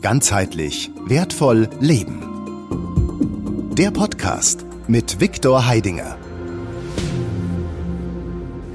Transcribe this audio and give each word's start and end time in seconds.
Ganzheitlich 0.00 0.92
wertvoll 1.06 1.68
leben. 1.80 2.22
Der 3.76 3.90
Podcast 3.90 4.64
mit 4.86 5.20
Viktor 5.20 5.66
Heidinger. 5.66 6.16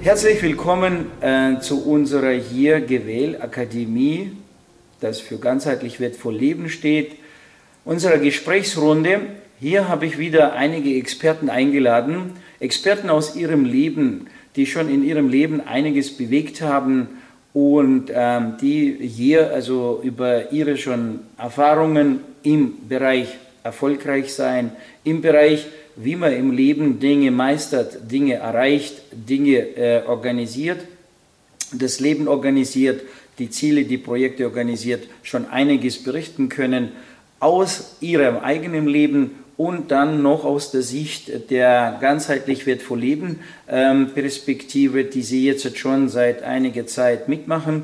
Herzlich 0.01 0.43
willkommen 0.43 1.05
äh, 1.21 1.61
zu 1.61 1.85
unserer 1.85 2.31
hier 2.31 2.81
Gewähl 2.81 3.41
Akademie, 3.41 4.33
das 4.99 5.21
für 5.21 5.37
ganzheitlich 5.37 6.01
wertvoll 6.01 6.35
Leben 6.35 6.67
steht. 6.67 7.13
Unserer 7.85 8.17
Gesprächsrunde. 8.17 9.21
Hier 9.61 9.87
habe 9.87 10.05
ich 10.05 10.17
wieder 10.17 10.53
einige 10.53 10.93
Experten 10.97 11.49
eingeladen, 11.49 12.31
Experten 12.59 13.09
aus 13.09 13.37
ihrem 13.37 13.63
Leben, 13.63 14.27
die 14.57 14.65
schon 14.65 14.89
in 14.89 15.05
ihrem 15.05 15.29
Leben 15.29 15.61
einiges 15.61 16.17
bewegt 16.17 16.61
haben 16.61 17.07
und 17.53 18.11
ähm, 18.13 18.55
die 18.59 18.97
hier 18.99 19.51
also 19.51 19.99
über 20.03 20.51
ihre 20.51 20.77
schon 20.77 21.19
Erfahrungen 21.37 22.21
im 22.41 22.87
Bereich 22.87 23.27
erfolgreich 23.63 24.33
sein, 24.33 24.71
im 25.03 25.21
Bereich, 25.21 25.67
wie 25.95 26.15
man 26.15 26.33
im 26.33 26.51
Leben 26.51 26.99
Dinge 26.99 27.31
meistert, 27.31 28.11
Dinge 28.11 28.35
erreicht, 28.35 29.01
Dinge 29.11 29.59
äh, 29.77 30.03
organisiert, 30.07 30.79
das 31.71 31.99
Leben 31.99 32.27
organisiert, 32.27 33.01
die 33.39 33.49
Ziele, 33.49 33.85
die 33.85 33.97
Projekte 33.97 34.45
organisiert, 34.45 35.07
schon 35.21 35.47
einiges 35.47 36.03
berichten 36.03 36.49
können 36.49 36.89
aus 37.39 37.97
ihrem 37.99 38.37
eigenen 38.37 38.87
Leben 38.87 39.31
und 39.57 39.91
dann 39.91 40.21
noch 40.21 40.45
aus 40.45 40.71
der 40.71 40.81
Sicht 40.81 41.51
der 41.51 41.97
ganzheitlich 42.01 42.65
wertvoll 42.65 42.99
Leben 42.99 43.39
ähm, 43.69 44.09
Perspektive, 44.13 45.03
die 45.03 45.21
Sie 45.21 45.45
jetzt 45.45 45.77
schon 45.77 46.09
seit 46.09 46.43
einiger 46.43 46.87
Zeit 46.87 47.29
mitmachen. 47.29 47.83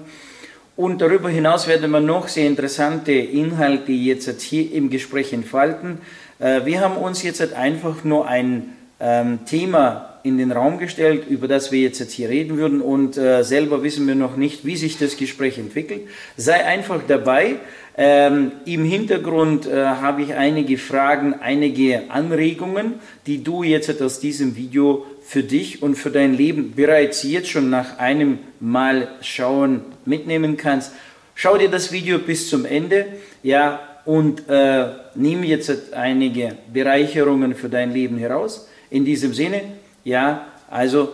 Und 0.76 1.02
darüber 1.02 1.30
hinaus 1.30 1.68
werden 1.68 1.91
wir 1.91 2.00
noch 2.00 2.27
sehr 2.27 2.48
interessante 2.48 3.12
Inhalte 3.12 3.91
jetzt 3.91 4.41
hier 4.41 4.72
im 4.72 4.90
Gespräch 4.90 5.34
entfalten. 5.34 6.00
Äh, 6.40 6.66
wir 6.66 6.80
haben 6.80 6.98
uns 6.98 7.21
jetzt 7.21 7.54
einfach 7.54 8.04
nur 8.04 8.27
ein 8.27 8.76
ähm, 8.99 9.40
Thema 9.46 10.09
in 10.23 10.37
den 10.37 10.51
Raum 10.51 10.77
gestellt, 10.77 11.23
über 11.29 11.48
das 11.48 11.71
wir 11.71 11.79
jetzt 11.79 12.12
hier 12.12 12.29
reden 12.29 12.57
würden 12.57 12.81
und 12.81 13.17
äh, 13.17 13.43
selber 13.43 13.84
wissen 13.84 14.07
wir 14.07 14.15
noch 14.15 14.35
nicht, 14.35 14.65
wie 14.65 14.75
sich 14.75 14.98
das 14.98 15.17
Gespräch 15.17 15.57
entwickelt. 15.57 16.01
Sei 16.37 16.65
einfach 16.65 17.01
dabei. 17.07 17.55
Ähm, 17.98 18.53
Im 18.65 18.85
Hintergrund 18.85 19.67
äh, 19.67 19.84
habe 19.84 20.21
ich 20.21 20.34
einige 20.34 20.77
Fragen, 20.77 21.34
einige 21.34 22.09
Anregungen, 22.09 22.95
die 23.25 23.43
du 23.43 23.63
jetzt 23.63 24.01
aus 24.01 24.20
diesem 24.20 24.55
Video 24.55 25.05
für 25.21 25.43
dich 25.43 25.84
und 25.84 25.95
für 25.95 26.09
dein 26.09 26.34
Leben 26.34 26.73
bereits 26.75 27.23
jetzt 27.23 27.49
schon 27.49 27.70
nach 27.70 27.97
einem 27.99 28.40
Mal 28.62 29.09
schauen 29.21 29.81
mitnehmen 30.05 30.55
kannst. 30.55 30.93
Schau 31.35 31.57
dir 31.57 31.70
das 31.70 31.91
Video 31.91 32.20
bis 32.20 32.49
zum 32.49 32.65
Ende, 32.65 33.05
ja, 33.43 33.79
und 34.05 34.49
äh, 34.49 34.87
nimm 35.15 35.43
jetzt 35.43 35.93
einige 35.93 36.57
Bereicherungen 36.73 37.53
für 37.53 37.70
dein 37.70 37.93
Leben 37.93 38.17
heraus. 38.17 38.67
In 38.90 39.05
diesem 39.05 39.34
Sinne, 39.34 39.62
ja, 40.10 40.48
also 40.70 41.10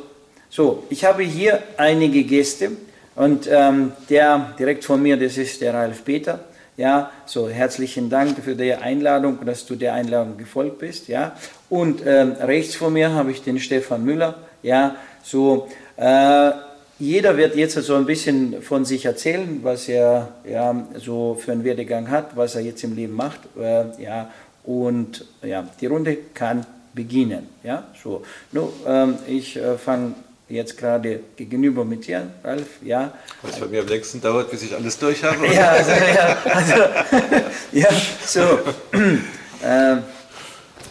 so, 0.50 0.86
ich 0.90 1.04
habe 1.04 1.24
hier 1.24 1.62
einige 1.76 2.24
Gäste 2.24 2.72
und 3.16 3.48
ähm, 3.52 3.92
der 4.10 4.54
direkt 4.58 4.86
von 4.86 5.02
mir, 5.02 5.18
das 5.18 5.38
ist 5.38 5.62
der 5.62 5.74
Ralf 5.74 6.06
Peter. 6.06 6.40
Ja, 6.78 7.12
so 7.26 7.48
herzlichen 7.48 8.10
Dank 8.10 8.38
für 8.44 8.56
die 8.56 8.74
Einladung, 8.74 9.46
dass 9.46 9.66
du 9.66 9.76
der 9.76 9.94
Einladung 9.94 10.38
gefolgt 10.38 10.80
bist. 10.80 11.08
Ja, 11.08 11.36
und 11.70 12.06
ähm, 12.06 12.34
rechts 12.34 12.76
von 12.76 12.92
mir 12.94 13.14
habe 13.14 13.32
ich 13.32 13.42
den 13.42 13.60
Stefan 13.60 14.04
Müller. 14.04 14.36
Ja, 14.62 14.96
so 15.24 15.68
äh, 15.96 16.52
jeder 16.98 17.36
wird 17.38 17.56
jetzt 17.56 17.76
so 17.76 17.96
ein 17.96 18.06
bisschen 18.06 18.62
von 18.62 18.86
sich 18.86 19.06
erzählen, 19.06 19.60
was 19.62 19.90
er 19.90 20.30
ja 20.50 20.88
so 20.98 21.36
für 21.36 21.52
einen 21.52 21.64
Werdegang 21.64 22.10
hat, 22.10 22.36
was 22.36 22.56
er 22.56 22.62
jetzt 22.62 22.84
im 22.84 22.96
Leben 22.96 23.14
macht. 23.14 23.40
Äh, 23.58 24.02
ja, 24.02 24.32
und 24.64 25.26
ja, 25.44 25.68
die 25.80 25.86
Runde 25.86 26.18
kann 26.34 26.66
beginnen. 26.96 27.48
Ja, 27.64 27.88
so. 28.02 28.24
No, 28.52 28.74
ähm, 28.88 29.18
ich 29.28 29.58
äh, 29.58 29.78
fange 29.78 30.16
jetzt 30.48 30.78
gerade 30.78 31.20
gegenüber 31.36 31.84
mit 31.84 32.08
dir, 32.08 32.32
Ralf, 32.44 32.68
ja. 32.84 33.14
Was 33.42 33.60
bei 33.60 33.68
mir 33.68 33.82
am 33.82 33.88
längsten 33.88 34.22
dauert, 34.22 34.50
bis 34.50 34.64
ich 34.64 34.74
alles 34.74 34.98
durch 34.98 35.24
habe. 35.24 35.48
ja, 35.54 35.70
also, 35.70 35.92
ja, 35.92 36.38
also, 36.46 36.74
ja, 37.72 37.90
so. 38.26 38.60
ähm, 38.94 39.20
ja, 39.64 40.04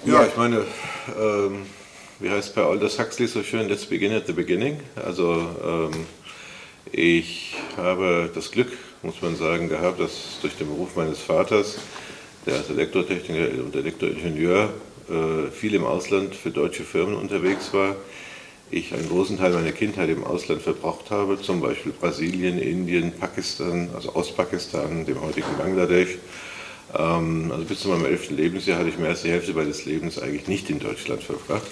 ja, 0.05 0.27
ich 0.27 0.37
meine, 0.37 0.65
ähm, 1.19 1.67
wie 2.21 2.31
heißt 2.31 2.55
bei 2.55 2.63
Aldous 2.63 2.99
Huxley 2.99 3.27
so 3.27 3.43
schön, 3.43 3.69
let's 3.69 3.87
begin 3.87 4.13
at 4.13 4.27
the 4.27 4.33
beginning. 4.33 4.81
Also 5.05 5.49
ähm, 5.65 6.07
ich 6.93 7.57
habe 7.77 8.31
das 8.35 8.51
Glück, 8.51 8.73
muss 9.03 9.23
man 9.23 9.37
sagen, 9.37 9.69
gehabt, 9.69 10.01
dass 10.01 10.39
durch 10.43 10.57
den 10.57 10.69
Beruf 10.69 10.97
meines 10.97 11.21
Vaters, 11.21 11.79
der 12.45 12.57
als 12.57 12.71
Elektrotechniker 12.71 13.63
und 13.63 13.75
Elektroingenieur 13.75 14.71
viel 15.53 15.75
im 15.75 15.85
Ausland 15.85 16.35
für 16.35 16.51
deutsche 16.51 16.85
Firmen 16.85 17.15
unterwegs 17.15 17.73
war, 17.73 17.97
ich 18.71 18.93
einen 18.95 19.09
großen 19.09 19.39
Teil 19.39 19.53
meiner 19.53 19.73
Kindheit 19.73 20.09
im 20.09 20.25
Ausland 20.25 20.63
verbracht 20.63 21.11
habe, 21.11 21.41
zum 21.41 21.61
Beispiel 21.61 21.93
Brasilien, 21.93 22.59
Indien, 22.59 23.13
Pakistan, 23.13 23.91
also 23.95 24.15
Ostpakistan, 24.15 25.05
dem 25.05 25.21
heutigen 25.21 25.57
Bangladesch. 25.59 26.19
Ähm, 26.97 27.51
also 27.53 27.65
bis 27.65 27.81
zu 27.81 27.89
meinem 27.89 28.07
elften 28.07 28.37
Lebensjahr 28.37 28.79
hatte 28.79 28.89
ich 28.89 28.99
mehr 28.99 29.11
als 29.11 29.23
die 29.23 29.31
Hälfte 29.31 29.53
meines 29.53 29.85
Lebens 29.85 30.19
eigentlich 30.19 30.49
nicht 30.49 30.71
in 30.71 30.81
Deutschland 30.81 31.23
verbracht. 31.23 31.71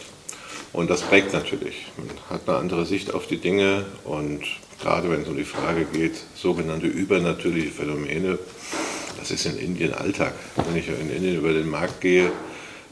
Und 0.72 0.91
das 0.91 1.03
prägt 1.03 1.32
natürlich. 1.32 1.87
Man 1.97 2.09
hat 2.31 2.49
eine 2.49 2.59
andere 2.59 2.87
Sicht 2.87 3.12
auf 3.12 3.26
die 3.26 3.37
Dinge 3.37 3.84
und 4.04 4.43
gerade 4.81 5.10
wenn 5.10 5.22
es 5.22 5.28
um 5.28 5.37
die 5.37 5.44
Frage 5.44 5.84
geht, 5.84 6.14
sogenannte 6.34 6.87
übernatürliche 6.87 7.70
Phänomene, 7.70 8.38
das 9.19 9.31
ist 9.31 9.44
in 9.47 9.59
Indien 9.59 9.93
Alltag. 9.93 10.32
Wenn 10.56 10.76
ich 10.76 10.88
in 10.88 11.10
Indien 11.10 11.37
über 11.37 11.53
den 11.53 11.69
Markt 11.69 12.00
gehe, 12.00 12.32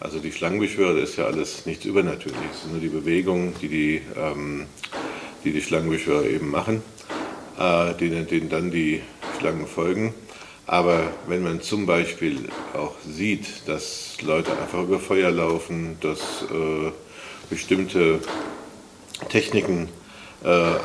also 0.00 0.19
die 0.19 0.33
Schlangenbeschwörer, 0.33 0.99
das 0.99 1.11
ist 1.11 1.16
ja 1.16 1.27
alles 1.27 1.66
nichts 1.66 1.84
Übernatürliches, 1.84 2.55
es 2.55 2.62
sind 2.62 2.72
nur 2.72 2.81
die 2.81 2.88
Bewegungen, 2.88 3.55
die 3.61 3.69
die, 3.69 4.03
ähm, 4.16 4.66
die, 5.44 5.53
die 5.53 5.61
Schlangenbeschwörer 5.61 6.25
eben 6.25 6.50
machen, 6.50 6.83
äh, 7.59 7.94
denen, 7.94 8.27
denen 8.27 8.49
dann 8.49 8.71
die 8.71 9.03
Schlangen 9.39 9.66
folgen. 9.66 10.15
Aber 10.66 11.12
wenn 11.27 11.43
man 11.43 11.60
zum 11.60 11.84
Beispiel 11.84 12.49
auch 12.75 12.94
sieht, 13.06 13.69
dass 13.69 14.16
Leute 14.22 14.53
einfach 14.53 14.83
über 14.84 14.99
Feuer 15.00 15.31
laufen, 15.31 15.97
dass 16.00 16.21
äh, 16.43 16.93
bestimmte 17.50 18.21
Techniken 19.28 19.89
äh, 20.44 20.77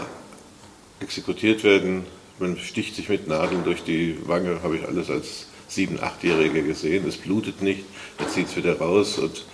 exekutiert 1.00 1.64
werden, 1.64 2.06
man 2.40 2.58
sticht 2.58 2.96
sich 2.96 3.08
mit 3.08 3.28
Nadeln 3.28 3.64
durch 3.64 3.84
die 3.84 4.18
Wange, 4.28 4.62
habe 4.62 4.76
ich 4.76 4.86
alles 4.86 5.10
als 5.10 5.48
sieben-, 5.68 6.02
achtjährige 6.02 6.64
gesehen, 6.64 7.08
es 7.08 7.18
blutet 7.18 7.62
nicht, 7.62 7.84
er 8.18 8.28
zieht 8.28 8.48
es 8.48 8.56
wieder 8.56 8.78
raus 8.78 9.18
und 9.20 9.46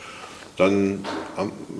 dann, 0.57 1.05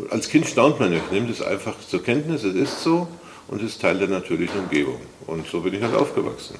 als 0.09 0.30
Kind 0.30 0.47
staunt 0.47 0.80
man 0.80 0.92
nicht, 0.92 1.12
nimmt 1.12 1.30
es 1.30 1.42
einfach 1.42 1.75
zur 1.88 2.03
Kenntnis, 2.03 2.44
es 2.44 2.56
ist 2.56 2.84
so 2.84 3.08
und 3.47 3.62
ist 3.62 3.81
Teil 3.81 4.00
der 4.00 4.08
natürlichen 4.08 4.62
Umgebung. 4.62 5.00
Und 5.28 5.46
so 5.47 5.59
bin 5.59 5.74
ich 5.74 5.84
halt 5.84 5.94
aufgewachsen. 5.94 6.56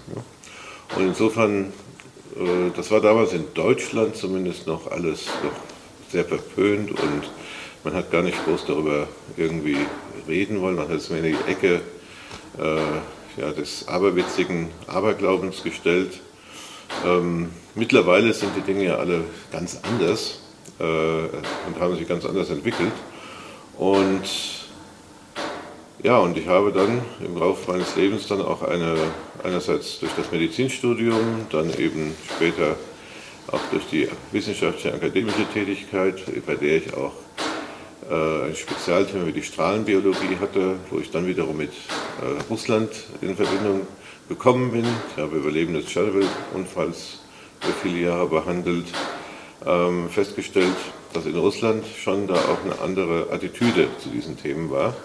Und 0.96 1.04
insofern, 1.04 1.74
äh, 2.36 2.70
das 2.76 2.92
war 2.92 3.00
damals 3.02 3.34
in 3.34 3.46
Deutschland 3.54 4.16
zumindest 4.16 4.68
noch 4.68 4.92
alles 4.92 5.26
noch 5.44 5.54
sehr 6.12 6.26
verpönt 6.26 6.92
und 6.92 7.30
man 7.84 7.94
hat 7.94 8.12
gar 8.12 8.22
nicht 8.22 8.44
groß 8.46 8.66
darüber 8.68 9.08
irgendwie 9.38 9.78
reden 10.28 10.62
wollen, 10.62 10.76
man 10.76 10.90
hat 10.90 10.98
es 10.98 11.10
mehr 11.10 11.24
in 11.24 11.36
die 11.36 11.52
Ecke 11.52 11.82
äh, 12.60 13.42
ja, 13.42 13.52
des 13.52 13.88
aberwitzigen 13.88 14.70
Aberglaubens 14.88 15.64
gestellt. 15.64 16.20
Ähm, 17.06 17.50
mittlerweile 17.76 18.34
sind 18.34 18.52
die 18.56 18.62
Dinge 18.62 18.86
ja 18.86 18.96
alle 18.98 19.24
ganz 19.52 19.80
anders 19.84 20.40
äh, 20.80 20.84
und 20.84 21.80
haben 21.80 21.96
sich 21.98 22.08
ganz 22.08 22.26
anders 22.26 22.50
entwickelt. 22.50 22.94
Und 23.78 24.24
ja, 26.04 26.18
und 26.18 26.36
ich 26.38 26.48
habe 26.48 26.72
dann 26.72 27.02
im 27.24 27.38
Laufe 27.38 27.72
meines 27.72 27.96
Lebens 27.96 28.28
dann 28.28 28.42
auch 28.42 28.64
eine, 28.64 28.96
einerseits 29.44 30.00
durch 30.00 30.12
das 30.18 30.32
Medizinstudium, 30.32 31.46
dann 31.52 31.70
eben 31.78 32.16
später 32.36 32.76
auch 33.52 33.62
durch 33.72 33.86
die 33.92 34.08
wissenschaftliche 34.32 34.94
akademische 34.96 35.46
Tätigkeit, 35.54 36.16
bei 36.46 36.56
der 36.56 36.78
ich 36.78 36.94
auch 36.96 37.14
äh, 38.10 38.48
ein 38.48 38.56
Spezialthema 38.56 39.28
wie 39.28 39.32
die 39.32 39.44
Strahlenbiologie 39.44 40.38
hatte, 40.40 40.76
wo 40.90 41.00
ich 41.00 41.12
dann 41.12 41.28
wiederum 41.28 41.58
mit 41.58 41.72
äh, 41.72 42.42
Russland 42.50 42.90
in 43.22 43.36
Verbindung 43.36 43.86
gekommen 44.28 44.72
bin. 44.72 44.86
Ich 45.16 45.22
habe 45.22 45.38
Überleben 45.38 45.74
des 45.74 45.86
Tschernobyl-Unfalls 45.86 47.21
viele 47.82 48.00
Jahre 48.00 48.28
behandelt, 48.28 48.86
ähm, 49.66 50.10
festgestellt, 50.10 50.76
dass 51.14 51.26
in 51.26 51.36
Russland 51.36 51.86
schon 52.02 52.28
da 52.28 52.36
auch 52.36 52.64
eine 52.64 52.80
andere 52.82 53.32
Attitüde 53.32 53.88
zu 54.00 54.10
diesen 54.10 54.38
Themen 54.38 54.72
war. 54.72 54.96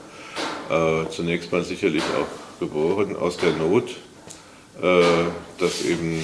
Äh, 0.71 1.09
zunächst 1.11 1.53
mal 1.53 1.65
sicherlich 1.65 2.03
auch 2.03 2.61
geboren 2.61 3.17
aus 3.17 3.37
der 3.37 3.53
Not, 3.53 3.97
äh, 4.83 5.03
dass 5.59 5.85
eben 5.85 6.23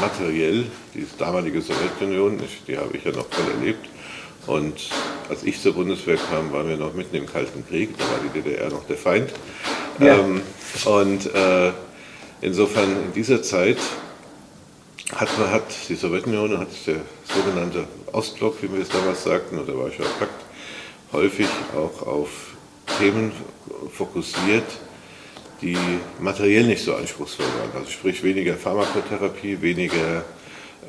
materiell 0.00 0.66
die 0.94 1.06
damalige 1.18 1.60
Sowjetunion, 1.60 2.38
die 2.66 2.76
habe 2.76 2.96
ich 2.96 3.04
ja 3.04 3.12
noch 3.12 3.26
voll 3.26 3.52
erlebt, 3.52 3.86
und 4.46 4.90
als 5.28 5.42
ich 5.42 5.60
zur 5.60 5.74
Bundeswehr 5.74 6.16
kam, 6.16 6.52
waren 6.52 6.68
wir 6.68 6.76
noch 6.76 6.94
mitten 6.94 7.16
im 7.16 7.26
Kalten 7.26 7.66
Krieg, 7.66 7.98
da 7.98 8.04
war 8.04 8.20
die 8.22 8.40
DDR 8.40 8.70
noch 8.70 8.86
der 8.86 8.96
Feind. 8.96 9.30
Ja. 9.98 10.18
Ähm, 10.18 10.40
und 10.84 11.34
äh, 11.34 11.72
Insofern 12.42 12.90
in 13.06 13.12
dieser 13.14 13.42
Zeit 13.42 13.78
hat, 15.14 15.28
hat 15.38 15.64
die 15.88 15.94
Sowjetunion, 15.94 16.58
hat 16.58 16.68
der 16.86 16.96
sogenannte 17.24 17.84
Ostblock, 18.12 18.62
wie 18.62 18.72
wir 18.72 18.82
es 18.82 18.88
damals 18.88 19.22
sagten, 19.24 19.58
oder 19.58 19.78
Warschauer 19.78 20.06
Pakt, 20.18 20.44
häufig 21.12 21.48
auch 21.74 22.06
auf 22.06 22.28
Themen 22.98 23.32
fokussiert, 23.92 24.64
die 25.62 25.78
materiell 26.18 26.64
nicht 26.64 26.84
so 26.84 26.94
anspruchsvoll 26.94 27.46
waren. 27.46 27.80
Also 27.80 27.90
sprich 27.90 28.22
weniger 28.22 28.54
Pharmakotherapie, 28.54 29.62
weniger 29.62 30.24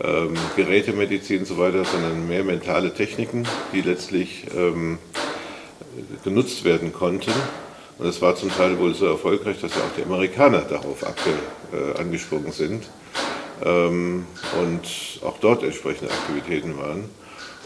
ähm, 0.02 0.34
Gerätemedizin 0.56 1.40
und 1.40 1.46
so 1.46 1.58
weiter, 1.58 1.86
sondern 1.86 2.28
mehr 2.28 2.44
mentale 2.44 2.94
Techniken, 2.94 3.48
die 3.74 3.82
letztlich 3.82 4.46
ähm, 4.56 5.00
genutzt 6.24 6.64
werden 6.64 6.92
konnten. 6.92 7.32
Und 7.98 8.06
das 8.06 8.22
war 8.22 8.36
zum 8.36 8.50
Teil 8.50 8.78
wohl 8.78 8.94
so 8.94 9.06
erfolgreich, 9.06 9.60
dass 9.62 9.74
ja 9.74 9.82
auch 9.82 9.96
die 9.98 10.04
Amerikaner 10.04 10.62
darauf 10.62 11.04
abge, 11.04 11.32
äh, 11.72 12.00
angesprungen 12.00 12.52
sind 12.52 12.84
und 13.62 14.82
auch 15.24 15.38
dort 15.40 15.64
entsprechende 15.64 16.12
Aktivitäten 16.12 16.78
waren. 16.78 17.10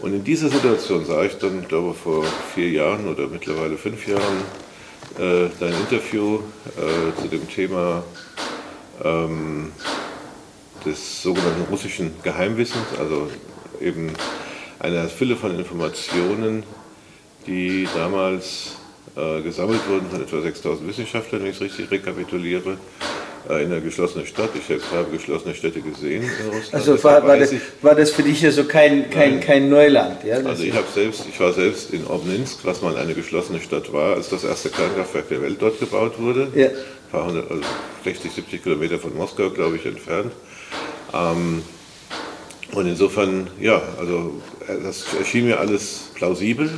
Und 0.00 0.14
in 0.14 0.24
dieser 0.24 0.48
Situation 0.48 1.04
sah 1.04 1.22
ich 1.22 1.38
dann, 1.38 1.68
glaube 1.68 1.94
vor 1.94 2.24
vier 2.54 2.70
Jahren 2.70 3.06
oder 3.08 3.28
mittlerweile 3.28 3.76
fünf 3.76 4.08
Jahren 4.08 4.42
äh, 5.18 5.48
dein 5.60 5.74
Interview 5.74 6.40
äh, 6.76 7.20
zu 7.20 7.28
dem 7.28 7.48
Thema 7.48 8.02
ähm, 9.04 9.70
des 10.84 11.22
sogenannten 11.22 11.62
russischen 11.70 12.14
Geheimwissens, 12.22 12.86
also 12.98 13.28
eben 13.80 14.12
einer 14.78 15.08
Fülle 15.08 15.36
von 15.36 15.56
Informationen, 15.56 16.64
die 17.46 17.86
damals 17.94 18.76
äh, 19.16 19.42
gesammelt 19.42 19.80
wurden 19.88 20.10
von 20.10 20.22
etwa 20.22 20.40
6000 20.40 20.88
Wissenschaftlern, 20.88 21.42
wenn 21.42 21.50
ich 21.50 21.56
es 21.56 21.62
richtig 21.62 21.90
rekapituliere, 21.90 22.78
in 23.48 23.66
einer 23.66 23.80
geschlossenen 23.80 24.26
Stadt. 24.26 24.50
Ich 24.54 24.64
selbst 24.64 24.90
habe 24.92 25.10
geschlossene 25.10 25.54
Städte 25.54 25.80
gesehen 25.80 26.22
in 26.22 26.46
Russland. 26.46 26.74
Also 26.74 27.04
war, 27.04 27.26
war, 27.26 27.36
das, 27.36 27.52
war 27.80 27.94
das 27.94 28.10
für 28.10 28.22
dich 28.22 28.40
ja 28.40 28.50
so 28.50 28.64
kein, 28.64 29.10
kein, 29.10 29.40
kein 29.40 29.68
Neuland? 29.68 30.24
Ja? 30.24 30.36
Also 30.36 30.62
ich, 30.62 30.74
selbst, 30.94 31.26
ich 31.28 31.38
war 31.40 31.52
selbst 31.52 31.92
in 31.92 32.06
Obninsk, 32.06 32.64
was 32.64 32.82
mal 32.82 32.96
eine 32.96 33.14
geschlossene 33.14 33.60
Stadt 33.60 33.92
war, 33.92 34.14
als 34.14 34.28
das 34.28 34.44
erste 34.44 34.70
Kernkraftwerk 34.70 35.28
der 35.28 35.42
Welt 35.42 35.56
dort 35.60 35.80
gebaut 35.80 36.18
wurde. 36.18 36.48
Ja. 36.54 36.66
Ein 36.66 36.72
paar 37.10 37.26
hundert, 37.26 37.50
also 37.50 37.62
60, 38.04 38.32
70 38.32 38.62
Kilometer 38.62 38.98
von 38.98 39.14
Moskau, 39.14 39.50
glaube 39.50 39.76
ich, 39.76 39.86
entfernt. 39.86 40.32
Ähm, 41.12 41.62
und 42.72 42.86
insofern, 42.86 43.48
ja, 43.60 43.82
also 43.98 44.40
äh, 44.66 44.82
das 44.82 45.14
erschien 45.18 45.46
mir 45.46 45.60
alles 45.60 46.10
plausibel, 46.14 46.70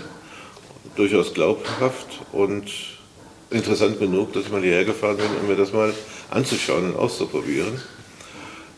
durchaus 0.96 1.34
glaubhaft 1.34 2.20
und 2.32 2.64
interessant 3.54 3.98
genug, 3.98 4.32
dass 4.32 4.44
ich 4.44 4.52
mal 4.52 4.62
hierher 4.62 4.84
gefahren 4.84 5.16
bin, 5.16 5.26
um 5.40 5.48
mir 5.48 5.56
das 5.56 5.72
mal 5.72 5.92
anzuschauen 6.30 6.92
und 6.92 6.96
auszuprobieren. 6.96 7.80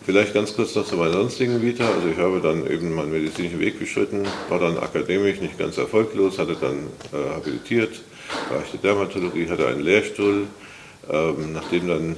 Vielleicht 0.04 0.34
ganz 0.34 0.54
kurz 0.54 0.74
noch 0.76 0.86
zu 0.86 0.96
meiner 0.96 1.14
sonstigen 1.14 1.60
Vita. 1.60 1.84
Also 1.84 2.08
ich 2.08 2.16
habe 2.18 2.40
dann 2.40 2.70
eben 2.70 2.94
meinen 2.94 3.10
medizinischen 3.10 3.58
Weg 3.58 3.80
beschritten, 3.80 4.24
war 4.48 4.60
dann 4.60 4.78
akademisch 4.78 5.40
nicht 5.40 5.58
ganz 5.58 5.78
erfolglos, 5.78 6.38
hatte 6.38 6.56
dann 6.60 6.86
äh, 7.12 7.34
habilitiert, 7.34 7.90
war 8.50 8.62
ich 8.64 8.70
der 8.70 8.92
Dermatologie, 8.92 9.48
hatte 9.48 9.66
einen 9.66 9.82
Lehrstuhl. 9.82 10.46
Ähm, 11.10 11.52
nachdem 11.52 11.88
dann 11.88 12.16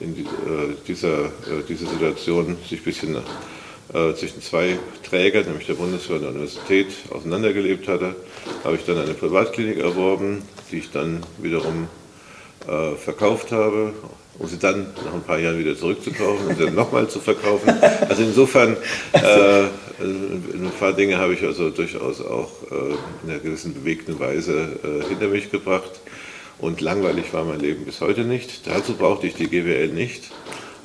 in 0.00 0.14
die, 0.14 0.22
äh, 0.22 0.74
dieser, 0.86 1.26
äh, 1.26 1.62
diese 1.68 1.86
Situation 1.86 2.56
sich 2.68 2.80
ein 2.80 2.84
bisschen 2.84 3.16
äh, 3.16 4.14
zwischen 4.14 4.42
zwei 4.42 4.78
Trägern, 5.02 5.44
nämlich 5.46 5.66
der 5.66 5.74
Bundeswehr 5.74 6.16
und 6.16 6.22
der 6.22 6.30
Universität, 6.30 6.88
auseinandergelebt 7.10 7.88
hatte, 7.88 8.16
habe 8.64 8.76
ich 8.76 8.84
dann 8.84 8.98
eine 8.98 9.14
Privatklinik 9.14 9.78
erworben, 9.78 10.42
die 10.70 10.78
ich 10.78 10.90
dann 10.90 11.22
wiederum 11.38 11.88
äh, 12.66 12.96
verkauft 12.96 13.52
habe, 13.52 13.92
um 14.38 14.46
sie 14.46 14.58
dann 14.58 14.86
nach 15.04 15.14
ein 15.14 15.22
paar 15.22 15.38
Jahren 15.38 15.58
wieder 15.58 15.76
zurückzukaufen 15.76 16.48
und 16.48 16.60
dann 16.60 16.74
nochmal 16.74 17.08
zu 17.08 17.20
verkaufen. 17.20 17.70
Also 18.08 18.22
insofern, 18.22 18.76
äh, 19.12 19.64
ein 20.00 20.72
paar 20.78 20.94
Dinge 20.94 21.18
habe 21.18 21.34
ich 21.34 21.42
also 21.42 21.70
durchaus 21.70 22.20
auch 22.20 22.50
äh, 22.70 22.74
in 23.24 23.30
einer 23.30 23.38
gewissen 23.38 23.74
bewegten 23.74 24.18
Weise 24.18 24.78
äh, 24.82 25.08
hinter 25.08 25.28
mich 25.28 25.50
gebracht. 25.50 26.00
Und 26.58 26.80
langweilig 26.80 27.32
war 27.32 27.44
mein 27.44 27.60
Leben 27.60 27.84
bis 27.84 28.00
heute 28.00 28.22
nicht. 28.22 28.66
Dazu 28.66 28.94
brauchte 28.94 29.26
ich 29.26 29.34
die 29.34 29.48
GWL 29.48 29.88
nicht. 29.88 30.30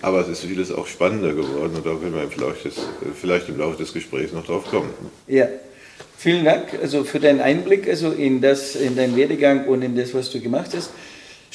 Aber 0.02 0.20
es 0.20 0.28
ist 0.28 0.42
vieles 0.44 0.72
auch 0.72 0.88
spannender 0.88 1.34
geworden 1.34 1.74
und 1.76 1.86
da 1.86 1.90
werden 1.90 2.14
wir 2.14 2.30
vielleicht, 2.30 2.66
das, 2.66 2.74
vielleicht 3.20 3.50
im 3.50 3.58
Laufe 3.58 3.78
des 3.78 3.92
Gesprächs 3.92 4.34
noch 4.34 4.46
drauf 4.46 4.66
kommen. 4.70 4.90
Ja, 5.28 5.48
vielen 6.18 6.46
Dank 6.46 6.78
also 6.80 7.04
für 7.04 7.20
deinen 7.20 7.42
Einblick 7.42 7.88
also 7.88 8.12
in, 8.12 8.42
das, 8.42 8.76
in 8.76 8.96
deinen 8.96 9.16
Werdegang 9.16 9.66
und 9.66 9.82
in 9.82 9.96
das, 9.96 10.14
was 10.14 10.30
du 10.30 10.40
gemacht 10.40 10.72
hast. 10.76 10.92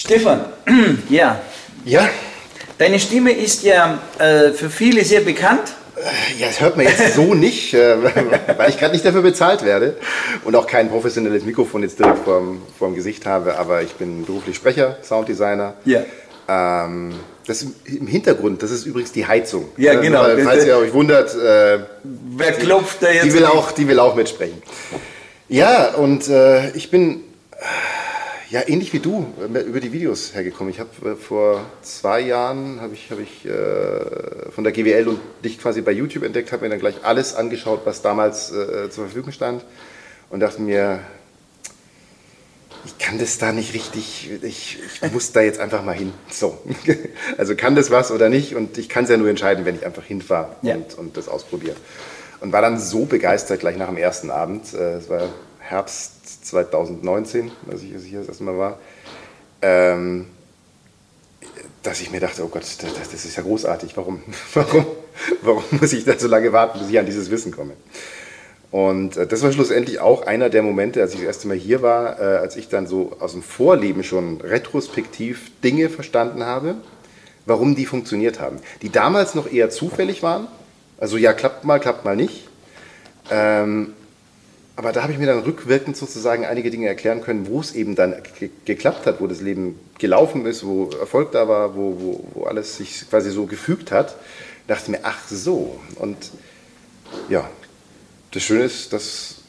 Stefan, 0.01 0.47
ja. 1.11 1.43
Ja. 1.85 2.09
Deine 2.79 2.99
Stimme 2.99 3.33
ist 3.33 3.63
ja 3.65 3.99
äh, 4.19 4.51
für 4.53 4.71
viele 4.71 5.05
sehr 5.05 5.21
bekannt. 5.21 5.75
Ja, 6.39 6.47
das 6.47 6.59
hört 6.63 6.79
man 6.79 6.87
jetzt 6.87 7.15
so 7.15 7.35
nicht, 7.35 7.75
äh, 7.75 7.97
weil 8.57 8.71
ich 8.71 8.79
gerade 8.79 8.95
nicht 8.95 9.05
dafür 9.05 9.21
bezahlt 9.21 9.63
werde 9.63 9.97
und 10.45 10.57
auch 10.57 10.67
kein 10.67 10.89
professionelles 10.89 11.45
Mikrofon 11.45 11.83
jetzt 11.83 11.99
direkt 11.99 12.25
vorm, 12.25 12.63
vorm 12.79 12.95
Gesicht 12.95 13.27
habe, 13.27 13.59
aber 13.59 13.83
ich 13.83 13.93
bin 13.93 14.25
beruflich 14.25 14.57
Sprecher, 14.57 14.97
Sounddesigner. 15.03 15.75
Ja. 15.85 16.01
Ähm, 16.49 17.13
das 17.47 17.67
im 17.85 18.07
Hintergrund, 18.07 18.63
das 18.63 18.71
ist 18.71 18.87
übrigens 18.87 19.13
die 19.13 19.27
Heizung. 19.27 19.69
Ja, 19.77 20.01
genau. 20.01 20.23
Weil, 20.23 20.43
falls 20.43 20.65
ihr 20.65 20.79
euch 20.79 20.95
wundert, 20.95 21.35
äh, 21.35 21.81
wer 22.05 22.53
klopft 22.53 23.03
da 23.03 23.11
jetzt? 23.11 23.27
Die 23.27 23.35
will, 23.35 23.45
auch, 23.45 23.73
die 23.73 23.87
will 23.87 23.99
auch 23.99 24.15
mitsprechen. 24.15 24.63
Ja, 25.51 25.91
und 25.91 26.27
äh, 26.29 26.71
ich 26.71 26.91
bin 26.91 27.25
ja, 28.51 28.67
ähnlich 28.67 28.93
wie 28.93 28.99
du, 28.99 29.33
äh, 29.55 29.61
über 29.61 29.81
die 29.81 29.93
Videos 29.93 30.35
hergekommen. 30.35 30.73
Ich 30.73 30.81
habe 30.81 31.11
äh, 31.11 31.15
vor 31.15 31.65
zwei 31.83 32.21
Jahren 32.21 32.81
habe 32.81 32.95
ich, 32.95 33.11
hab 33.11 33.21
ich 33.21 33.47
äh, 33.47 34.51
von 34.51 34.65
der 34.65 34.73
GWL 34.73 35.09
und 35.09 35.21
dich 35.45 35.59
quasi 35.59 35.81
bei 35.83 35.93
YouTube 35.93 36.25
entdeckt, 36.25 36.51
habe 36.53 36.65
mir 36.65 36.71
dann 36.71 36.81
gleich 36.81 37.05
alles 37.05 37.35
angeschaut, 37.35 37.83
was 37.85 38.03
damals 38.03 38.51
äh, 38.51 38.91
zur 38.91 39.05
Verfügung 39.05 39.33
stand 39.33 39.65
und 40.31 40.41
dachte 40.41 40.61
mir, 40.61 41.01
ich 42.85 42.99
kann 42.99 43.19
das 43.19 43.39
da 43.39 43.53
nicht 43.53 43.75
richtig, 43.75 44.31
ich, 44.43 44.79
ich 45.03 45.13
muss 45.13 45.33
da 45.33 45.43
jetzt 45.43 45.61
einfach 45.61 45.85
mal 45.85 45.95
hin. 45.95 46.13
So. 46.31 46.59
Also 47.37 47.55
kann 47.55 47.75
das 47.75 47.91
was 47.91 48.11
oder 48.11 48.29
nicht 48.29 48.55
und 48.57 48.79
ich 48.79 48.89
kann 48.89 49.05
es 49.05 49.11
ja 49.11 49.17
nur 49.17 49.29
entscheiden, 49.29 49.65
wenn 49.65 49.77
ich 49.77 49.87
einfach 49.87 50.03
hinfahre 50.03 50.57
ja. 50.63 50.75
und, 50.75 50.99
und 50.99 51.17
das 51.17 51.29
ausprobiere. 51.29 51.77
Und 52.41 52.53
war 52.53 52.63
dann 52.63 52.81
so 52.81 53.05
begeistert 53.05 53.61
gleich 53.61 53.77
nach 53.77 53.89
dem 53.89 53.97
ersten 53.97 54.31
Abend. 54.31 54.75
Äh, 54.75 54.95
es 54.95 55.09
war 55.09 55.29
Herbst 55.59 56.20
2019, 56.51 57.51
als 57.71 57.83
ich 57.83 57.91
hier 58.05 58.21
das 58.21 58.29
erste 58.29 58.45
Mal 58.45 58.59
war, 58.59 58.79
ähm, 59.63 60.27
dass 61.83 62.01
ich 62.01 62.11
mir 62.11 62.21
dachte, 62.21 62.45
oh 62.45 62.49
Gott, 62.49 62.63
das, 62.63 62.79
das 62.79 63.25
ist 63.25 63.37
ja 63.37 63.43
großartig, 63.43 63.97
warum, 63.97 64.23
warum, 64.55 64.87
warum 65.43 65.65
muss 65.71 65.93
ich 65.93 66.05
da 66.05 66.19
so 66.19 66.29
lange 66.29 66.53
warten, 66.53 66.79
bis 66.79 66.91
ich 66.91 66.99
an 66.99 67.07
dieses 67.07 67.31
Wissen 67.31 67.53
komme? 67.53 67.73
Und 68.71 69.17
äh, 69.17 69.27
das 69.27 69.43
war 69.43 69.53
schlussendlich 69.53 70.01
auch 70.01 70.27
einer 70.27 70.49
der 70.49 70.63
Momente, 70.63 71.01
als 71.01 71.13
ich 71.13 71.21
das 71.21 71.27
erste 71.27 71.49
Mal 71.49 71.57
hier 71.57 71.83
war, 71.83 72.21
äh, 72.21 72.39
als 72.39 72.57
ich 72.57 72.69
dann 72.69 72.87
so 72.87 73.17
aus 73.19 73.33
dem 73.33 73.43
Vorleben 73.43 74.05
schon 74.05 74.41
retrospektiv 74.41 75.51
Dinge 75.65 75.89
verstanden 75.89 76.45
habe, 76.45 76.77
warum 77.47 77.75
die 77.75 77.87
funktioniert 77.87 78.41
haben. 78.41 78.59
Die 78.83 78.91
damals 78.91 79.35
noch 79.35 79.51
eher 79.51 79.71
zufällig 79.71 80.23
waren, 80.23 80.47
also 80.99 81.17
ja, 81.17 81.33
klappt 81.33 81.65
mal, 81.65 81.81
klappt 81.81 82.05
mal 82.05 82.15
nicht. 82.15 82.47
Ähm, 83.31 83.95
aber 84.81 84.93
da 84.93 85.03
habe 85.03 85.13
ich 85.13 85.19
mir 85.19 85.27
dann 85.27 85.41
rückwirkend 85.41 85.95
sozusagen 85.95 86.47
einige 86.47 86.71
Dinge 86.71 86.89
erklären 86.89 87.21
können, 87.21 87.47
wo 87.47 87.61
es 87.61 87.75
eben 87.75 87.97
dann 87.97 88.15
ge 88.39 88.49
geklappt 88.65 89.05
hat, 89.05 89.21
wo 89.21 89.27
das 89.27 89.43
Leben 89.43 89.79
gelaufen 89.99 90.47
ist, 90.47 90.65
wo 90.65 90.89
Erfolg 90.99 91.33
da 91.33 91.49
war, 91.49 91.77
wo, 91.77 92.01
wo, 92.01 92.25
wo 92.33 92.45
alles 92.45 92.79
sich 92.79 93.05
quasi 93.11 93.31
so 93.31 93.45
gefügt 93.45 93.93
hat. 93.93 94.17
Da 94.67 94.77
dachte 94.77 94.85
ich 94.85 94.99
mir, 94.99 95.01
ach 95.03 95.19
so. 95.29 95.79
Und 95.97 96.17
ja, 97.29 97.47
das 98.31 98.43
Schöne 98.43 98.65
ist, 98.65 98.95
dass 98.95 99.43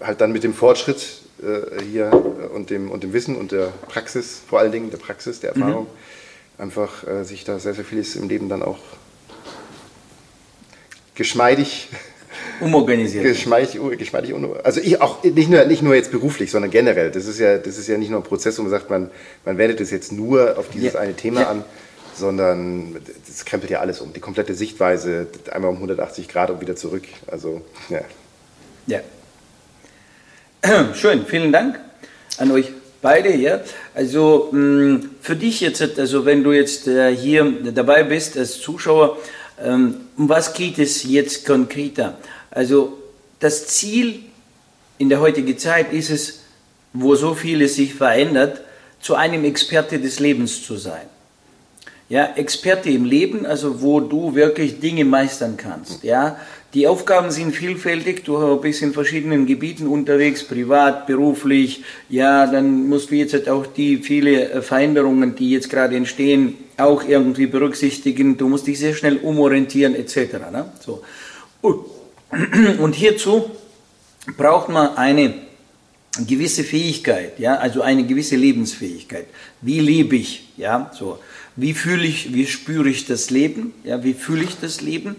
halt 0.00 0.20
dann 0.20 0.32
mit 0.32 0.42
dem 0.42 0.52
Fortschritt 0.52 1.20
äh, 1.40 1.84
hier 1.84 2.10
und 2.52 2.70
dem, 2.70 2.90
und 2.90 3.04
dem 3.04 3.12
Wissen 3.12 3.36
und 3.36 3.52
der 3.52 3.68
Praxis, 3.86 4.40
vor 4.48 4.58
allen 4.58 4.72
Dingen 4.72 4.90
der 4.90 4.98
Praxis, 4.98 5.38
der 5.38 5.50
Erfahrung, 5.50 5.84
mhm. 5.84 6.60
einfach 6.60 7.06
äh, 7.06 7.22
sich 7.22 7.44
da 7.44 7.60
sehr, 7.60 7.74
sehr 7.74 7.84
vieles 7.84 8.16
im 8.16 8.28
Leben 8.28 8.48
dann 8.48 8.64
auch 8.64 8.80
geschmeidig 11.14 11.90
umorganisiert. 12.60 13.24
Geschmeidig, 13.24 13.78
geschmeidig 13.98 14.34
also 14.62 14.80
ich 14.80 15.00
auch 15.00 15.22
nicht 15.22 15.48
nur, 15.48 15.64
nicht 15.64 15.82
nur 15.82 15.94
jetzt 15.94 16.10
beruflich, 16.10 16.50
sondern 16.50 16.70
generell. 16.70 17.10
Das 17.10 17.26
ist 17.26 17.38
ja, 17.38 17.58
das 17.58 17.78
ist 17.78 17.88
ja 17.88 17.96
nicht 17.96 18.10
nur 18.10 18.20
ein 18.20 18.24
Prozess, 18.24 18.58
wo 18.58 18.62
man 18.62 18.70
sagt, 18.70 18.90
man, 18.90 19.10
man 19.44 19.58
wendet 19.58 19.80
es 19.80 19.90
jetzt 19.90 20.12
nur 20.12 20.58
auf 20.58 20.68
dieses 20.68 20.94
ja. 20.94 21.00
eine 21.00 21.14
Thema 21.14 21.42
ja. 21.42 21.50
an, 21.50 21.64
sondern 22.14 22.96
das 23.26 23.44
krempelt 23.44 23.70
ja 23.70 23.80
alles 23.80 24.00
um. 24.00 24.12
Die 24.12 24.20
komplette 24.20 24.54
Sichtweise, 24.54 25.26
einmal 25.50 25.70
um 25.70 25.76
180 25.76 26.28
Grad 26.28 26.50
und 26.50 26.60
wieder 26.60 26.76
zurück. 26.76 27.04
Also, 27.26 27.62
ja. 27.88 28.00
Ja. 28.86 29.00
Schön, 30.94 31.26
vielen 31.26 31.52
Dank 31.52 31.78
an 32.38 32.50
euch 32.50 32.70
beide. 33.02 33.34
Ja. 33.34 33.60
Also 33.94 34.48
mm, 34.52 35.10
für 35.20 35.36
dich 35.36 35.60
jetzt, 35.60 35.98
also 35.98 36.24
wenn 36.24 36.42
du 36.42 36.52
jetzt 36.52 36.88
äh, 36.88 37.14
hier 37.14 37.52
dabei 37.72 38.02
bist 38.02 38.36
als 38.36 38.60
Zuschauer, 38.60 39.18
ähm, 39.62 39.96
um 40.16 40.28
was 40.28 40.52
geht 40.54 40.78
es 40.78 41.04
jetzt 41.04 41.46
konkreter? 41.46 42.18
Also 42.54 42.96
das 43.40 43.66
Ziel 43.66 44.20
in 44.98 45.08
der 45.08 45.20
heutigen 45.20 45.58
Zeit 45.58 45.92
ist 45.92 46.10
es, 46.10 46.40
wo 46.92 47.14
so 47.16 47.34
vieles 47.34 47.74
sich 47.74 47.94
verändert, 47.94 48.60
zu 49.00 49.16
einem 49.16 49.44
Experte 49.44 49.98
des 49.98 50.20
Lebens 50.20 50.64
zu 50.64 50.76
sein. 50.76 51.06
ja, 52.08 52.26
Experte 52.36 52.90
im 52.90 53.04
Leben, 53.04 53.46
also 53.46 53.80
wo 53.80 54.00
du 54.00 54.34
wirklich 54.34 54.80
Dinge 54.80 55.04
meistern 55.04 55.56
kannst, 55.56 56.04
ja. 56.04 56.36
Die 56.74 56.88
Aufgaben 56.88 57.30
sind 57.30 57.54
vielfältig, 57.54 58.24
du 58.24 58.56
bist 58.56 58.82
in 58.82 58.92
verschiedenen 58.92 59.46
Gebieten 59.46 59.86
unterwegs, 59.86 60.42
privat, 60.42 61.06
beruflich, 61.06 61.84
ja, 62.08 62.48
dann 62.48 62.88
musst 62.88 63.12
du 63.12 63.14
jetzt 63.14 63.48
auch 63.48 63.64
die 63.66 63.98
viele 63.98 64.50
äh, 64.50 64.60
Veränderungen, 64.60 65.36
die 65.36 65.50
jetzt 65.50 65.70
gerade 65.70 65.96
entstehen, 65.96 66.56
auch 66.76 67.04
irgendwie 67.06 67.46
berücksichtigen, 67.46 68.36
du 68.36 68.48
musst 68.48 68.66
dich 68.66 68.80
sehr 68.80 68.94
schnell 68.94 69.18
umorientieren, 69.18 69.94
etc. 69.94 70.16
Ne? 70.50 70.72
So. 70.84 71.02
Hierzu 72.94 73.50
braucht 74.36 74.68
man 74.68 74.96
eine 74.96 75.34
gewisse 76.26 76.64
Fähigkeit, 76.64 77.38
ja, 77.38 77.56
also 77.56 77.82
eine 77.82 78.06
gewisse 78.06 78.36
Lebensfähigkeit. 78.36 79.26
Wie 79.60 79.80
lebe 79.80 80.16
ich, 80.16 80.48
ja, 80.56 80.90
so. 80.96 81.18
Wie 81.56 81.74
fühle 81.74 82.04
ich, 82.04 82.34
wie 82.34 82.46
spüre 82.46 82.88
ich 82.88 83.06
das 83.06 83.30
Leben, 83.30 83.74
ja, 83.84 84.02
wie 84.02 84.14
fühle 84.14 84.44
ich 84.44 84.58
das 84.60 84.80
Leben? 84.80 85.16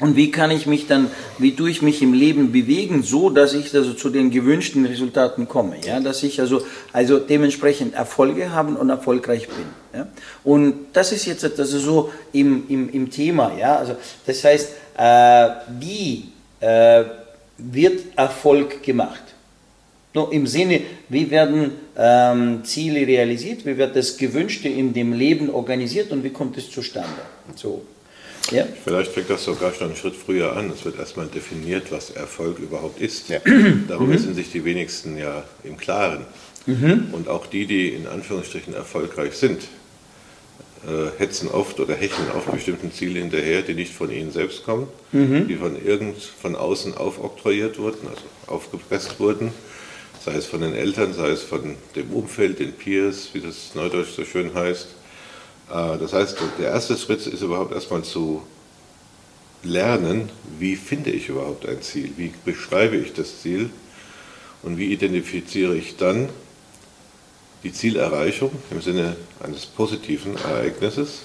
Und 0.00 0.14
wie 0.14 0.30
kann 0.30 0.52
ich 0.52 0.66
mich 0.66 0.86
dann, 0.86 1.10
wie 1.38 1.56
tue 1.56 1.70
ich 1.70 1.82
mich 1.82 2.02
im 2.02 2.12
Leben 2.12 2.52
bewegen, 2.52 3.02
so 3.02 3.30
dass 3.30 3.52
ich 3.52 3.74
also 3.74 3.94
zu 3.94 4.10
den 4.10 4.30
gewünschten 4.30 4.86
Resultaten 4.86 5.48
komme, 5.48 5.76
ja, 5.84 5.98
dass 5.98 6.22
ich 6.22 6.40
also, 6.40 6.62
also 6.92 7.18
dementsprechend 7.18 7.94
Erfolge 7.94 8.52
haben 8.52 8.76
und 8.76 8.90
erfolgreich 8.90 9.48
bin. 9.48 9.66
Ja. 9.92 10.06
Und 10.44 10.86
das 10.92 11.10
ist 11.10 11.26
jetzt 11.26 11.44
also 11.44 11.78
so 11.78 12.12
im, 12.32 12.64
im, 12.68 12.90
im 12.90 13.10
Thema, 13.10 13.52
ja, 13.58 13.76
also 13.76 13.96
das 14.24 14.44
heißt, 14.44 14.70
äh, 14.96 15.48
wie 15.80 16.28
äh, 16.60 17.04
wird 17.58 18.16
Erfolg 18.16 18.84
gemacht? 18.84 19.22
Nur 20.14 20.32
im 20.32 20.46
Sinne, 20.46 20.82
wie 21.08 21.30
werden 21.30 21.72
ähm, 21.96 22.64
Ziele 22.64 23.06
realisiert, 23.06 23.66
wie 23.66 23.76
wird 23.76 23.96
das 23.96 24.16
Gewünschte 24.16 24.68
in 24.68 24.94
dem 24.94 25.12
Leben 25.12 25.50
organisiert 25.50 26.12
und 26.12 26.22
wie 26.22 26.30
kommt 26.30 26.56
es 26.56 26.70
zustande? 26.70 27.20
So. 27.56 27.82
Ja. 28.50 28.66
Vielleicht 28.84 29.12
fängt 29.12 29.30
das 29.30 29.44
sogar 29.44 29.72
schon 29.74 29.88
einen 29.88 29.96
Schritt 29.96 30.16
früher 30.16 30.56
an. 30.56 30.70
Es 30.70 30.84
wird 30.84 30.98
erstmal 30.98 31.26
definiert, 31.26 31.90
was 31.90 32.10
Erfolg 32.10 32.58
überhaupt 32.58 33.00
ist. 33.00 33.28
Ja. 33.28 33.40
Darüber 33.88 34.14
mhm. 34.14 34.18
sind 34.18 34.34
sich 34.34 34.50
die 34.50 34.64
wenigsten 34.64 35.18
ja 35.18 35.44
im 35.64 35.76
Klaren. 35.76 36.24
Mhm. 36.66 37.08
Und 37.12 37.28
auch 37.28 37.46
die, 37.46 37.66
die 37.66 37.88
in 37.88 38.06
Anführungsstrichen 38.06 38.74
erfolgreich 38.74 39.34
sind, 39.34 39.62
äh, 40.86 41.18
hetzen 41.18 41.48
oft 41.48 41.80
oder 41.80 41.94
hecheln 41.94 42.30
auf 42.30 42.46
bestimmten 42.46 42.92
Ziele 42.92 43.20
hinterher, 43.20 43.62
die 43.62 43.74
nicht 43.74 43.92
von 43.92 44.10
ihnen 44.12 44.30
selbst 44.30 44.64
kommen, 44.64 44.86
mhm. 45.12 45.48
die 45.48 45.56
von 45.56 45.82
irgend 45.84 46.22
von 46.22 46.54
außen 46.54 46.96
aufoktroyiert 46.96 47.78
wurden, 47.78 48.06
also 48.08 48.22
aufgepresst 48.46 49.18
wurden, 49.18 49.52
sei 50.24 50.34
es 50.34 50.46
von 50.46 50.60
den 50.60 50.74
Eltern, 50.74 51.14
sei 51.14 51.30
es 51.30 51.42
von 51.42 51.74
dem 51.96 52.10
Umfeld, 52.10 52.60
den 52.60 52.72
Peers, 52.72 53.30
wie 53.32 53.40
das 53.40 53.74
neudeutsch 53.74 54.14
so 54.14 54.24
schön 54.24 54.54
heißt. 54.54 54.88
Äh, 55.70 55.98
das 55.98 56.12
heißt, 56.12 56.36
der 56.58 56.70
erste 56.70 56.96
Schritt 56.96 57.26
ist 57.26 57.42
überhaupt 57.42 57.72
erstmal 57.72 58.02
zu 58.02 58.42
lernen, 59.62 60.30
wie 60.58 60.76
finde 60.76 61.10
ich 61.10 61.28
überhaupt 61.28 61.66
ein 61.66 61.82
Ziel, 61.82 62.12
wie 62.16 62.32
beschreibe 62.44 62.96
ich 62.96 63.12
das 63.12 63.42
Ziel 63.42 63.70
und 64.62 64.78
wie 64.78 64.92
identifiziere 64.92 65.76
ich 65.76 65.96
dann 65.96 66.28
die 67.64 67.72
Zielerreichung 67.72 68.52
im 68.70 68.80
Sinne 68.80 69.16
eines 69.40 69.66
positiven 69.66 70.36
Ereignisses. 70.36 71.22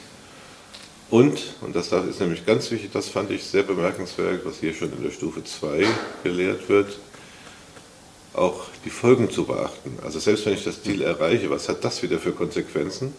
Und, 1.12 1.40
und 1.62 1.76
das 1.76 1.92
ist 1.92 2.20
nämlich 2.22 2.44
ganz 2.44 2.72
wichtig, 2.72 2.90
das 2.92 3.08
fand 3.08 3.30
ich 3.30 3.44
sehr 3.44 3.62
bemerkenswert, 3.62 4.44
was 4.46 4.60
hier 4.60 4.74
schon 4.74 4.92
in 4.94 5.04
der 5.04 5.12
Stufe 5.12 5.44
2 5.44 5.86
gelehrt 6.24 6.68
wird, 6.70 6.98
auch 8.34 8.66
die 8.84 8.90
Folgen 8.90 9.30
zu 9.30 9.46
beachten. 9.46 10.00
Also 10.04 10.20
selbst 10.20 10.48
wenn 10.48 10.56
ich 10.56 10.64
das 10.64 10.82
Ziel 10.82 11.04
erreiche, 11.04 11.52
was 11.52 11.70
hat 11.70 11.84
das 11.84 12.02
wieder 12.02 12.18
für 12.18 12.32
Konsequenzen? 12.32 13.14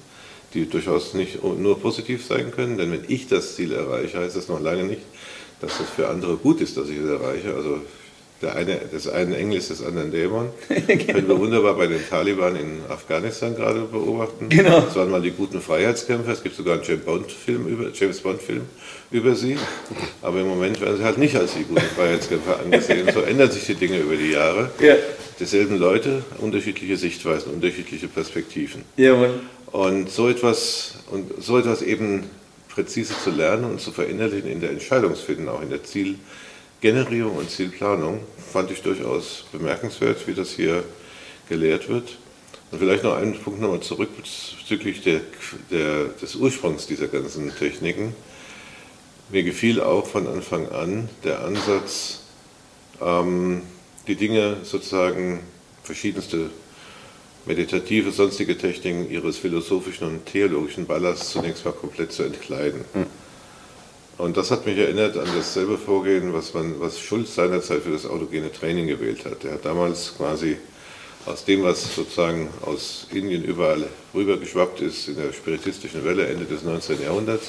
Die 0.55 0.69
durchaus 0.69 1.15
nicht 1.15 1.43
nur 1.43 1.81
positiv 1.81 2.25
sein 2.25 2.51
können, 2.51 2.79
denn 2.79 2.93
wenn 2.93 3.05
ich 3.09 3.29
das 3.29 3.57
Ziel 3.57 3.73
erreiche, 3.73 4.19
heißt 4.19 4.37
das 4.37 4.49
noch 4.49 4.61
lange 4.61 4.85
nicht, 4.85 5.03
dass 5.61 5.79
das 5.79 5.89
für 5.91 6.09
andere 6.09 6.37
gut 6.37 6.61
ist, 6.61 6.77
dass 6.77 6.89
ich 6.89 6.99
es 6.99 7.09
erreiche. 7.09 7.55
Also 7.55 7.81
der 8.43 8.57
eine, 8.57 8.77
des 8.77 9.09
einen 9.09 9.33
Engel 9.33 9.59
ist 9.59 9.71
des 9.71 9.83
anderen 9.83 10.11
Dämon. 10.11 10.51
genau. 10.69 11.13
Können 11.13 11.29
wir 11.29 11.39
wunderbar 11.39 11.75
bei 11.75 11.87
den 11.87 12.01
Taliban 12.09 12.57
in 12.57 12.81
Afghanistan 12.89 13.55
gerade 13.57 13.81
beobachten. 13.81 14.49
Genau. 14.49 14.81
Das 14.81 14.97
waren 14.97 15.11
mal 15.11 15.23
die 15.23 15.31
guten 15.31 15.61
Freiheitskämpfer. 15.61 16.33
Es 16.33 16.43
gibt 16.43 16.57
sogar 16.57 16.75
einen 16.75 16.83
James 16.83 17.05
Bond-Film 17.05 17.67
über, 17.67 17.91
James 17.95 18.21
Bond 18.21 18.41
-Film 18.41 18.63
über 19.11 19.35
sie. 19.35 19.57
Aber 20.21 20.41
im 20.41 20.49
Moment 20.49 20.81
werden 20.81 20.99
sie 20.99 21.05
halt 21.05 21.19
nicht 21.19 21.37
als 21.37 21.55
die 21.55 21.65
guten 21.65 21.81
Freiheitskämpfer 21.81 22.61
angesehen. 22.61 23.09
So 23.15 23.21
ändern 23.21 23.51
sich 23.51 23.65
die 23.67 23.75
Dinge 23.75 23.99
über 23.99 24.17
die 24.17 24.33
Jahre. 24.33 24.71
Ja. 24.81 24.97
Dieselben 25.41 25.79
Leute, 25.79 26.23
unterschiedliche 26.39 26.97
Sichtweisen, 26.97 27.53
unterschiedliche 27.53 28.09
Perspektiven. 28.09 28.83
Jawohl. 28.97 29.41
Und 29.75 30.09
so 30.09 30.29
etwas, 30.29 30.95
und 31.11 31.43
so 31.43 31.59
etwas 31.59 31.83
eben 31.83 32.31
präzise 32.69 33.13
zu 33.25 33.31
lernen 33.31 33.65
und 33.65 33.81
zu 33.81 33.91
verinnerlichen 33.91 34.49
in 34.49 34.61
der 34.61 34.71
Entscheidungsfindung, 34.71 35.49
auch 35.49 35.63
in 35.63 35.71
der 35.71 35.81
Zielgenerierung 35.83 37.37
und 37.37 37.51
Zielplanung, 37.51 38.21
fand 38.53 38.71
ich 38.71 38.83
durchaus 38.83 39.47
bemerkenswert, 39.51 40.29
wie 40.29 40.35
das 40.35 40.53
hier 40.53 40.85
gelehrt 41.49 41.89
wird. 41.89 42.19
Und 42.71 42.79
vielleicht 42.79 43.03
noch 43.03 43.17
einen 43.17 43.37
Punkt 43.37 43.61
nochmal 43.61 43.81
zurück 43.81 44.11
bezüglich 44.17 45.03
der, 45.03 45.23
der, 45.73 46.05
des 46.23 46.37
Ursprungs 46.37 46.87
dieser 46.87 47.09
ganzen 47.09 47.53
Techniken. 47.57 48.15
Mir 49.31 49.43
gefiel 49.43 49.81
auch 49.81 50.07
von 50.07 50.29
Anfang 50.29 50.69
an 50.69 51.09
der 51.25 51.45
Ansatz, 51.45 52.21
ähm, 53.01 53.63
die 54.07 54.15
Dinge 54.15 54.59
sozusagen 54.63 55.41
verschiedenste 55.83 56.51
meditative, 57.47 58.11
sonstige 58.11 58.57
Techniken 58.57 59.11
ihres 59.11 59.39
philosophischen 59.39 60.09
und 60.09 60.27
theologischen 60.27 60.87
Ballasts 60.87 61.31
zunächst 61.31 61.65
mal 61.65 61.73
komplett 61.73 62.13
zu 62.13 62.23
entkleiden. 62.23 62.85
Und 64.17 64.37
das 64.37 64.51
hat 64.51 64.65
mich 64.65 64.79
erinnert 64.79 65.17
an 65.17 65.29
dasselbe 65.37 65.77
Vorgehen, 65.77 66.33
was, 66.33 66.55
man, 66.55 66.79
was 66.79 67.01
Schulz 67.01 67.35
seinerzeit 67.35 67.83
für 67.83 67.91
das 67.91 68.07
autogene 68.07 68.53
Training 68.53 68.87
gewählt 68.87 69.25
hat. 69.25 69.45
Er 69.45 69.55
hat 69.55 69.65
damals 69.65 70.15
quasi 70.17 70.57
aus 71.27 71.45
dem, 71.45 71.63
was 71.63 71.95
sozusagen 71.95 72.49
aus 72.63 73.07
Indien 73.11 73.43
überall 73.43 73.87
rübergeschwappt 74.15 74.81
ist, 74.83 75.09
in 75.09 75.17
der 75.17 75.33
spiritistischen 75.33 76.05
Welle 76.05 76.27
Ende 76.27 76.45
des 76.45 76.63
19. 76.63 77.03
Jahrhunderts, 77.03 77.49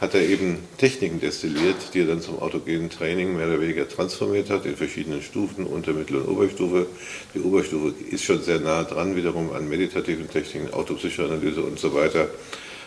hat 0.00 0.14
er 0.14 0.22
eben 0.22 0.58
Techniken 0.78 1.20
destilliert, 1.20 1.76
die 1.92 2.00
er 2.00 2.06
dann 2.06 2.20
zum 2.20 2.38
autogenen 2.38 2.88
Training 2.88 3.36
mehr 3.36 3.48
oder 3.48 3.60
weniger 3.60 3.88
transformiert 3.88 4.48
hat 4.48 4.64
in 4.64 4.76
verschiedenen 4.76 5.22
Stufen, 5.22 5.66
Unter-, 5.66 5.92
Mittel- 5.92 6.18
und 6.18 6.28
Oberstufe. 6.28 6.86
Die 7.34 7.40
Oberstufe 7.40 7.94
ist 8.10 8.22
schon 8.22 8.42
sehr 8.42 8.60
nah 8.60 8.84
dran 8.84 9.16
wiederum 9.16 9.52
an 9.52 9.68
meditativen 9.68 10.30
Techniken, 10.30 10.72
Autopsychoanalyse 10.72 11.62
und 11.62 11.78
so 11.78 11.94
weiter. 11.94 12.28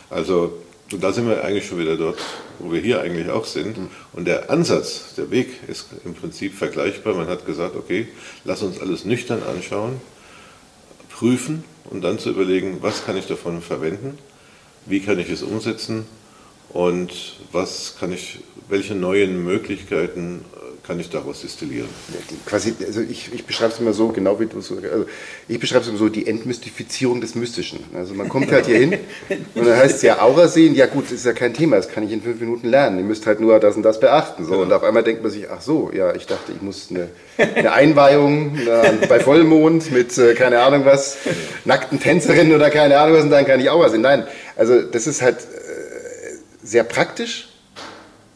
Also 0.10 0.58
und 0.91 1.01
da 1.01 1.13
sind 1.13 1.27
wir 1.27 1.44
eigentlich 1.46 1.68
schon 1.68 1.80
wieder 1.80 1.96
dort, 1.96 2.20
wo 2.60 2.74
wir 2.74 2.82
hier 2.82 3.00
eigentlich 3.00 3.30
auch 3.30 3.46
sind. 3.46 3.77
Und 4.12 4.25
der 4.25 4.50
Ansatz, 4.50 5.15
der 5.15 5.32
Weg 5.32 5.48
ist 5.70 5.88
im 6.03 6.13
Prinzip 6.13 6.53
vergleichbar. 6.53 7.13
Man 7.13 7.27
hat 7.27 7.46
gesagt, 7.46 7.77
okay, 7.77 8.10
lass 8.44 8.62
uns 8.62 8.80
alles 8.82 9.06
nüchtern 9.06 9.41
anschauen, 9.44 10.01
prüfen 11.10 11.63
und 11.89 12.01
dann 12.01 12.20
zu 12.20 12.30
überlegen, 12.30 12.80
was 12.82 13.06
kann 13.06 13.15
ich 13.15 13.25
davon 13.25 13.62
verwenden, 13.62 14.18
wie 14.86 15.00
kann 15.00 15.18
ich 15.18 15.30
es 15.30 15.44
umsetzen 15.44 16.06
und 16.74 17.36
was 17.51 17.96
kann 18.00 18.13
ich, 18.13 18.40
welche 18.70 18.96
neuen 18.96 19.44
Möglichkeiten 19.44 20.46
äh, 20.54 20.88
kann 20.88 21.00
ich 21.00 21.10
daraus 21.10 21.42
destillieren? 21.42 21.90
quasi, 22.46 22.74
also 22.86 23.01
ich, 23.01 23.30
ich 23.34 23.46
beschreibe 23.46 23.74
es 23.74 23.80
immer 23.80 23.92
so, 23.92 24.08
genau 24.10 24.40
wie 24.40 24.46
du 24.46 24.62
so, 24.62 24.75
also 24.75 25.06
ich 25.50 25.60
beschreibe 25.60 25.82
es 25.82 25.90
immer 25.90 25.98
so, 25.98 26.08
die 26.08 26.28
Entmystifizierung 26.28 27.20
des 27.20 27.36
Mystischen. 27.36 27.80
Also 27.94 28.13
man 28.13 28.30
kommt 28.30 28.54
halt 28.54 28.68
hier 28.68 28.78
hin 28.78 28.94
und 29.56 29.68
dann 29.68 29.75
heißt 29.75 29.98
es 29.98 30.01
ja 30.01 30.22
Aura 30.22 30.48
sehen, 30.48 30.74
ja 30.74 30.86
gut, 30.86 31.06
das 31.06 31.12
ist 31.13 31.25
ja 31.25 31.34
kein 31.34 31.54
Thema, 31.54 31.75
das 31.75 31.90
kann 31.90 32.04
ich 32.04 32.12
in 32.13 32.22
fünf 32.22 32.40
Minuten 32.40 32.70
lernen. 32.70 33.00
Ihr 33.00 33.04
müsst 33.04 33.25
halt 33.28 33.42
nur 33.42 33.60
das 33.60 33.75
und 33.75 33.84
das 33.84 34.00
beachten. 34.00 34.46
So. 34.46 34.51
Genau. 34.51 34.63
Und 34.63 34.74
auf 34.74 34.84
einmal 34.84 35.04
denkt 35.04 35.24
man 35.24 35.32
sich, 35.32 35.50
ach 35.50 35.62
so, 35.62 35.92
ja, 35.94 36.16
ich 36.16 36.25
dachte, 36.25 36.54
ich 36.56 36.62
muss 36.62 36.88
eine, 36.90 37.10
eine 37.38 37.74
Einweihung 37.74 38.58
na, 38.66 38.84
bei 39.10 39.20
Vollmond 39.20 39.92
mit, 39.92 40.18
äh, 40.18 40.36
keine 40.36 40.62
Ahnung 40.62 40.86
was, 40.86 41.18
nackten 41.66 42.00
Tänzerinnen 42.00 42.56
oder 42.56 42.70
keine 42.70 42.98
Ahnung 42.98 43.18
was 43.18 43.24
und 43.25 43.32
dann 43.32 43.46
kann 43.46 43.60
ich 43.60 43.70
Aura 43.70 43.90
sehen. 43.90 44.01
Nein, 44.01 44.25
also 44.56 44.82
das 44.82 45.08
ist 45.08 45.22
halt 45.22 45.38
sehr 46.72 46.84
praktisch 46.86 47.50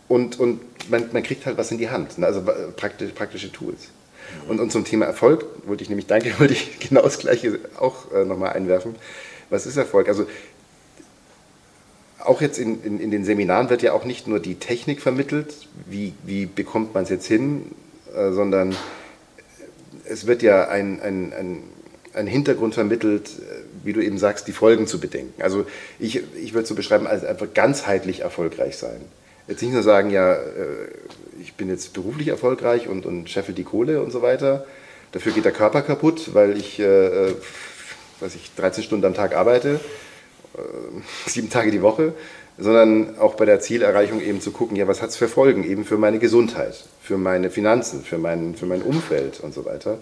und, 0.10 0.39
und 0.39 0.60
man, 0.89 1.10
man 1.13 1.24
kriegt 1.24 1.46
halt 1.46 1.58
was 1.58 1.72
in 1.72 1.77
die 1.77 1.89
Hand, 1.89 2.18
ne? 2.18 2.27
also 2.27 2.44
praktisch, 2.75 3.12
praktische 3.13 3.51
Tools. 3.51 3.88
Und, 4.50 4.60
und 4.60 4.72
zum 4.72 4.84
Thema 4.84 5.06
Erfolg 5.06 5.46
wollte 5.65 5.84
ich 5.84 5.89
nämlich, 5.89 6.08
danke, 6.08 6.34
wollte 6.39 6.54
ich 6.54 6.80
genau 6.80 7.01
das 7.01 7.18
Gleiche 7.18 7.60
auch 7.80 8.12
äh, 8.12 8.25
nochmal 8.25 8.54
einwerfen. 8.54 8.96
Was 9.50 9.65
ist 9.65 9.77
Erfolg? 9.77 10.10
Also 10.10 10.27
auch 12.20 12.42
jetzt 12.42 12.58
in, 12.58 12.84
in, 12.84 13.00
in, 13.00 13.12
den 13.12 13.24
Seminaren 13.24 13.70
wird 13.70 13.84
ja 13.84 13.94
auch 13.94 14.04
nicht 14.04 14.27
nur 14.27 14.39
die 14.39 14.56
Technik 14.56 15.01
vermittelt, 15.01 15.68
wie, 15.86 16.13
wie 16.25 16.46
bekommt 16.46 16.94
man 16.94 17.04
es 17.04 17.10
jetzt 17.10 17.27
hin, 17.27 17.72
äh, 18.13 18.32
sondern 18.32 18.75
es 20.04 20.27
wird 20.27 20.42
ja 20.42 20.68
ein, 20.68 21.01
ein, 21.01 21.32
ein, 21.34 21.63
ein 22.13 22.27
Hintergrund 22.27 22.74
vermittelt, 22.74 23.30
wie 23.86 23.94
du 23.94 24.04
eben 24.04 24.18
sagst, 24.18 24.48
die 24.48 24.51
Folgen 24.51 24.88
zu 24.88 25.00
bedenken. 25.00 25.42
Also 25.42 25.65
ich, 26.00 26.22
ich 26.36 26.54
würde 26.54 26.68
so 26.68 26.75
beschreiben, 26.75 27.08
als 27.08 27.24
einfach 27.24 27.48
ganzheitlich 27.54 28.22
erfolgreich 28.22 28.77
sein. 28.77 29.01
Jetzt 29.48 29.62
nicht 29.62 29.74
nur 29.74 29.84
sagen, 29.84 30.10
ja, 30.10 30.34
äh, 30.34 30.89
ich 31.42 31.54
bin 31.54 31.70
jetzt 31.70 31.94
beruflich 31.94 32.30
erfolgreich 32.30 32.88
und, 32.88 33.06
und 33.06 33.30
scheffel 33.30 33.54
die 33.54 33.63
Kohle 33.63 34.01
und 34.01 34.12
so 34.12 34.22
weiter. 34.22 34.65
Dafür 35.12 35.32
geht 35.32 35.46
der 35.46 35.51
Körper 35.51 35.82
kaputt, 35.82 36.34
weil 36.34 36.58
ich, 36.58 36.80
äh, 36.80 36.84
äh 36.84 37.34
weiß 38.20 38.36
ich 38.36 38.51
13 38.56 38.84
Stunden 38.84 39.06
am 39.06 39.13
Tag 39.13 39.36
arbeite 39.36 39.80
äh, 40.58 40.60
sieben 41.30 41.50
Tage 41.50 41.72
die 41.72 41.82
Woche, 41.82 42.13
sondern 42.58 43.18
auch 43.20 43.36
bei 43.36 43.46
der 43.46 43.60
Zielerreichung 43.60 44.22
eben 44.22 44.42
zu 44.42 44.51
gucken, 44.51 44.77
ja, 44.77 44.88
was 44.88 45.01
hat 45.01 45.10
es 45.10 45.18
für 45.18 45.27
Folgen 45.27 45.63
eben 45.63 45.86
für 45.86 45.98
meine 45.98 46.20
Gesundheit, 46.20 46.86
für 47.01 47.18
meine 47.18 47.50
Finanzen, 47.50 48.04
für 48.04 48.18
mein, 48.18 48.56
für 48.56 48.65
mein 48.65 48.82
Umfeld 48.82 49.42
und 49.42 49.54
so 49.54 49.65
weiter. 49.65 49.98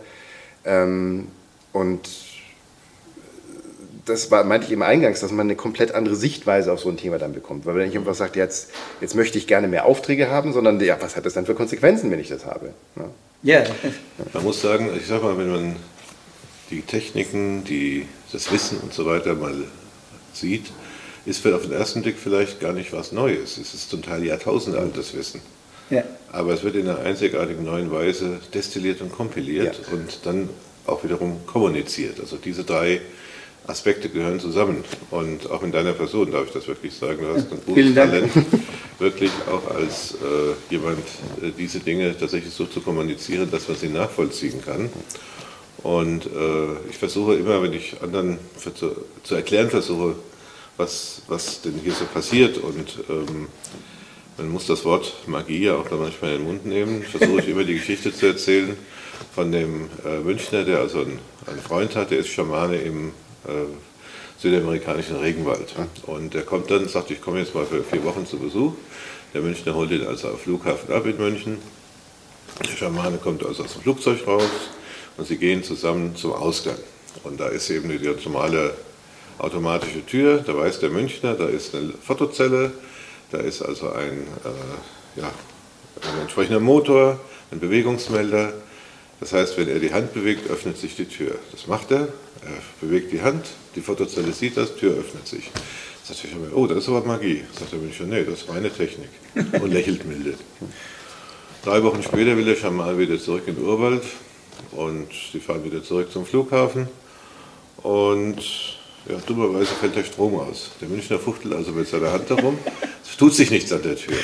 Ähm, 0.66 1.28
und 1.72 2.08
das 4.06 4.32
war, 4.32 4.44
meinte 4.44 4.68
ich 4.68 4.74
eben 4.74 4.84
eingangs, 4.84 5.22
dass 5.22 5.32
man 5.32 5.48
eine 5.48 5.56
komplett 5.56 5.94
andere 5.94 6.16
Sichtweise 6.16 6.72
auf 6.72 6.82
so 6.82 6.90
ein 6.90 6.98
Thema 6.98 7.18
dann 7.18 7.34
bekommt. 7.34 7.66
Weil 7.66 7.76
wenn 7.76 7.90
ich 7.90 7.98
einfach 7.98 8.16
sage, 8.16 8.40
jetzt, 8.40 8.70
jetzt 9.02 9.16
möchte 9.16 9.38
ich 9.38 9.48
gerne 9.48 9.68
mehr 9.68 9.86
Aufträge 9.86 10.30
haben, 10.30 10.54
sondern 10.54 10.80
ja, 10.80 10.98
was 11.02 11.16
hat 11.16 11.26
das 11.26 11.34
dann 11.34 11.46
für 11.46 11.56
Konsequenzen, 11.56 12.12
wenn 12.12 12.20
ich 12.20 12.30
das 12.30 12.46
habe? 12.46 12.74
Ja. 12.96 13.06
Yeah. 13.46 13.66
Man 14.34 14.44
muss 14.44 14.62
sagen, 14.62 14.90
ich 14.98 15.08
sag 15.08 15.22
mal, 15.22 15.38
wenn 15.38 15.50
man 15.50 15.76
die 16.70 16.82
Techniken, 16.82 17.64
die, 17.64 18.08
das 18.32 18.52
Wissen 18.52 18.80
und 18.80 18.94
so 18.94 19.06
weiter 19.06 19.36
mal 19.36 19.54
sieht, 20.34 20.72
ist 21.26 21.46
auf 21.46 21.64
den 21.64 21.72
ersten 21.72 22.02
Blick 22.02 22.18
vielleicht 22.18 22.60
gar 22.60 22.74
nicht 22.74 22.92
was 22.92 23.12
Neues. 23.12 23.58
Es 23.58 23.74
ist 23.74 23.90
zum 23.90 24.02
Teil 24.02 24.26
jahrtausendaltes 24.26 25.14
Wissen. 25.14 25.42
Ja. 25.90 26.04
Aber 26.32 26.54
es 26.54 26.64
wird 26.64 26.76
in 26.76 26.88
einer 26.88 27.00
einzigartigen 27.00 27.64
neuen 27.64 27.92
Weise 27.92 28.40
destilliert 28.54 29.02
und 29.02 29.12
kompiliert 29.12 29.80
ja. 29.88 29.94
und 29.94 30.20
dann 30.26 30.50
auch 30.86 31.04
wiederum 31.04 31.46
kommuniziert. 31.46 32.20
Also 32.20 32.38
diese 32.38 32.64
drei 32.64 33.02
Aspekte 33.68 34.10
gehören 34.10 34.40
zusammen. 34.40 34.84
Und 35.12 35.50
auch 35.50 35.64
in 35.64 35.72
deiner 35.72 35.94
Person 35.94 36.32
darf 36.32 36.48
ich 36.48 36.54
das 36.54 36.68
wirklich 36.68 36.94
sagen. 36.94 37.20
Du 37.22 37.28
hast 37.30 37.52
ein 37.52 37.62
gutes 37.66 37.96
Talent, 37.96 38.32
wirklich 39.00 39.32
auch 39.50 39.74
als 39.74 40.14
äh, 40.16 40.74
jemand 40.74 41.00
äh, 41.42 41.52
diese 41.58 41.80
Dinge 41.80 42.18
tatsächlich 42.18 42.54
so 42.54 42.66
zu 42.66 42.82
kommunizieren, 42.82 43.50
dass 43.50 43.68
man 43.68 43.78
sie 43.78 43.90
nachvollziehen 43.90 44.62
kann. 44.64 44.90
Und 45.84 46.26
äh, 46.26 46.90
ich 46.90 46.98
versuche 46.98 47.36
immer, 47.36 47.62
wenn 47.62 47.74
ich 47.74 48.02
anderen 48.02 48.38
für, 48.58 48.74
zu, 48.74 48.92
zu, 49.24 49.36
erklären 49.36 49.70
versuche, 49.70 50.16
was, 50.78 51.22
was 51.28 51.62
denn 51.62 51.80
hier 51.84 51.94
so 51.94 52.06
passiert 52.06 52.58
und 52.58 53.04
ähm, 53.10 53.48
man 54.38 54.50
muss 54.50 54.66
das 54.66 54.86
Wort 54.86 55.14
Magie 55.28 55.66
ja 55.66 55.76
auch 55.76 55.88
dann 55.88 56.00
manchmal 56.00 56.32
in 56.32 56.38
den 56.38 56.48
Mund 56.48 56.66
nehmen, 56.66 57.04
versuche 57.04 57.42
ich 57.42 57.48
immer 57.50 57.66
die 57.66 57.76
Geschichte 57.76 58.14
zu 58.14 58.28
erzählen 58.28 58.76
von 59.36 59.52
dem 59.52 59.90
äh, 60.06 60.20
Münchner, 60.20 60.64
der 60.64 60.80
also 60.80 61.02
einen, 61.02 61.20
einen 61.46 61.60
Freund 61.62 61.96
hat, 61.96 62.12
der 62.12 62.20
ist 62.20 62.30
Schamane 62.30 62.78
im 62.78 63.12
südamerikanischen 64.38 65.16
Regenwald. 65.18 65.74
Und 66.06 66.34
der 66.34 66.44
kommt 66.44 66.70
dann, 66.70 66.88
sagt, 66.88 67.12
ich 67.12 67.22
komme 67.22 67.40
jetzt 67.40 67.56
mal 67.56 67.66
für 67.66 67.84
vier 67.84 68.04
Wochen 68.04 68.26
zu 68.26 68.38
Besuch. 68.38 68.74
Der 69.34 69.42
Münchner 69.42 69.74
holt 69.74 69.92
ihn 69.92 70.06
also 70.06 70.30
am 70.30 70.38
Flughafen 70.38 70.94
ab 70.94 71.06
in 71.06 71.18
München. 71.18 71.58
Der 72.60 72.76
Schamane 72.76 73.18
kommt 73.18 73.46
also 73.46 73.64
aus 73.64 73.74
dem 73.74 73.82
Flugzeug 73.82 74.28
raus 74.28 74.50
und 75.18 75.28
sie 75.28 75.38
gehen 75.38 75.64
zusammen 75.64 76.16
zum 76.16 76.34
Ausgang. 76.34 76.78
Und 77.24 77.40
da 77.40 77.48
ist 77.48 77.70
eben 77.70 77.90
die 77.90 78.08
normale 78.26 78.74
automatische 79.40 80.06
Tür, 80.06 80.44
da 80.46 80.56
weiß 80.56 80.80
der 80.80 80.90
Münchner, 80.90 81.34
da 81.34 81.48
ist 81.48 81.74
eine 81.74 81.94
Fotozelle, 81.94 82.72
da 83.32 83.40
ist 83.40 83.62
also 83.62 83.92
ein, 83.92 84.28
äh, 84.44 85.20
ja, 85.20 85.32
ein 86.02 86.22
entsprechender 86.22 86.60
Motor, 86.60 87.20
ein 87.52 87.60
Bewegungsmelder. 87.60 88.54
Das 89.20 89.34
heißt, 89.34 89.58
wenn 89.58 89.70
er 89.70 89.80
die 89.80 89.94
Hand 89.94 90.14
bewegt, 90.14 90.50
öffnet 90.50 90.78
sich 90.78 90.96
die 90.96 91.06
Tür. 91.06 91.36
Das 91.52 91.68
macht 91.68 91.92
er, 91.92 92.10
er 92.46 92.62
bewegt 92.82 93.12
die 93.12 93.22
Hand, 93.22 93.46
die 93.76 93.82
Fotozelle 93.82 94.34
sieht 94.34 94.58
das, 94.58 94.76
Tür 94.76 94.98
öffnet 94.98 95.28
sich. 95.28 95.52
Sagt 96.04 96.24
der 96.24 96.58
oh, 96.58 96.68
das 96.68 96.80
ist 96.80 96.90
aber 96.90 97.06
Magie. 97.06 97.44
Sagt 97.58 97.72
der 97.72 97.80
Münchner, 97.80 98.08
nee, 98.08 98.24
das 98.24 98.42
ist 98.42 98.50
reine 98.50 98.70
Technik. 98.70 99.10
Und 99.36 99.72
lächelt 99.72 100.06
milde. 100.06 100.36
Drei 101.64 101.82
Wochen 101.82 102.04
später 102.04 102.36
will 102.36 102.44
der 102.44 102.58
Schaman 102.58 103.00
wieder 103.00 103.18
zurück 103.18 103.44
in 103.48 103.56
den 103.56 103.64
Urwald 103.64 104.04
und 104.72 105.08
sie 105.32 105.40
fahren 105.40 105.64
wieder 105.64 105.82
zurück 105.82 106.12
zum 106.12 106.26
Flughafen. 106.26 106.90
Und 107.78 108.40
ja, 109.08 109.18
dummerweise 109.26 109.74
fällt 109.76 109.96
der 109.96 110.04
Strom 110.04 110.36
aus. 110.36 110.72
Der 110.82 110.90
Münchner 110.90 111.20
fuchtelt 111.20 111.54
also 111.54 111.72
mit 111.72 111.88
seiner 111.88 112.12
Hand 112.12 112.30
herum. 112.30 112.58
Es 113.06 113.16
tut 113.16 113.34
sich 113.34 113.50
nichts 113.50 113.72
an 113.72 113.82
der 113.82 113.96
Tür. 113.96 114.18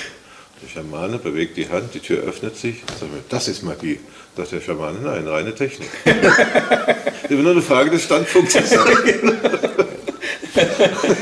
Der 0.62 0.68
Schamane 0.68 1.18
bewegt 1.20 1.56
die 1.58 1.70
Hand, 1.70 1.94
die 1.94 2.00
Tür 2.00 2.24
öffnet 2.24 2.58
sich. 2.58 2.84
Sagt 3.00 3.12
mir, 3.12 3.24
das 3.30 3.48
ist 3.48 3.64
Magie. 3.64 4.00
Sagt 4.36 4.52
der 4.52 4.62
Schamane, 4.62 5.00
nein, 5.00 5.28
reine 5.28 5.56
Technik. 5.56 5.90
Immer 7.30 7.44
nur 7.44 7.52
eine 7.54 7.62
Frage 7.62 7.92
des 7.92 8.04
Standpunkts. 8.04 8.54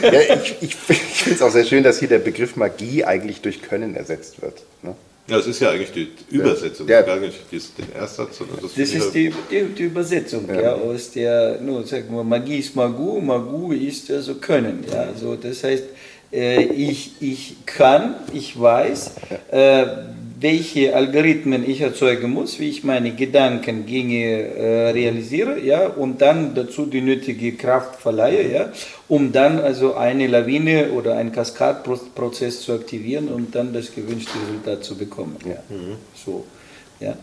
ja, 0.01 0.21
ich 0.41 0.55
ich, 0.61 0.75
ich 0.89 1.23
finde 1.23 1.35
es 1.35 1.41
auch 1.41 1.51
sehr 1.51 1.65
schön, 1.65 1.83
dass 1.83 1.99
hier 1.99 2.07
der 2.07 2.19
Begriff 2.19 2.55
Magie 2.55 3.03
eigentlich 3.03 3.41
durch 3.41 3.61
Können 3.61 3.95
ersetzt 3.95 4.41
wird. 4.41 4.63
Ne? 4.81 4.95
Ja, 5.29 5.37
es 5.39 5.47
ist 5.47 5.59
ja 5.59 5.71
eigentlich 5.71 5.91
die 5.91 6.07
Übersetzung, 6.33 6.87
ja. 6.87 7.01
gar 7.01 7.17
nicht 7.17 7.35
den 7.51 7.91
Ersatz, 7.93 8.37
sondern 8.37 8.59
das, 8.61 8.75
das 8.75 8.93
ist 8.93 9.11
die, 9.11 9.33
die, 9.51 9.63
die, 9.65 9.83
Übersetzung 9.83 10.47
ja. 10.47 10.61
ja. 10.61 10.73
aus 10.73 11.11
der, 11.11 11.59
nur 11.59 11.85
sagen 11.85 12.15
wir, 12.15 12.23
Magie 12.23 12.59
ist 12.59 12.73
Magu, 12.77 13.19
Magu 13.19 13.73
ist 13.73 14.09
also 14.09 14.35
Können. 14.35 14.85
Ja, 14.89 15.01
also 15.01 15.35
das 15.35 15.65
heißt, 15.65 15.83
äh, 15.83 15.87
ich, 16.31 17.21
ich 17.21 17.55
kann, 17.65 18.15
ich 18.33 18.59
weiß, 18.59 19.15
äh, 19.51 19.85
welche 20.39 20.95
Algorithmen 20.95 21.67
ich 21.67 21.81
erzeugen 21.81 22.31
muss, 22.31 22.59
wie 22.59 22.69
ich 22.69 22.83
meine 22.83 23.11
Gedankengänge 23.11 24.41
äh, 24.55 24.89
realisiere, 24.91 25.59
ja, 25.59 25.87
und 25.87 26.21
dann 26.21 26.53
dazu 26.53 26.85
die 26.85 27.01
nötige 27.01 27.53
Kraft 27.53 27.99
verleihe, 27.99 28.51
ja, 28.51 28.71
um 29.07 29.31
dann 29.31 29.59
also 29.59 29.95
eine 29.95 30.27
Lawine 30.27 30.91
oder 30.91 31.15
einen 31.15 31.31
Kaskadprozess 31.31 32.61
zu 32.61 32.73
aktivieren 32.73 33.29
und 33.29 33.55
dann 33.55 33.73
das 33.73 33.93
gewünschte 33.95 34.33
Resultat 34.47 34.83
zu 34.83 34.95
bekommen. 34.95 35.37
Ja. 35.45 35.63
Mhm. 35.75 35.95
So, 36.13 36.45
ja. 36.99 37.15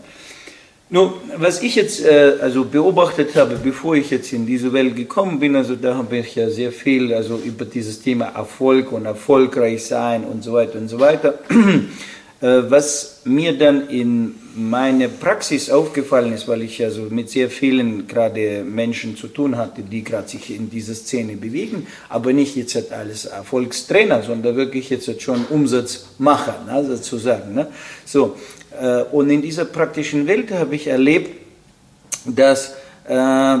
Nun, 0.87 1.13
was 1.37 1.63
ich 1.63 1.75
jetzt 1.75 2.05
äh, 2.05 2.35
also 2.39 2.63
beobachtet 2.63 3.35
habe, 3.35 3.57
bevor 3.61 3.95
ich 3.95 4.11
jetzt 4.11 4.31
in 4.33 4.45
diese 4.45 4.71
Welt 4.71 4.95
gekommen 4.95 5.39
bin, 5.39 5.55
also 5.55 5.75
da 5.75 5.95
habe 5.95 6.17
ich 6.17 6.35
ja 6.35 6.47
sehr 6.51 6.71
viel 6.71 7.11
also 7.11 7.37
über 7.43 7.65
dieses 7.65 8.01
Thema 8.03 8.25
Erfolg 8.25 8.91
und 8.91 9.05
erfolgreich 9.05 9.83
sein 9.83 10.23
und 10.23 10.43
so 10.43 10.53
weiter 10.53 10.77
und 10.77 10.87
so 10.87 10.99
weiter. 10.99 11.39
äh, 12.41 12.61
was 12.69 13.21
mir 13.23 13.57
dann 13.57 13.89
in 13.89 14.35
meiner 14.55 15.07
Praxis 15.07 15.69
aufgefallen 15.69 16.31
ist, 16.33 16.47
weil 16.47 16.61
ich 16.61 16.77
ja 16.77 16.89
mit 17.09 17.29
sehr 17.29 17.49
vielen 17.49 18.07
gerade 18.07 18.63
Menschen 18.63 19.17
zu 19.17 19.27
tun 19.27 19.57
hatte, 19.57 19.81
die 19.81 20.03
gerade 20.03 20.27
sich 20.27 20.55
in 20.55 20.69
dieser 20.69 20.93
Szene 20.93 21.35
bewegen, 21.35 21.87
aber 22.07 22.31
nicht 22.31 22.55
jetzt 22.55 22.91
als 22.91 23.25
Erfolgstrainer, 23.25 24.23
sondern 24.23 24.55
wirklich 24.55 24.89
jetzt 24.89 25.21
schon 25.21 25.45
Umsatzmacher, 25.49 26.63
ne, 26.67 26.85
sozusagen. 26.85 27.53
Ne? 27.53 27.67
So, 28.05 28.35
und 29.11 29.29
in 29.29 29.41
dieser 29.41 29.65
praktischen 29.65 30.27
Welt 30.27 30.51
habe 30.51 30.75
ich 30.75 30.87
erlebt, 30.87 31.41
dass 32.25 32.75
äh, 33.07 33.57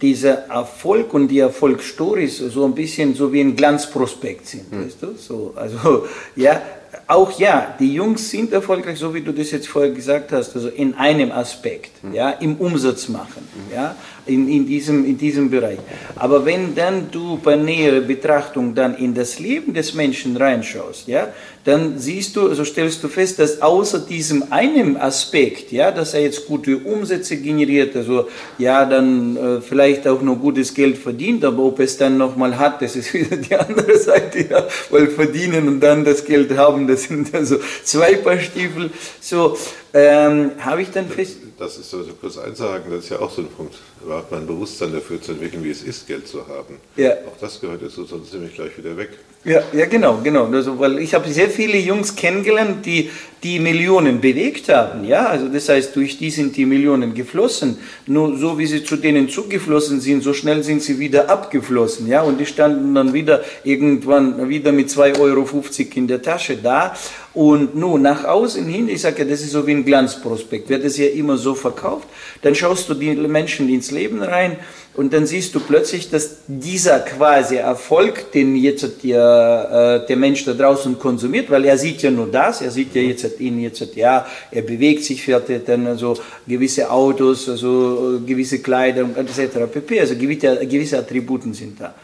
dieser 0.00 0.46
Erfolg 0.48 1.14
und 1.14 1.28
die 1.28 1.38
Erfolgsstories 1.38 2.38
so 2.38 2.64
ein 2.64 2.74
bisschen 2.74 3.14
so 3.14 3.32
wie 3.32 3.40
ein 3.40 3.56
Glanzprospekt 3.56 4.46
sind, 4.46 4.70
mhm. 4.70 4.84
weißt 4.84 5.02
du? 5.02 5.14
So, 5.16 5.54
also 5.56 6.06
ja, 6.36 6.60
auch 7.06 7.38
ja, 7.38 7.74
die 7.78 7.94
Jungs 7.94 8.30
sind 8.30 8.52
erfolgreich, 8.52 8.98
so 8.98 9.14
wie 9.14 9.22
du 9.22 9.32
das 9.32 9.50
jetzt 9.50 9.68
vorher 9.68 9.92
gesagt 9.92 10.32
hast, 10.32 10.54
also 10.54 10.68
in 10.68 10.94
einem 10.94 11.32
Aspekt, 11.32 12.02
mhm. 12.02 12.14
ja, 12.14 12.30
im 12.30 12.56
Umsatz 12.56 13.08
machen, 13.08 13.46
mhm. 13.54 13.74
ja, 13.74 13.96
in, 14.26 14.48
in, 14.48 14.66
diesem, 14.66 15.04
in 15.04 15.16
diesem 15.16 15.50
Bereich. 15.50 15.78
Aber 16.16 16.44
wenn 16.44 16.74
dann 16.74 17.10
du 17.10 17.38
bei 17.42 17.56
näherer 17.56 18.00
Betrachtung 18.00 18.74
dann 18.74 18.96
in 18.96 19.14
das 19.14 19.38
Leben 19.38 19.72
des 19.72 19.94
Menschen 19.94 20.36
reinschaust, 20.36 21.08
ja, 21.08 21.28
dann 21.64 21.98
siehst 21.98 22.36
du, 22.36 22.48
also 22.48 22.64
stellst 22.64 23.02
du 23.02 23.08
fest, 23.08 23.40
dass 23.40 23.60
außer 23.60 23.98
diesem 23.98 24.44
einen 24.50 24.96
Aspekt, 24.96 25.72
ja, 25.72 25.90
dass 25.90 26.14
er 26.14 26.22
jetzt 26.22 26.46
gute 26.46 26.78
Umsätze 26.78 27.36
generiert, 27.38 27.96
also 27.96 28.28
ja, 28.58 28.84
dann 28.84 29.36
äh, 29.36 29.60
vielleicht 29.60 30.06
auch 30.06 30.22
noch 30.22 30.36
gutes 30.36 30.72
Geld 30.72 30.96
verdient, 30.96 31.44
aber 31.44 31.64
ob 31.64 31.80
es 31.80 31.96
dann 31.96 32.18
nochmal 32.18 32.56
hat, 32.56 32.82
das 32.82 32.94
ist 32.94 33.12
wieder 33.14 33.36
die 33.36 33.56
andere 33.56 33.98
Seite, 33.98 34.46
ja, 34.48 34.64
weil 34.90 35.08
verdienen 35.08 35.66
und 35.66 35.80
dann 35.80 36.04
das 36.04 36.24
Geld 36.24 36.56
haben, 36.56 36.86
das 36.86 37.04
sind 37.04 37.34
also 37.34 37.56
zwei 37.82 38.14
Paar 38.14 38.38
Stiefel. 38.38 38.90
So, 39.20 39.56
ähm, 39.92 40.52
habe 40.60 40.82
ich 40.82 40.90
dann 40.90 41.08
fest. 41.08 41.38
Das 41.58 41.78
ist 41.78 41.90
so 41.90 42.04
kurz 42.20 42.36
einsagen, 42.36 42.90
das 42.90 43.04
ist 43.04 43.10
ja 43.10 43.18
auch 43.18 43.30
so 43.30 43.40
ein 43.40 43.48
Punkt, 43.48 43.76
überhaupt 44.04 44.30
mal 44.30 44.40
ein 44.40 44.46
Bewusstsein 44.46 44.92
dafür 44.92 45.22
zu 45.22 45.32
entwickeln, 45.32 45.64
wie 45.64 45.70
es 45.70 45.82
ist, 45.82 46.06
Geld 46.06 46.28
zu 46.28 46.46
haben. 46.46 46.76
Ja. 46.96 47.12
Auch 47.12 47.38
das 47.40 47.58
gehört 47.58 47.80
jetzt 47.80 47.94
so, 47.94 48.04
sonst 48.04 48.30
wir 48.32 48.46
gleich 48.48 48.76
wieder 48.76 48.94
weg. 48.94 49.10
Ja, 49.46 49.62
ja 49.72 49.86
genau, 49.86 50.18
genau. 50.24 50.46
Also, 50.46 50.76
weil 50.78 50.98
ich 50.98 51.14
habe 51.14 51.30
sehr 51.30 51.48
viele 51.48 51.78
Jungs 51.78 52.16
kennengelernt, 52.16 52.84
die 52.84 53.10
die 53.44 53.60
Millionen 53.60 54.20
bewegt 54.20 54.68
haben. 54.68 55.04
Ja, 55.04 55.26
also 55.26 55.46
das 55.46 55.68
heißt, 55.68 55.94
durch 55.94 56.18
die 56.18 56.30
sind 56.30 56.56
die 56.56 56.66
Millionen 56.66 57.14
geflossen. 57.14 57.78
Nur 58.06 58.36
so 58.36 58.58
wie 58.58 58.66
sie 58.66 58.82
zu 58.82 58.96
denen 58.96 59.28
zugeflossen 59.28 60.00
sind, 60.00 60.24
so 60.24 60.34
schnell 60.34 60.64
sind 60.64 60.82
sie 60.82 60.98
wieder 60.98 61.30
abgeflossen. 61.30 62.08
Ja, 62.08 62.22
und 62.22 62.38
die 62.38 62.46
standen 62.46 62.92
dann 62.96 63.12
wieder 63.12 63.44
irgendwann 63.62 64.48
wieder 64.48 64.72
mit 64.72 64.88
2,50 64.88 65.20
Euro 65.20 65.48
in 65.94 66.08
der 66.08 66.22
Tasche 66.22 66.56
da. 66.56 66.96
Und 67.36 67.76
nun 67.76 68.00
nach 68.00 68.24
außen 68.24 68.64
hin, 68.64 68.88
ich 68.88 69.02
sage 69.02 69.18
ja, 69.18 69.28
das 69.28 69.42
ist 69.42 69.50
so 69.50 69.66
wie 69.66 69.72
ein 69.72 69.84
Glanzprospekt, 69.84 70.70
wird 70.70 70.82
es 70.82 70.96
ja 70.96 71.08
immer 71.08 71.36
so 71.36 71.54
verkauft. 71.54 72.08
Dann 72.40 72.54
schaust 72.54 72.88
du 72.88 72.94
die 72.94 73.14
Menschen 73.14 73.68
ins 73.68 73.90
Leben 73.90 74.22
rein 74.22 74.56
und 74.94 75.12
dann 75.12 75.26
siehst 75.26 75.54
du 75.54 75.60
plötzlich, 75.60 76.08
dass 76.08 76.38
dieser 76.46 77.00
quasi 77.00 77.56
Erfolg, 77.56 78.32
den 78.32 78.56
jetzt 78.56 79.04
der, 79.04 80.00
äh, 80.02 80.06
der 80.06 80.16
Mensch 80.16 80.46
da 80.46 80.54
draußen 80.54 80.98
konsumiert, 80.98 81.50
weil 81.50 81.66
er 81.66 81.76
sieht 81.76 82.00
ja 82.00 82.10
nur 82.10 82.28
das, 82.28 82.62
er 82.62 82.70
sieht 82.70 82.94
ja 82.94 83.02
jetzt 83.02 83.38
ihn 83.38 83.60
jetzt, 83.60 83.94
ja, 83.96 84.24
er 84.50 84.62
bewegt 84.62 85.04
sich, 85.04 85.22
fährt 85.22 85.50
dann 85.68 85.86
also 85.86 86.16
gewisse 86.48 86.90
Autos, 86.90 87.50
also 87.50 88.18
gewisse 88.24 88.60
Kleidung 88.60 89.14
etc. 89.14 89.70
pp. 89.70 90.00
Also 90.00 90.16
gewisse, 90.16 90.66
gewisse 90.66 90.98
Attributen 91.00 91.52
sind 91.52 91.78
da. 91.78 91.94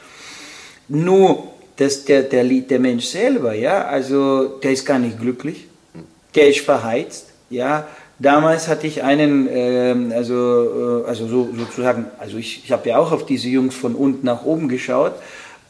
Nur 0.89 1.52
dass 1.77 2.05
der, 2.05 2.23
der, 2.23 2.45
der 2.45 2.79
Mensch 2.79 3.07
selber, 3.07 3.55
ja, 3.55 3.87
also 3.87 4.59
der 4.63 4.73
ist 4.73 4.85
gar 4.85 4.99
nicht 4.99 5.21
glücklich, 5.21 5.67
der 6.35 6.49
ist 6.49 6.61
verheizt, 6.61 7.29
ja. 7.51 7.87
Damals 8.19 8.69
hatte 8.69 8.87
ich 8.87 9.03
einen, 9.03 9.49
ähm, 9.51 10.13
also, 10.15 11.03
äh, 11.05 11.09
also 11.09 11.27
so, 11.27 11.49
sozusagen, 11.57 12.07
also 12.19 12.37
ich, 12.37 12.63
ich 12.65 12.71
habe 12.71 12.89
ja 12.89 12.99
auch 12.99 13.11
auf 13.11 13.27
diese 13.27 13.49
Jungs 13.49 13.75
von 13.75 13.97
unten 13.97 14.27
nach 14.27 14.45
oben 14.45 14.69
geschaut 14.69 15.15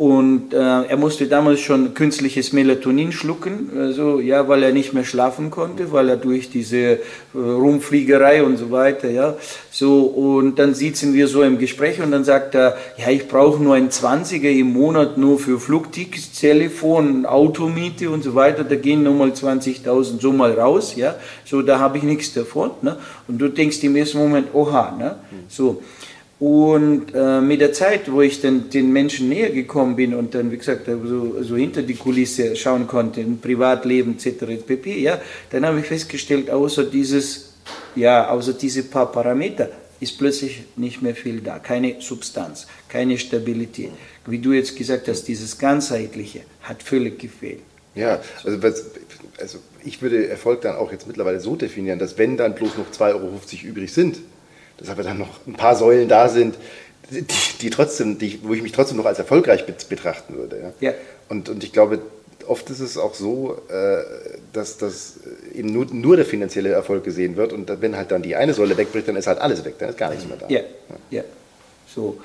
und 0.02 0.52
äh, 0.52 0.56
er 0.56 0.96
musste 0.96 1.28
damals 1.28 1.60
schon 1.60 1.94
künstliches 1.94 2.52
Melatonin 2.52 3.12
schlucken, 3.12 3.70
also, 3.78 4.18
ja, 4.18 4.48
weil 4.48 4.64
er 4.64 4.72
nicht 4.72 4.92
mehr 4.92 5.04
schlafen 5.04 5.52
konnte, 5.52 5.92
weil 5.92 6.08
er 6.08 6.16
durch 6.16 6.50
diese 6.50 6.76
äh, 6.76 6.98
Rumfliegerei 7.32 8.42
und 8.42 8.56
so 8.56 8.72
weiter, 8.72 9.08
ja. 9.08 9.36
So, 9.70 10.00
und 10.00 10.58
dann 10.58 10.74
sitzen 10.74 11.14
wir 11.14 11.28
so 11.28 11.44
im 11.44 11.56
Gespräch 11.56 12.02
und 12.02 12.10
dann 12.10 12.24
sagt 12.24 12.56
er, 12.56 12.76
ja, 12.96 13.10
ich 13.10 13.28
brauche 13.28 13.62
nur 13.62 13.76
ein 13.76 13.90
20er 13.90 14.50
im 14.50 14.72
Monat 14.72 15.18
nur 15.18 15.38
für 15.38 15.60
Flugtickets, 15.60 16.32
Telefon, 16.32 17.24
Automiete 17.24 18.10
und 18.10 18.24
so 18.24 18.34
weiter, 18.34 18.64
da 18.64 18.74
gehen 18.74 19.04
nochmal 19.04 19.30
20.000 19.30 20.20
so 20.20 20.32
mal 20.32 20.50
raus, 20.54 20.96
ja. 20.96 21.14
So, 21.44 21.62
da 21.62 21.78
habe 21.78 21.98
ich 21.98 22.02
nichts 22.02 22.34
davon, 22.34 22.72
ne. 22.80 22.96
Und 23.28 23.38
du 23.38 23.46
denkst 23.46 23.78
im 23.84 23.94
ersten 23.94 24.18
Moment, 24.18 24.48
oha, 24.52 24.96
ne. 24.98 25.14
So. 25.48 25.80
Und 26.42 27.14
äh, 27.14 27.40
mit 27.40 27.60
der 27.60 27.72
Zeit, 27.72 28.10
wo 28.10 28.20
ich 28.20 28.40
dann 28.40 28.68
den 28.68 28.92
Menschen 28.92 29.28
näher 29.28 29.50
gekommen 29.50 29.94
bin 29.94 30.12
und 30.12 30.34
dann, 30.34 30.50
wie 30.50 30.56
gesagt, 30.56 30.86
so, 30.86 31.40
so 31.40 31.56
hinter 31.56 31.82
die 31.82 31.94
Kulisse 31.94 32.56
schauen 32.56 32.88
konnte, 32.88 33.20
im 33.20 33.38
Privatleben 33.38 34.16
etc. 34.16 34.60
pp., 34.66 34.98
ja, 34.98 35.20
dann 35.50 35.64
habe 35.64 35.78
ich 35.78 35.86
festgestellt, 35.86 36.50
außer 36.50 36.82
dieses, 36.82 37.52
ja, 37.94 38.28
außer 38.28 38.54
diese 38.54 38.82
paar 38.82 39.12
Parameter 39.12 39.68
ist 40.00 40.18
plötzlich 40.18 40.64
nicht 40.74 41.00
mehr 41.00 41.14
viel 41.14 41.42
da. 41.42 41.60
Keine 41.60 42.00
Substanz, 42.00 42.66
keine 42.88 43.18
Stabilität. 43.18 43.92
Wie 44.26 44.40
du 44.40 44.50
jetzt 44.50 44.74
gesagt 44.74 45.06
hast, 45.06 45.28
dieses 45.28 45.56
Ganzheitliche 45.56 46.40
hat 46.62 46.82
völlig 46.82 47.20
gefehlt. 47.20 47.60
Ja, 47.94 48.20
also, 48.42 48.58
also 49.38 49.58
ich 49.84 50.02
würde 50.02 50.26
Erfolg 50.26 50.62
dann 50.62 50.74
auch 50.74 50.90
jetzt 50.90 51.06
mittlerweile 51.06 51.38
so 51.38 51.54
definieren, 51.54 52.00
dass 52.00 52.18
wenn 52.18 52.36
dann 52.36 52.56
bloß 52.56 52.78
noch 52.78 52.90
2,50 52.90 53.14
Euro 53.14 53.40
übrig 53.62 53.92
sind, 53.92 54.18
dass 54.82 54.90
aber 54.90 55.02
dann 55.04 55.18
noch 55.18 55.46
ein 55.46 55.54
paar 55.54 55.76
Säulen 55.76 56.08
da 56.08 56.28
sind, 56.28 56.56
die, 57.10 57.24
die 57.60 57.70
trotzdem, 57.70 58.18
die, 58.18 58.40
wo 58.42 58.52
ich 58.52 58.62
mich 58.62 58.72
trotzdem 58.72 58.96
noch 58.96 59.06
als 59.06 59.18
erfolgreich 59.18 59.64
betrachten 59.66 60.36
würde. 60.36 60.72
Ja? 60.80 60.90
ja. 60.90 60.94
Und, 61.28 61.48
und 61.48 61.62
ich 61.62 61.72
glaube, 61.72 62.00
oft 62.46 62.68
ist 62.70 62.80
es 62.80 62.98
auch 62.98 63.14
so, 63.14 63.60
äh, 63.68 64.02
dass, 64.52 64.78
dass 64.78 65.20
eben 65.54 65.72
nur, 65.72 65.86
nur 65.86 66.16
der 66.16 66.24
finanzielle 66.24 66.70
Erfolg 66.70 67.04
gesehen 67.04 67.36
wird 67.36 67.52
und 67.52 67.70
wenn 67.80 67.96
halt 67.96 68.10
dann 68.10 68.22
die 68.22 68.34
eine 68.34 68.54
Säule 68.54 68.76
wegbricht, 68.76 69.08
dann 69.08 69.16
ist 69.16 69.26
halt 69.26 69.38
alles 69.38 69.64
weg, 69.64 69.74
dann 69.78 69.90
ist 69.90 69.98
gar 69.98 70.10
nichts 70.10 70.26
mehr 70.26 70.36
da. 70.36 70.48
Ja, 70.48 70.60
ja. 71.10 71.22
so. 71.94 72.18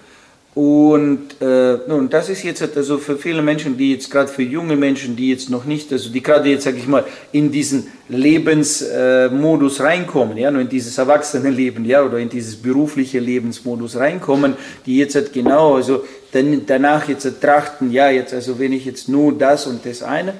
Und 0.58 1.40
äh, 1.40 1.78
nun, 1.88 2.10
das 2.10 2.30
ist 2.30 2.42
jetzt 2.42 2.76
also 2.76 2.98
für 2.98 3.16
viele 3.16 3.44
Menschen, 3.44 3.78
die 3.78 3.92
jetzt 3.92 4.10
gerade 4.10 4.28
für 4.28 4.42
junge 4.42 4.76
Menschen, 4.76 5.16
die 5.16 5.30
jetzt 5.30 5.52
noch 5.52 5.66
nicht, 5.66 5.92
also 5.94 6.10
die 6.10 6.24
gerade 6.24 6.50
jetzt, 6.50 6.64
sage 6.64 6.78
ich 6.78 6.88
mal, 6.88 7.06
in 7.32 7.52
diesen 7.52 7.90
Lebensmodus 8.10 9.80
äh, 9.80 9.84
reinkommen, 9.84 10.36
ja, 10.36 10.50
in 10.50 10.68
dieses 10.68 10.98
Erwachsenenleben, 10.98 11.86
ja, 11.86 12.04
oder 12.04 12.18
in 12.18 12.30
dieses 12.30 12.56
berufliche 12.56 13.20
Lebensmodus 13.20 13.98
reinkommen, 13.98 14.56
die 14.88 14.98
jetzt 14.98 15.14
halt 15.14 15.32
genau, 15.32 15.76
also 15.76 16.04
dann, 16.32 16.64
danach 16.66 17.08
jetzt 17.08 17.26
halt 17.26 17.40
trachten, 17.40 17.92
ja, 17.92 18.10
jetzt, 18.10 18.34
also 18.34 18.58
wenn 18.58 18.74
ich 18.74 18.86
jetzt 18.86 19.08
nur 19.08 19.38
das 19.38 19.68
und 19.68 19.86
das 19.86 20.02
eine, 20.02 20.34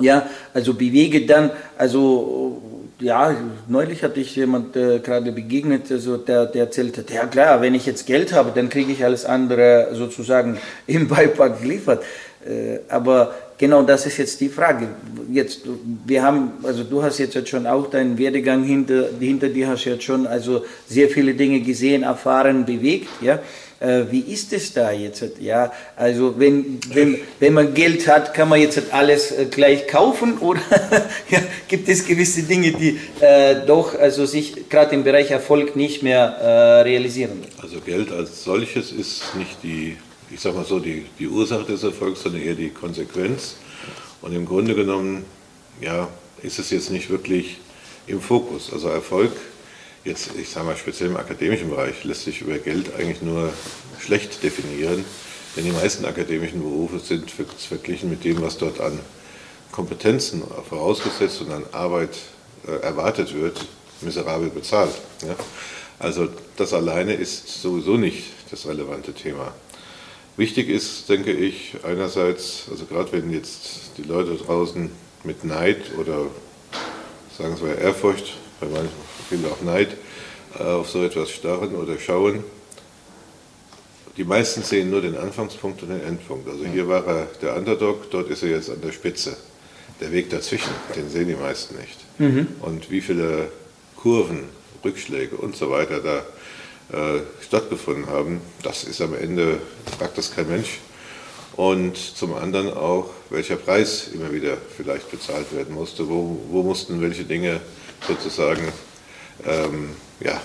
ja, 0.00 0.28
also 0.52 0.74
bewege 0.74 1.26
dann, 1.26 1.52
also 1.76 2.60
ja, 3.00 3.36
neulich 3.68 4.02
hatte 4.02 4.20
ich 4.20 4.34
jemand 4.34 4.76
äh, 4.76 4.98
gerade 4.98 5.32
begegnet, 5.32 5.90
also 5.90 6.16
der, 6.16 6.46
der 6.46 6.64
erzählt 6.64 6.98
hat, 6.98 7.10
ja 7.10 7.26
klar, 7.26 7.60
wenn 7.60 7.74
ich 7.74 7.86
jetzt 7.86 8.06
Geld 8.06 8.32
habe, 8.32 8.52
dann 8.54 8.68
kriege 8.68 8.92
ich 8.92 9.04
alles 9.04 9.24
andere 9.24 9.88
sozusagen 9.92 10.58
im 10.86 11.08
Beipack 11.08 11.60
geliefert. 11.60 12.02
Äh, 12.44 12.80
aber 12.88 13.34
genau 13.58 13.82
das 13.82 14.06
ist 14.06 14.16
jetzt 14.16 14.40
die 14.40 14.48
Frage. 14.48 14.88
Jetzt, 15.30 15.62
wir 16.06 16.22
haben, 16.22 16.52
also 16.62 16.84
du 16.84 17.02
hast 17.02 17.18
jetzt 17.18 17.48
schon 17.48 17.66
auch 17.66 17.90
deinen 17.90 18.16
Werdegang 18.16 18.64
hinter, 18.64 19.08
hinter 19.20 19.48
dir, 19.48 19.68
hast 19.68 19.84
jetzt 19.84 20.04
schon 20.04 20.26
also 20.26 20.64
sehr 20.88 21.08
viele 21.08 21.34
Dinge 21.34 21.60
gesehen, 21.60 22.02
erfahren, 22.04 22.64
bewegt, 22.64 23.08
ja. 23.20 23.40
Äh, 23.80 24.10
wie 24.10 24.20
ist 24.32 24.52
es 24.52 24.72
da 24.72 24.90
jetzt? 24.90 25.24
Ja, 25.40 25.72
also 25.94 26.34
wenn, 26.36 26.80
wenn, 26.92 27.18
wenn 27.38 27.54
man 27.54 27.74
Geld 27.74 28.08
hat, 28.08 28.34
kann 28.34 28.48
man 28.48 28.60
jetzt 28.60 28.92
alles 28.92 29.30
äh, 29.30 29.44
gleich 29.44 29.86
kaufen 29.86 30.38
oder 30.40 30.60
ja, 31.30 31.40
gibt 31.68 31.88
es 31.88 32.04
gewisse 32.04 32.42
Dinge, 32.42 32.72
die 32.72 32.98
äh, 33.20 33.64
doch 33.66 33.96
also 33.96 34.26
sich 34.26 34.68
gerade 34.68 34.96
im 34.96 35.04
Bereich 35.04 35.30
Erfolg 35.30 35.76
nicht 35.76 36.02
mehr 36.02 36.24
äh, 36.24 36.80
realisieren? 36.82 37.44
Also 37.62 37.78
Geld 37.78 38.10
als 38.10 38.42
solches 38.42 38.90
ist 38.90 39.36
nicht 39.36 39.62
die, 39.62 39.96
ich 40.30 40.40
sag 40.40 40.54
mal 40.54 40.64
so, 40.64 40.78
die, 40.78 41.06
die 41.18 41.28
Ursache 41.28 41.64
des 41.64 41.82
Erfolgs, 41.82 42.22
sondern 42.22 42.42
eher 42.42 42.54
die 42.54 42.70
Konsequenz. 42.70 43.56
Und 44.20 44.34
im 44.34 44.46
Grunde 44.46 44.74
genommen, 44.74 45.24
ja, 45.80 46.08
ist 46.42 46.58
es 46.58 46.70
jetzt 46.70 46.90
nicht 46.90 47.10
wirklich 47.10 47.58
im 48.06 48.20
Fokus. 48.20 48.72
Also 48.72 48.88
Erfolg 48.88 49.32
Jetzt, 50.08 50.30
ich 50.40 50.48
sage 50.48 50.64
mal, 50.64 50.76
speziell 50.76 51.10
im 51.10 51.16
akademischen 51.16 51.68
Bereich 51.68 52.04
lässt 52.04 52.24
sich 52.24 52.40
über 52.40 52.56
Geld 52.58 52.94
eigentlich 52.94 53.20
nur 53.20 53.52
schlecht 54.00 54.42
definieren, 54.42 55.04
denn 55.54 55.64
die 55.64 55.70
meisten 55.70 56.04
akademischen 56.04 56.62
Berufe 56.62 56.98
sind 56.98 57.30
verglichen 57.30 58.08
mit 58.08 58.24
dem, 58.24 58.40
was 58.40 58.56
dort 58.56 58.80
an 58.80 58.98
Kompetenzen 59.72 60.42
vorausgesetzt 60.68 61.42
und 61.42 61.52
an 61.52 61.64
Arbeit 61.72 62.16
äh, 62.66 62.80
erwartet 62.80 63.34
wird, 63.34 63.66
miserabel 64.00 64.48
bezahlt. 64.48 64.94
Ja? 65.26 65.34
Also 65.98 66.28
das 66.56 66.72
alleine 66.72 67.12
ist 67.12 67.60
sowieso 67.60 67.96
nicht 67.96 68.24
das 68.50 68.66
relevante 68.66 69.12
Thema. 69.12 69.52
Wichtig 70.38 70.68
ist, 70.68 71.08
denke 71.08 71.32
ich, 71.32 71.74
einerseits, 71.82 72.66
also 72.70 72.84
gerade 72.84 73.10
wenn 73.10 73.32
jetzt 73.32 73.90
die 73.98 74.04
Leute 74.04 74.36
draußen 74.36 74.88
mit 75.24 75.42
Neid 75.42 75.78
oder 75.98 76.26
sagen 77.36 77.56
wir 77.60 77.76
Ehrfurcht 77.76 78.34
bei 78.60 78.68
manchen 78.68 78.88
vielen 79.28 79.44
auch 79.46 79.60
Neid, 79.62 79.96
äh, 80.56 80.62
auf 80.62 80.88
so 80.88 81.02
etwas 81.02 81.30
starren 81.30 81.74
oder 81.74 81.98
schauen. 81.98 82.44
Die 84.16 84.22
meisten 84.22 84.62
sehen 84.62 84.90
nur 84.90 85.00
den 85.00 85.16
Anfangspunkt 85.16 85.82
und 85.82 85.88
den 85.88 86.02
Endpunkt. 86.02 86.48
Also 86.48 86.64
hier 86.66 86.86
war 86.86 87.04
er 87.04 87.26
der 87.42 87.56
Underdog, 87.56 88.08
dort 88.12 88.30
ist 88.30 88.44
er 88.44 88.50
jetzt 88.50 88.70
an 88.70 88.80
der 88.80 88.92
Spitze. 88.92 89.36
Der 90.00 90.12
Weg 90.12 90.30
dazwischen, 90.30 90.70
den 90.94 91.10
sehen 91.10 91.26
die 91.26 91.34
meisten 91.34 91.74
nicht. 91.76 91.98
Mhm. 92.18 92.46
Und 92.60 92.92
wie 92.92 93.00
viele 93.00 93.50
Kurven, 93.96 94.44
Rückschläge 94.84 95.34
und 95.34 95.56
so 95.56 95.68
weiter 95.72 95.98
da 95.98 96.24
äh, 96.92 97.20
stattgefunden 97.44 98.06
haben, 98.06 98.40
das 98.62 98.84
ist 98.84 99.00
am 99.00 99.14
Ende, 99.14 99.60
fragt 99.98 100.18
das 100.18 100.34
kein 100.34 100.48
Mensch. 100.48 100.78
Und 101.56 101.96
zum 101.96 102.34
anderen 102.34 102.72
auch, 102.72 103.10
welcher 103.30 103.56
Preis 103.56 104.08
immer 104.14 104.32
wieder 104.32 104.56
vielleicht 104.76 105.10
bezahlt 105.10 105.52
werden 105.52 105.74
musste, 105.74 106.08
wo, 106.08 106.38
wo 106.50 106.62
mussten 106.62 107.00
welche 107.00 107.24
Dinge 107.24 107.60
sozusagen 108.06 108.72
ähm, 109.44 109.90
ja, 110.20 110.40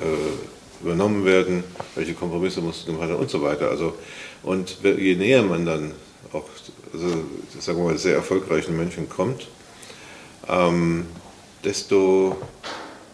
äh, 0.00 0.82
übernommen 0.82 1.24
werden, 1.24 1.64
welche 1.94 2.14
Kompromisse 2.14 2.60
mussten 2.60 2.92
gemacht 2.92 3.08
werden 3.08 3.20
und 3.20 3.30
so 3.30 3.42
weiter. 3.42 3.70
Also, 3.70 3.94
und 4.42 4.78
je 4.82 5.14
näher 5.14 5.42
man 5.42 5.64
dann 5.64 5.92
auch, 6.32 6.44
also, 6.92 7.08
sagen 7.60 7.78
wir 7.78 7.84
mal, 7.84 7.98
sehr 7.98 8.16
erfolgreichen 8.16 8.76
Menschen 8.76 9.08
kommt, 9.08 9.46
ähm, 10.48 11.06
desto 11.64 12.36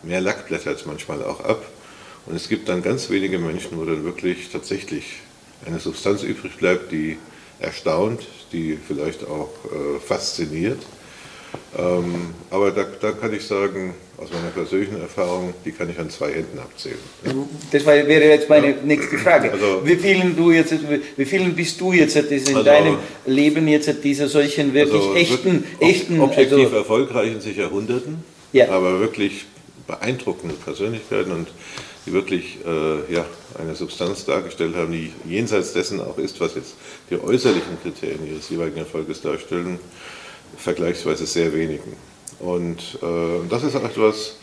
mehr 0.02 0.20
Lack 0.20 0.48
blättert 0.48 0.85
manchmal 0.87 1.22
auch 1.22 1.40
ab. 1.40 1.64
Und 2.26 2.37
es 2.37 2.48
gibt 2.48 2.68
dann 2.68 2.82
ganz 2.82 3.11
wenige 3.11 3.38
Menschen, 3.38 3.78
wo 3.78 3.85
dann 3.85 4.04
wirklich 4.04 4.50
tatsächlich 4.50 5.20
eine 5.66 5.78
Substanz 5.78 6.22
übrig 6.22 6.56
bleibt, 6.56 6.92
die 6.92 7.18
erstaunt, 7.58 8.22
die 8.52 8.78
vielleicht 8.87 9.26
auch 9.26 9.50
äh, 9.66 10.00
fasziniert 10.00 10.78
ähm, 11.78 12.35
aber 12.50 12.70
da, 12.70 12.85
da, 13.00 13.12
kann 13.12 13.32
ich 13.32 13.44
sagen, 13.44 13.94
aus 14.18 14.28
meiner 14.30 14.48
persönlichen 14.48 15.00
Erfahrung, 15.00 15.54
die 15.64 15.72
kann 15.72 15.88
ich 15.90 15.98
an 15.98 16.11
zwei 16.11 16.32
Händen 16.32 16.58
abzählen. 16.58 16.98
Das 17.70 17.85
wäre 17.85 18.24
jetzt 18.24 18.48
meine 18.48 18.74
nächste 18.85 19.18
Frage. 19.18 19.52
Also, 19.52 19.80
wie, 19.85 19.96
vielen 19.96 20.37
du 20.37 20.50
jetzt, 20.50 20.74
wie 21.16 21.24
vielen 21.24 21.54
bist 21.54 21.80
du 21.80 21.92
jetzt 21.92 22.16
in 22.16 22.32
also, 22.32 22.62
deinem 22.62 22.98
Leben 23.26 23.68
jetzt 23.68 23.90
dieser 24.04 24.28
solchen 24.28 24.74
wirklich 24.74 25.00
also, 25.00 25.14
echten, 25.14 25.64
echten... 25.80 26.20
Objektiv 26.20 26.58
also, 26.58 26.76
erfolgreichen 26.76 27.40
sich 27.40 27.56
Jahrhunderten, 27.56 28.22
ja. 28.52 28.68
aber 28.68 29.00
wirklich 29.00 29.46
beeindruckende 29.87 30.54
Persönlichkeiten 30.54 31.32
und 31.32 31.48
die 32.06 32.12
wirklich 32.12 32.58
äh, 32.66 33.12
ja, 33.12 33.24
eine 33.58 33.74
Substanz 33.74 34.24
dargestellt 34.24 34.74
haben, 34.76 34.92
die 34.92 35.12
jenseits 35.24 35.72
dessen 35.72 36.00
auch 36.00 36.18
ist, 36.18 36.40
was 36.40 36.54
jetzt 36.54 36.74
die 37.10 37.20
äußerlichen 37.20 37.80
Kriterien 37.82 38.26
ihres 38.26 38.48
jeweiligen 38.48 38.78
Erfolges 38.78 39.20
darstellen 39.20 39.78
vergleichsweise 40.56 41.26
sehr 41.26 41.52
wenigen. 41.52 41.96
Und 42.38 42.98
äh, 43.02 43.48
das 43.48 43.62
ist 43.62 43.74
etwas, 43.74 44.36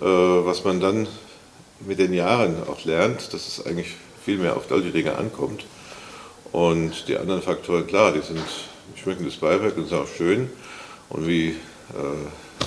äh, 0.00 0.04
was 0.04 0.64
man 0.64 0.80
dann 0.80 1.08
mit 1.80 1.98
den 1.98 2.12
Jahren 2.12 2.56
auch 2.68 2.84
lernt, 2.84 3.32
dass 3.32 3.46
es 3.46 3.66
eigentlich 3.66 3.94
viel 4.24 4.38
mehr 4.38 4.56
auf 4.56 4.64
solche 4.68 4.90
Dinge 4.90 5.16
ankommt. 5.16 5.66
Und 6.52 7.08
die 7.08 7.16
anderen 7.16 7.42
Faktoren, 7.42 7.86
klar, 7.86 8.12
die 8.12 8.20
sind 8.20 8.40
schmückendes 8.94 9.36
Beiwerk 9.36 9.76
und 9.76 9.88
sind 9.88 9.98
auch 9.98 10.08
schön. 10.08 10.50
Und 11.08 11.26
wie 11.26 11.48
äh, 11.48 11.54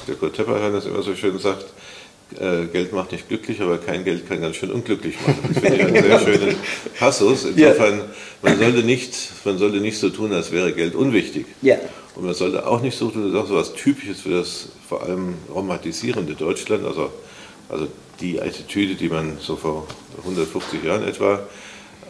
der 0.07 0.15
Kurt 0.15 0.35
Tepperheim 0.35 0.73
das 0.73 0.85
immer 0.85 1.01
so 1.01 1.15
schön 1.15 1.39
sagt, 1.39 1.65
Geld 2.29 2.91
macht 2.91 3.13
nicht 3.13 3.29
glücklich, 3.29 3.61
aber 3.61 3.77
kein 3.77 4.03
Geld 4.03 4.27
kann 4.27 4.41
ganz 4.41 4.57
schön 4.57 4.71
unglücklich 4.71 5.15
machen. 5.25 5.39
Das 5.47 5.59
finde 5.63 5.77
ich 5.77 5.85
einen 5.85 6.03
sehr 6.03 6.19
schönen 6.19 6.55
Passus. 6.99 7.45
Insofern, 7.45 8.01
man 8.41 8.59
sollte, 8.59 8.83
nicht, 8.83 9.15
man 9.45 9.57
sollte 9.57 9.77
nicht 9.77 9.97
so 9.97 10.09
tun, 10.09 10.33
als 10.33 10.51
wäre 10.51 10.73
Geld 10.73 10.93
unwichtig. 10.93 11.45
Ja. 11.61 11.77
Und 12.15 12.25
man 12.25 12.33
sollte 12.33 12.67
auch 12.67 12.81
nicht 12.81 12.97
so 12.97 13.09
tun, 13.09 13.23
das 13.23 13.31
ist 13.31 13.37
auch 13.37 13.47
so 13.47 13.53
etwas 13.59 13.73
Typisches 13.75 14.21
für 14.21 14.31
das 14.31 14.69
vor 14.87 15.03
allem 15.03 15.35
romantisierende 15.53 16.33
Deutschland, 16.33 16.85
also, 16.85 17.11
also 17.69 17.87
die 18.19 18.41
Attitüde, 18.41 18.95
die 18.95 19.09
man 19.09 19.37
so 19.39 19.55
vor 19.55 19.87
150 20.23 20.83
Jahren 20.83 21.07
etwa 21.07 21.39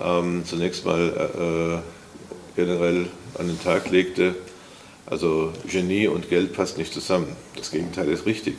ähm, 0.02 0.44
zunächst 0.46 0.86
mal 0.86 1.84
äh, 1.84 2.56
generell 2.56 3.08
an 3.38 3.48
den 3.48 3.62
Tag 3.62 3.90
legte. 3.90 4.36
Also 5.06 5.54
Genie 5.72 6.08
und 6.08 6.30
Geld 6.30 6.54
passt 6.54 6.78
nicht 6.78 6.94
zusammen. 6.94 7.28
Das 7.56 7.72
Gegenteil 7.72 8.10
ist 8.10 8.26
richtig. 8.26 8.56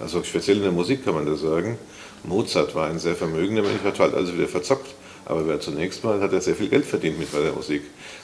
Also 0.00 0.22
speziell 0.22 0.58
in 0.58 0.62
der 0.62 0.72
Musik 0.72 1.04
kann 1.04 1.14
man 1.14 1.26
das 1.26 1.40
sagen. 1.40 1.78
Mozart 2.24 2.74
war 2.74 2.88
ein 2.88 2.98
sehr 2.98 3.16
vermögender 3.16 3.62
Mensch, 3.62 3.82
hat 3.82 3.98
halt 3.98 4.14
also 4.14 4.34
wieder 4.34 4.48
verzockt. 4.48 4.94
Aber 5.24 5.46
wer 5.46 5.60
zunächst 5.60 6.02
mal 6.02 6.20
hat 6.20 6.32
er 6.32 6.40
sehr 6.40 6.56
viel 6.56 6.68
Geld 6.68 6.84
verdient 6.84 7.18
mit 7.18 7.32
der 7.32 7.52
Musik. 7.52 7.82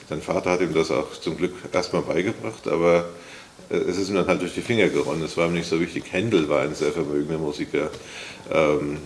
Sein 0.09 0.21
Vater 0.21 0.51
hat 0.51 0.61
ihm 0.61 0.73
das 0.73 0.91
auch 0.91 1.11
zum 1.19 1.37
Glück 1.37 1.53
erstmal 1.71 2.01
beigebracht, 2.01 2.67
aber 2.67 3.05
äh, 3.69 3.77
es 3.77 3.97
ist 3.97 4.09
ihm 4.09 4.15
dann 4.15 4.27
halt 4.27 4.41
durch 4.41 4.53
die 4.53 4.61
Finger 4.61 4.87
geronnen. 4.89 5.23
Es 5.23 5.37
war 5.37 5.47
ihm 5.47 5.53
nicht 5.53 5.69
so 5.69 5.79
wichtig. 5.79 6.05
Händel 6.11 6.49
war 6.49 6.61
ein 6.61 6.75
sehr 6.75 6.91
vermögender 6.91 7.37
Musiker, 7.37 7.89
ähm, 8.51 8.97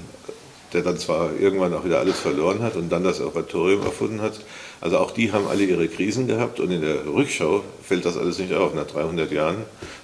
der 0.74 0.82
dann 0.82 0.98
zwar 0.98 1.32
irgendwann 1.40 1.74
auch 1.74 1.84
wieder 1.86 2.00
alles 2.00 2.20
verloren 2.20 2.62
hat 2.62 2.76
und 2.76 2.90
dann 2.90 3.04
das 3.04 3.20
Oratorium 3.20 3.84
erfunden 3.84 4.22
hat. 4.22 4.40
Also 4.80 4.98
auch 4.98 5.12
die 5.12 5.32
haben 5.32 5.48
alle 5.48 5.64
ihre 5.64 5.88
Krisen 5.88 6.28
gehabt 6.28 6.60
und 6.60 6.72
in 6.72 6.82
der 6.82 7.06
Rückschau 7.06 7.64
fällt 7.84 8.06
das 8.06 8.18
alles 8.18 8.40
nicht 8.40 8.54
auf. 8.54 8.74
Nach 8.74 8.88
300 8.88 9.32
Jahren 9.32 9.58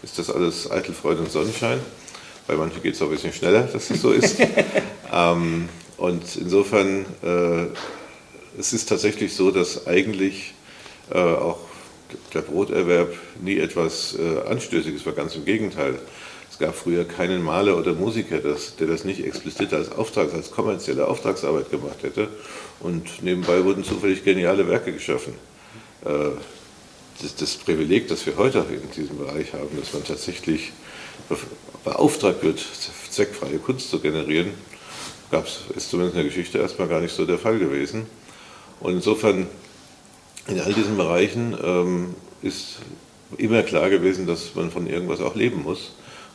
ist 0.03 0.19
das 0.19 0.29
alles 0.29 0.69
eitel 0.69 0.93
Freude 0.93 1.21
und 1.21 1.31
Sonnenschein. 1.31 1.79
Bei 2.47 2.55
manchen 2.55 2.81
geht 2.81 2.95
es 2.95 3.01
auch 3.01 3.07
ein 3.07 3.11
bisschen 3.11 3.33
schneller, 3.33 3.63
dass 3.63 3.89
das 3.89 4.01
so 4.01 4.11
ist. 4.11 4.39
ähm, 5.13 5.67
und 5.97 6.23
insofern, 6.37 7.05
äh, 7.21 7.67
es 8.57 8.71
ist 8.71 8.87
tatsächlich 8.87 9.35
so, 9.35 9.51
dass 9.51 9.85
eigentlich 9.85 10.53
äh, 11.11 11.17
auch 11.17 11.59
der 12.33 12.41
Broterwerb 12.41 13.13
nie 13.41 13.57
etwas 13.57 14.17
äh, 14.17 14.49
Anstößiges 14.49 15.05
war, 15.05 15.11
ganz 15.13 15.35
im 15.35 15.43
Gegenteil. 15.43 15.99
Es 16.49 16.57
gab 16.57 16.73
früher 16.73 17.03
keinen 17.03 17.43
Maler 17.43 17.77
oder 17.77 17.93
Musiker, 17.93 18.37
das, 18.37 18.77
der 18.77 18.87
das 18.87 19.03
nicht 19.03 19.25
explizit 19.25 19.73
als 19.73 19.91
Auftrags-, 19.91 20.33
als 20.33 20.49
kommerzielle 20.49 21.05
Auftragsarbeit 21.05 21.69
gemacht 21.69 22.01
hätte. 22.03 22.29
Und 22.79 23.21
nebenbei 23.21 23.63
wurden 23.65 23.83
zufällig 23.83 24.23
geniale 24.23 24.69
Werke 24.69 24.93
geschaffen. 24.93 25.33
Äh, 26.05 26.29
das, 27.21 27.35
das 27.35 27.55
Privileg, 27.55 28.07
das 28.07 28.25
wir 28.25 28.37
heute 28.37 28.65
in 28.69 28.89
diesem 28.95 29.17
Bereich 29.17 29.51
haben, 29.51 29.77
dass 29.77 29.91
man 29.91 30.05
tatsächlich 30.05 30.71
beauftragt 31.87 32.43
wird, 32.43 32.59
zweckfreie 33.09 33.59
Kunst 33.59 33.89
zu 33.89 33.99
generieren, 33.99 34.51
gab's, 35.31 35.61
ist 35.75 35.89
zumindest 35.89 36.17
in 36.17 36.23
der 36.23 36.29
Geschichte 36.29 36.57
erstmal 36.57 36.89
gar 36.89 36.99
nicht 36.99 37.15
so 37.15 37.25
der 37.25 37.37
Fall 37.37 37.59
gewesen. 37.59 38.07
Und 38.81 38.93
insofern, 38.93 39.47
in 40.47 40.59
all 40.59 40.73
diesen 40.73 40.97
Bereichen 40.97 41.57
ähm, 41.63 42.15
ist 42.41 42.79
immer 43.37 43.63
klar 43.63 43.89
gewesen, 43.89 44.27
dass 44.27 44.53
man 44.55 44.69
von 44.69 44.85
irgendwas 44.87 45.21
auch 45.21 45.35
leben 45.35 45.63
muss. 45.63 45.93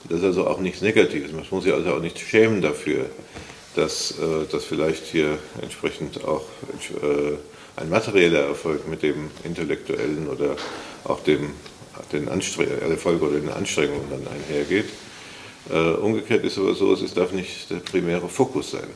Das 0.08 0.20
ist 0.20 0.24
also 0.24 0.46
auch 0.46 0.58
nichts 0.58 0.80
Negatives. 0.80 1.32
Man 1.32 1.44
muss 1.50 1.64
sich 1.64 1.72
also 1.72 1.92
auch 1.92 2.00
nicht 2.00 2.18
schämen 2.18 2.62
dafür, 2.62 3.06
dass, 3.76 4.12
äh, 4.12 4.46
dass 4.50 4.64
vielleicht 4.64 5.04
hier 5.04 5.38
entsprechend 5.60 6.24
auch 6.24 6.44
äh, 7.02 7.36
ein 7.76 7.90
materieller 7.90 8.40
Erfolg 8.40 8.88
mit 8.88 9.02
dem 9.02 9.30
intellektuellen 9.44 10.28
oder 10.28 10.56
auch 11.04 11.22
dem 11.22 11.50
den 12.10 12.28
Erfolg 12.28 13.22
oder 13.22 13.38
den 13.38 13.50
Anstrengungen 13.50 14.08
dann 14.10 14.26
einhergeht. 14.26 14.86
Äh, 15.70 15.92
umgekehrt 15.94 16.44
ist 16.44 16.58
aber 16.58 16.74
so, 16.74 16.92
es 16.92 17.14
darf 17.14 17.32
nicht 17.32 17.70
der 17.70 17.76
primäre 17.76 18.28
Fokus 18.28 18.72
sein. 18.72 18.88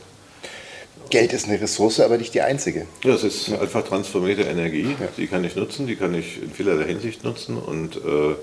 Geld 1.09 1.31
ist 1.31 1.47
eine 1.47 1.59
Ressource, 1.61 2.01
aber 2.01 2.17
nicht 2.17 2.33
die 2.33 2.41
einzige. 2.41 2.85
Ja, 3.03 3.13
es 3.13 3.23
ist 3.23 3.47
ja. 3.47 3.59
einfach 3.61 3.83
transformierte 3.83 4.43
Energie, 4.43 4.95
ja. 4.99 5.07
die 5.15 5.27
kann 5.27 5.43
ich 5.43 5.55
nutzen, 5.55 5.87
die 5.87 5.95
kann 5.95 6.13
ich 6.13 6.41
in 6.41 6.51
vielerlei 6.51 6.85
Hinsicht 6.85 7.23
nutzen 7.23 7.57
und 7.57 7.95
äh, 7.95 8.35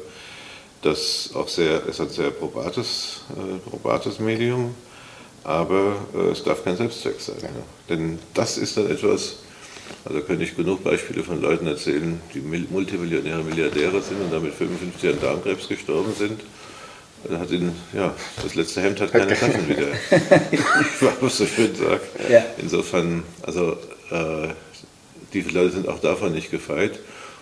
das 0.83 1.31
auch 1.35 1.49
sehr, 1.49 1.87
ist 1.87 2.01
ein 2.01 2.09
sehr 2.09 2.31
probates, 2.31 3.23
äh, 3.31 3.69
probates 3.69 4.19
Medium, 4.19 4.75
aber 5.43 5.97
äh, 6.15 6.31
es 6.31 6.43
darf 6.43 6.65
kein 6.65 6.77
Selbstzweck 6.77 7.21
sein. 7.21 7.37
Ja. 7.43 7.49
Denn 7.89 8.19
das 8.33 8.57
ist 8.57 8.77
dann 8.77 8.91
etwas, 8.91 9.37
also 10.05 10.21
könnte 10.21 10.45
ich 10.45 10.57
genug 10.57 10.85
Beispiele 10.85 11.23
von 11.23 11.41
Leuten 11.41 11.67
erzählen, 11.67 12.21
die 12.33 12.41
Multimillionäre, 12.41 13.43
Milliardäre 13.43 14.01
sind 14.01 14.21
und 14.23 14.33
damit 14.33 14.55
55 14.55 15.11
an 15.11 15.21
Darmkrebs 15.21 15.69
gestorben 15.69 16.15
sind. 16.19 16.41
Hat 17.31 17.51
ihn, 17.51 17.73
ja, 17.93 18.15
das 18.43 18.55
letzte 18.55 18.83
Hemd 18.83 19.01
hat 19.01 19.13
keine 19.13 19.35
Taschen 19.35 19.69
wieder, 19.69 19.87
was 21.21 21.39
so 21.39 21.47
schön 21.47 21.75
sagt. 21.75 22.31
Ja. 22.31 22.45
Insofern, 22.59 23.23
also 23.43 23.79
äh, 24.11 24.49
die 25.33 25.41
Leute 25.43 25.73
sind 25.73 25.89
auch 25.89 26.01
davon 26.01 26.33
nicht 26.33 26.51
gefeit. 26.51 26.99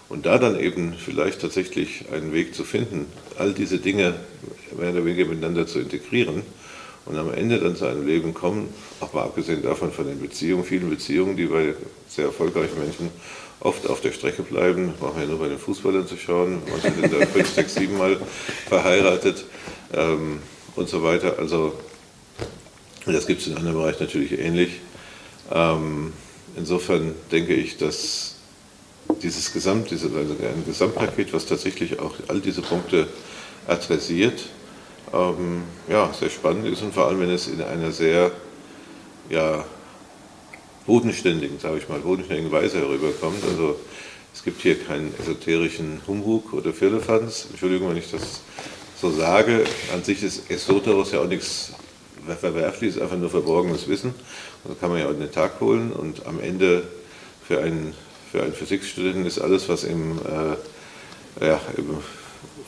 Und 0.09 0.27
da 0.27 0.37
dann 0.37 0.61
eben 0.61 0.95
vielleicht 0.95 1.40
tatsächlich 1.40 2.05
einen 2.12 2.35
Weg 2.35 2.55
zu 2.55 2.64
finden, 2.64 3.07
all 3.38 3.55
diese 3.55 3.79
Dinge 3.79 4.14
mehr 4.77 4.90
oder 4.90 5.07
weniger 5.07 5.25
miteinander 5.25 5.66
zu 5.66 5.79
integrieren, 5.79 6.42
und 7.07 7.17
am 7.17 7.33
Ende 7.33 7.59
dann 7.59 7.77
zu 7.77 7.87
einem 7.87 8.07
Leben 8.07 8.35
kommen, 8.35 8.69
auch 9.01 9.12
mal 9.12 9.23
abgesehen 9.23 9.62
davon 9.62 9.93
von 9.93 10.07
den 10.07 10.21
Beziehungen, 10.21 10.65
vielen 10.65 10.88
Beziehungen, 10.88 11.37
die 11.37 11.47
bei 11.47 11.75
sehr 12.09 12.27
erfolgreichen 12.27 12.79
Menschen 12.79 13.11
oft 13.61 13.88
auf 13.88 14.01
der 14.01 14.12
Strecke 14.12 14.43
bleiben, 14.43 14.95
brauchen 14.99 15.17
wir 15.17 15.25
ja 15.25 15.31
nur 15.31 15.38
bei 15.38 15.49
den 15.49 15.59
Fußballern 15.59 16.07
zu 16.07 16.17
schauen, 16.17 16.62
manche 16.69 16.93
sind 16.93 17.12
da 17.12 17.27
fünf, 17.27 17.49
sechs, 17.55 17.75
sieben 17.75 17.99
Mal 17.99 18.19
verheiratet 18.69 19.45
ähm, 19.93 20.38
und 20.77 20.88
so 20.88 21.03
weiter. 21.03 21.38
Also 21.38 21.75
das 23.07 23.27
gibt 23.27 23.41
es 23.41 23.49
in 23.49 23.57
anderen 23.57 23.77
Bereichen 23.77 24.03
natürlich 24.03 24.38
ähnlich. 24.38 24.81
Ähm, 25.53 26.12
insofern 26.57 27.15
denke 27.31 27.55
ich, 27.55 27.77
dass 27.79 28.37
dieses 29.23 29.53
Gesamt, 29.53 29.91
diese, 29.91 30.07
also 30.07 30.35
ein 30.35 30.65
Gesamtpaket, 30.67 31.33
was 31.33 31.47
tatsächlich 31.47 31.99
auch 31.99 32.15
all 32.29 32.41
diese 32.41 32.62
Punkte 32.62 33.09
adressiert, 33.67 34.49
ähm, 35.12 35.62
ja, 35.88 36.12
sehr 36.12 36.31
spannend 36.31 36.67
ist 36.67 36.83
und 36.83 36.95
vor 36.95 37.07
allem, 37.07 37.21
wenn 37.21 37.31
es 37.31 37.49
in 37.49 37.62
einer 37.62 37.93
sehr 37.93 38.31
ja, 39.29 39.65
bodenständigen, 40.87 41.59
sage 41.59 41.79
ich 41.79 41.88
mal, 41.88 42.01
bodenständigen 42.01 42.53
Weise 42.53 42.79
herüberkommt. 42.79 43.43
Also 43.45 43.77
es 44.35 44.43
gibt 44.43 44.62
hier 44.62 44.79
keinen 44.79 45.15
esoterischen 45.21 46.01
Humbug 46.07 46.53
oder 46.53 46.73
Firlefanz. 46.73 47.47
Entschuldigung, 47.51 47.91
wenn 47.91 47.97
ich 47.97 48.11
das 48.11 48.41
so 49.01 49.11
sage. 49.11 49.65
An 49.93 50.03
sich 50.03 50.23
ist 50.23 50.51
Esoteros 50.51 51.12
ja 51.12 51.21
auch 51.21 51.27
nichts 51.27 51.73
Verwerfliches, 52.41 53.01
einfach 53.01 53.17
nur 53.17 53.31
verborgenes 53.31 53.88
Wissen. 53.88 54.15
Das 54.65 54.79
kann 54.79 54.91
man 54.91 55.01
ja 55.01 55.07
auch 55.07 55.12
in 55.12 55.21
den 55.21 55.33
Tag 55.33 55.61
holen 55.61 55.93
und 55.93 56.25
am 56.27 56.41
Ende 56.41 56.85
für 57.47 57.61
einen, 57.61 57.95
für 58.31 58.43
einen 58.43 58.53
Physikstudenten 58.53 59.27
ist 59.27 59.41
alles, 59.41 59.69
was 59.69 59.85
im, 59.85 60.19
äh, 60.19 61.47
ja, 61.47 61.61
im 61.77 61.99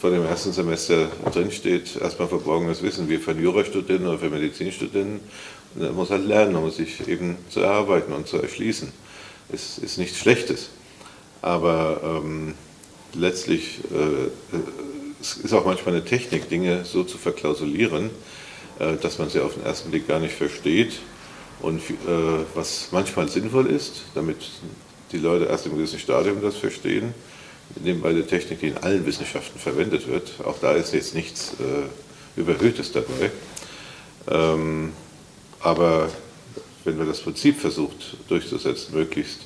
vor 0.04 0.10
dem 0.10 0.26
ersten 0.26 0.52
Semester 0.52 1.08
drinsteht, 1.32 1.96
erstmal 1.96 2.28
verborgenes 2.28 2.82
Wissen, 2.82 3.08
wie 3.08 3.16
für 3.16 3.32
Jurastudenten 3.32 4.06
oder 4.06 4.18
für 4.18 4.28
Medizinstudenten. 4.28 5.20
man 5.76 5.94
muss 5.94 6.10
halt 6.10 6.26
lernen, 6.26 6.56
um 6.56 6.70
sich 6.70 7.08
eben 7.08 7.38
zu 7.48 7.60
erarbeiten 7.60 8.12
und 8.12 8.28
zu 8.28 8.36
erschließen. 8.36 8.92
Es 9.50 9.78
ist 9.78 9.96
nichts 9.96 10.18
Schlechtes. 10.18 10.68
Aber 11.40 12.02
ähm, 12.22 12.52
letztlich 13.14 13.78
äh, 13.92 14.56
es 15.22 15.38
ist 15.38 15.54
auch 15.54 15.64
manchmal 15.64 15.94
eine 15.94 16.04
Technik, 16.04 16.50
Dinge 16.50 16.84
so 16.84 17.04
zu 17.04 17.16
verklausulieren, 17.16 18.10
äh, 18.80 18.96
dass 19.00 19.18
man 19.18 19.30
sie 19.30 19.40
auf 19.40 19.54
den 19.54 19.64
ersten 19.64 19.90
Blick 19.90 20.06
gar 20.06 20.20
nicht 20.20 20.34
versteht. 20.34 20.98
Und 21.62 21.80
äh, 21.80 22.44
was 22.54 22.88
manchmal 22.90 23.30
sinnvoll 23.30 23.68
ist, 23.68 24.02
damit 24.14 24.36
die 25.12 25.18
Leute 25.18 25.46
erst 25.46 25.64
im 25.64 25.78
gewissen 25.78 25.98
Stadium 25.98 26.42
das 26.42 26.56
verstehen, 26.56 27.14
nebenbei 27.82 28.10
eine 28.10 28.26
Technik, 28.26 28.60
die 28.60 28.68
in 28.68 28.78
allen 28.78 29.04
Wissenschaften 29.06 29.58
verwendet 29.58 30.06
wird. 30.06 30.32
Auch 30.44 30.58
da 30.60 30.72
ist 30.72 30.92
jetzt 30.92 31.14
nichts 31.14 31.54
äh, 31.60 32.40
Überhöhtes 32.40 32.92
dabei. 32.92 33.30
Ähm, 34.28 34.92
aber 35.60 36.10
wenn 36.84 36.98
man 36.98 37.06
das 37.06 37.20
Prinzip 37.20 37.58
versucht 37.58 38.16
durchzusetzen, 38.28 38.94
möglichst 38.94 39.40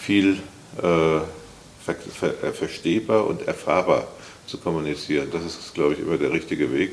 viel 0.00 0.38
äh, 0.78 0.82
ver 0.82 1.94
ver 2.12 2.44
äh, 2.44 2.52
verstehbar 2.52 3.26
und 3.26 3.46
erfahrbar 3.46 4.08
zu 4.46 4.58
kommunizieren, 4.58 5.28
das 5.30 5.44
ist, 5.44 5.74
glaube 5.74 5.94
ich, 5.94 6.00
immer 6.00 6.16
der 6.16 6.32
richtige 6.32 6.72
Weg. 6.72 6.92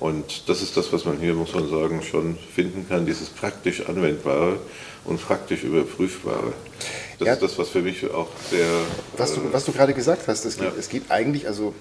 Und 0.00 0.48
das 0.48 0.60
ist 0.62 0.76
das, 0.76 0.92
was 0.92 1.04
man 1.04 1.18
hier, 1.18 1.34
muss 1.34 1.54
man 1.54 1.68
sagen, 1.68 2.02
schon 2.02 2.36
finden 2.54 2.86
kann, 2.88 3.06
dieses 3.06 3.28
praktisch 3.28 3.88
Anwendbare 3.88 4.58
und 5.04 5.20
praktisch 5.20 5.64
Überprüfbare. 5.64 6.52
Das 7.18 7.26
ja. 7.26 7.34
ist 7.34 7.42
das, 7.42 7.58
was 7.58 7.68
für 7.68 7.82
mich 7.82 8.10
auch 8.10 8.28
sehr. 8.50 8.66
Was 9.16 9.34
du, 9.34 9.40
äh, 9.40 9.52
was 9.52 9.64
du 9.64 9.72
gerade 9.72 9.94
gesagt 9.94 10.26
hast, 10.26 10.44
es 10.44 10.56
geht, 10.56 10.66
ja. 10.66 10.72
es 10.78 10.88
geht 10.88 11.10
eigentlich, 11.10 11.46
also 11.46 11.74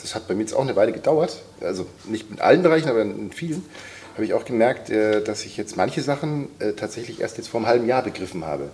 das 0.00 0.14
hat 0.14 0.28
bei 0.28 0.34
mir 0.34 0.42
jetzt 0.42 0.54
auch 0.54 0.62
eine 0.62 0.76
Weile 0.76 0.92
gedauert, 0.92 1.42
also 1.60 1.86
nicht 2.04 2.30
in 2.30 2.40
allen 2.40 2.62
Bereichen, 2.62 2.88
aber 2.88 3.02
in 3.02 3.32
vielen, 3.32 3.64
habe 4.14 4.24
ich 4.24 4.34
auch 4.34 4.44
gemerkt, 4.44 4.90
äh, 4.90 5.22
dass 5.22 5.44
ich 5.44 5.56
jetzt 5.56 5.76
manche 5.76 6.02
Sachen 6.02 6.48
äh, 6.58 6.72
tatsächlich 6.72 7.20
erst 7.20 7.36
jetzt 7.38 7.48
vor 7.48 7.60
einem 7.60 7.68
halben 7.68 7.86
Jahr 7.86 8.02
begriffen 8.02 8.44
habe. 8.44 8.70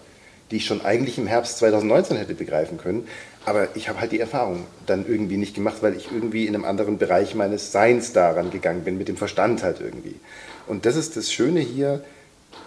die 0.53 0.59
ich 0.59 0.67
schon 0.67 0.85
eigentlich 0.85 1.19
im 1.19 1.27
Herbst 1.27 1.59
2019 1.59 2.17
hätte 2.17 2.35
begreifen 2.35 2.79
können. 2.79 3.09
Aber 3.45 3.69
ich 3.75 3.89
habe 3.89 4.01
halt 4.01 4.13
die 4.13 4.21
Erfahrung 4.21 4.65
dann 4.87 5.05
irgendwie 5.05 5.37
nicht 5.37 5.57
gemacht, 5.57 5.79
weil 5.81 5.97
ich 5.97 6.11
irgendwie 6.13 6.47
in 6.47 6.55
einem 6.55 6.65
anderen 6.65 6.99
Bereich 6.99 7.35
meines 7.35 7.73
Seins 7.73 8.13
daran 8.13 8.53
gegangen 8.53 8.85
bin, 8.85 8.97
mit 8.97 9.09
dem 9.09 9.17
Verstand 9.17 9.65
halt 9.65 9.81
irgendwie. 9.81 10.15
Und 10.69 10.87
das 10.87 10.95
ist 10.95 11.17
das 11.17 11.33
Schöne 11.33 11.59
hier, 11.59 12.05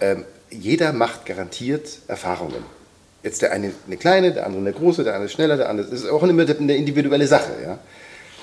ähm, 0.02 0.26
jeder 0.52 0.94
macht 0.94 1.26
garantiert 1.26 2.00
Erfahrungen. 2.08 2.64
Jetzt 3.24 3.42
der 3.42 3.52
eine 3.52 3.74
eine 3.86 3.98
kleine, 3.98 4.34
der 4.34 4.46
andere 4.46 4.62
eine 4.62 4.74
große, 4.74 5.04
der 5.04 5.14
andere 5.14 5.30
schneller, 5.30 5.58
der 5.58 5.70
andere. 5.70 5.90
Das 5.90 6.02
ist 6.02 6.10
auch 6.10 6.24
immer 6.24 6.44
eine 6.48 6.76
individuelle 6.76 7.28
Sache. 7.28 7.52
Ja? 7.64 7.80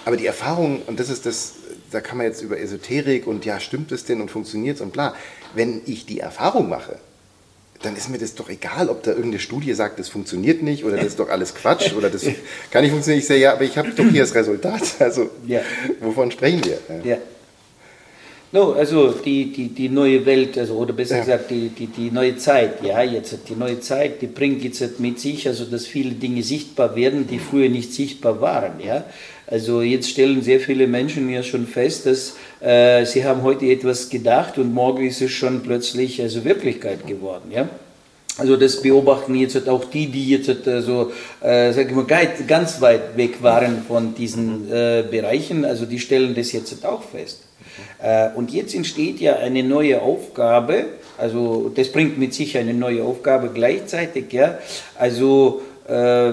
Aber 0.05 0.17
die 0.17 0.27
Erfahrung, 0.27 0.83
und 0.87 1.01
das 1.01 1.09
ist 1.09 1.27
das, 1.27 1.55
da 1.91 2.01
kann 2.01 2.19
man 2.19 2.27
jetzt 2.27 2.43
über 2.43 2.61
Esoterik 2.61 3.27
und 3.27 3.45
ja, 3.45 3.59
stimmt 3.59 3.91
es 3.93 4.05
denn 4.05 4.21
und 4.21 4.31
funktioniert 4.31 4.77
es 4.77 4.83
und 4.83 4.93
bla. 4.93 5.15
Wenn 5.55 5.81
ich 5.87 6.07
die 6.07 6.21
Erfahrung 6.21 6.69
mache, 6.69 6.97
dann 7.83 7.97
ist 7.97 8.09
mir 8.09 8.19
das 8.19 8.35
doch 8.35 8.49
egal, 8.49 8.89
ob 8.89 9.03
da 9.03 9.11
irgendeine 9.11 9.41
Studie 9.41 9.73
sagt, 9.75 9.99
das 9.99 10.09
funktioniert 10.09 10.63
nicht 10.63 10.85
oder 10.85 10.97
das 10.97 11.07
ist 11.07 11.19
doch 11.19 11.29
alles 11.29 11.55
Quatsch 11.55 11.93
oder 11.95 12.11
das 12.11 12.23
kann 12.71 12.83
nicht 12.83 12.93
funktionieren. 12.93 13.21
Ich 13.21 13.27
sage, 13.27 13.41
ja, 13.41 13.53
aber 13.53 13.63
ich 13.63 13.77
habe 13.77 13.91
doch 13.91 14.05
hier 14.05 14.23
das 14.23 14.35
Resultat. 14.35 14.83
Also, 14.99 15.31
ja. 15.47 15.61
wovon 16.01 16.31
sprechen 16.31 16.65
wir? 16.65 16.79
Ja. 16.89 17.05
ja. 17.13 17.19
No, 18.53 18.73
also 18.73 19.11
die, 19.11 19.53
die, 19.53 19.69
die 19.69 19.89
neue 19.89 20.25
Welt, 20.25 20.57
also, 20.57 20.75
oder 20.75 20.93
besser 20.93 21.17
ja. 21.17 21.23
gesagt 21.23 21.51
die, 21.51 21.69
die, 21.69 21.89
die 21.89 22.13
neue 22.13 22.37
Zeit, 22.37 22.83
ja, 22.85 23.03
jetzt 23.03 23.37
die 23.49 23.57
neue 23.57 23.81
Zeit, 23.81 24.23
die 24.23 24.29
bringt 24.29 24.63
jetzt 24.63 25.01
mit 25.01 25.19
sich, 25.19 25.49
also 25.49 25.65
dass 25.65 25.87
viele 25.87 26.13
Dinge 26.13 26.43
sichtbar 26.45 26.95
werden, 26.95 27.27
die 27.27 27.41
früher 27.41 27.69
nicht 27.69 27.93
sichtbar 27.93 28.41
waren, 28.41 28.81
ja. 28.85 29.05
Also 29.49 29.83
jetzt 29.83 30.11
stellen 30.11 30.43
sehr 30.43 30.61
viele 30.61 30.87
Menschen 30.87 31.29
ja 31.29 31.43
schon 31.43 31.67
fest, 31.67 32.07
dass 32.07 32.37
äh, 32.61 33.05
sie 33.05 33.25
haben 33.25 33.43
heute 33.43 33.67
etwas 33.67 34.09
gedacht 34.11 34.59
und 34.59 34.73
morgen 34.73 35.07
ist 35.07 35.23
es 35.23 35.31
schon 35.33 35.63
plötzlich 35.63 36.23
also 36.23 36.45
Wirklichkeit 36.45 37.05
geworden, 37.07 37.51
ja. 37.51 37.69
Also 38.39 38.57
das 38.57 38.81
beobachten 38.81 39.35
jetzt 39.35 39.69
auch 39.69 39.87
die, 39.87 40.07
die 40.07 40.29
jetzt 40.31 40.69
also, 40.69 41.11
äh, 41.41 41.73
sag 41.73 41.89
ich 41.89 41.97
mal, 41.97 42.07
ganz 42.47 42.81
weit 42.81 43.17
weg 43.17 43.43
waren 43.43 43.83
von 43.89 44.15
diesen 44.15 44.71
äh, 44.71 45.03
Bereichen, 45.11 45.65
also 45.65 45.85
die 45.85 45.99
stellen 45.99 46.35
das 46.35 46.53
jetzt 46.53 46.85
auch 46.85 47.03
fest. 47.03 47.46
Äh, 48.03 48.29
und 48.35 48.53
jetzt 48.53 48.75
entsteht 48.75 49.21
ja 49.21 49.37
eine 49.37 49.63
neue 49.63 50.01
Aufgabe, 50.03 50.87
also 51.19 51.73
das 51.75 51.89
bringt 51.89 52.19
mit 52.19 52.35
sich 52.35 52.57
eine 52.59 52.75
neue 52.75 53.03
Aufgabe 53.03 53.51
gleichzeitig, 53.53 54.33
ja, 54.33 54.59
also 54.97 55.63
äh, 55.89 55.93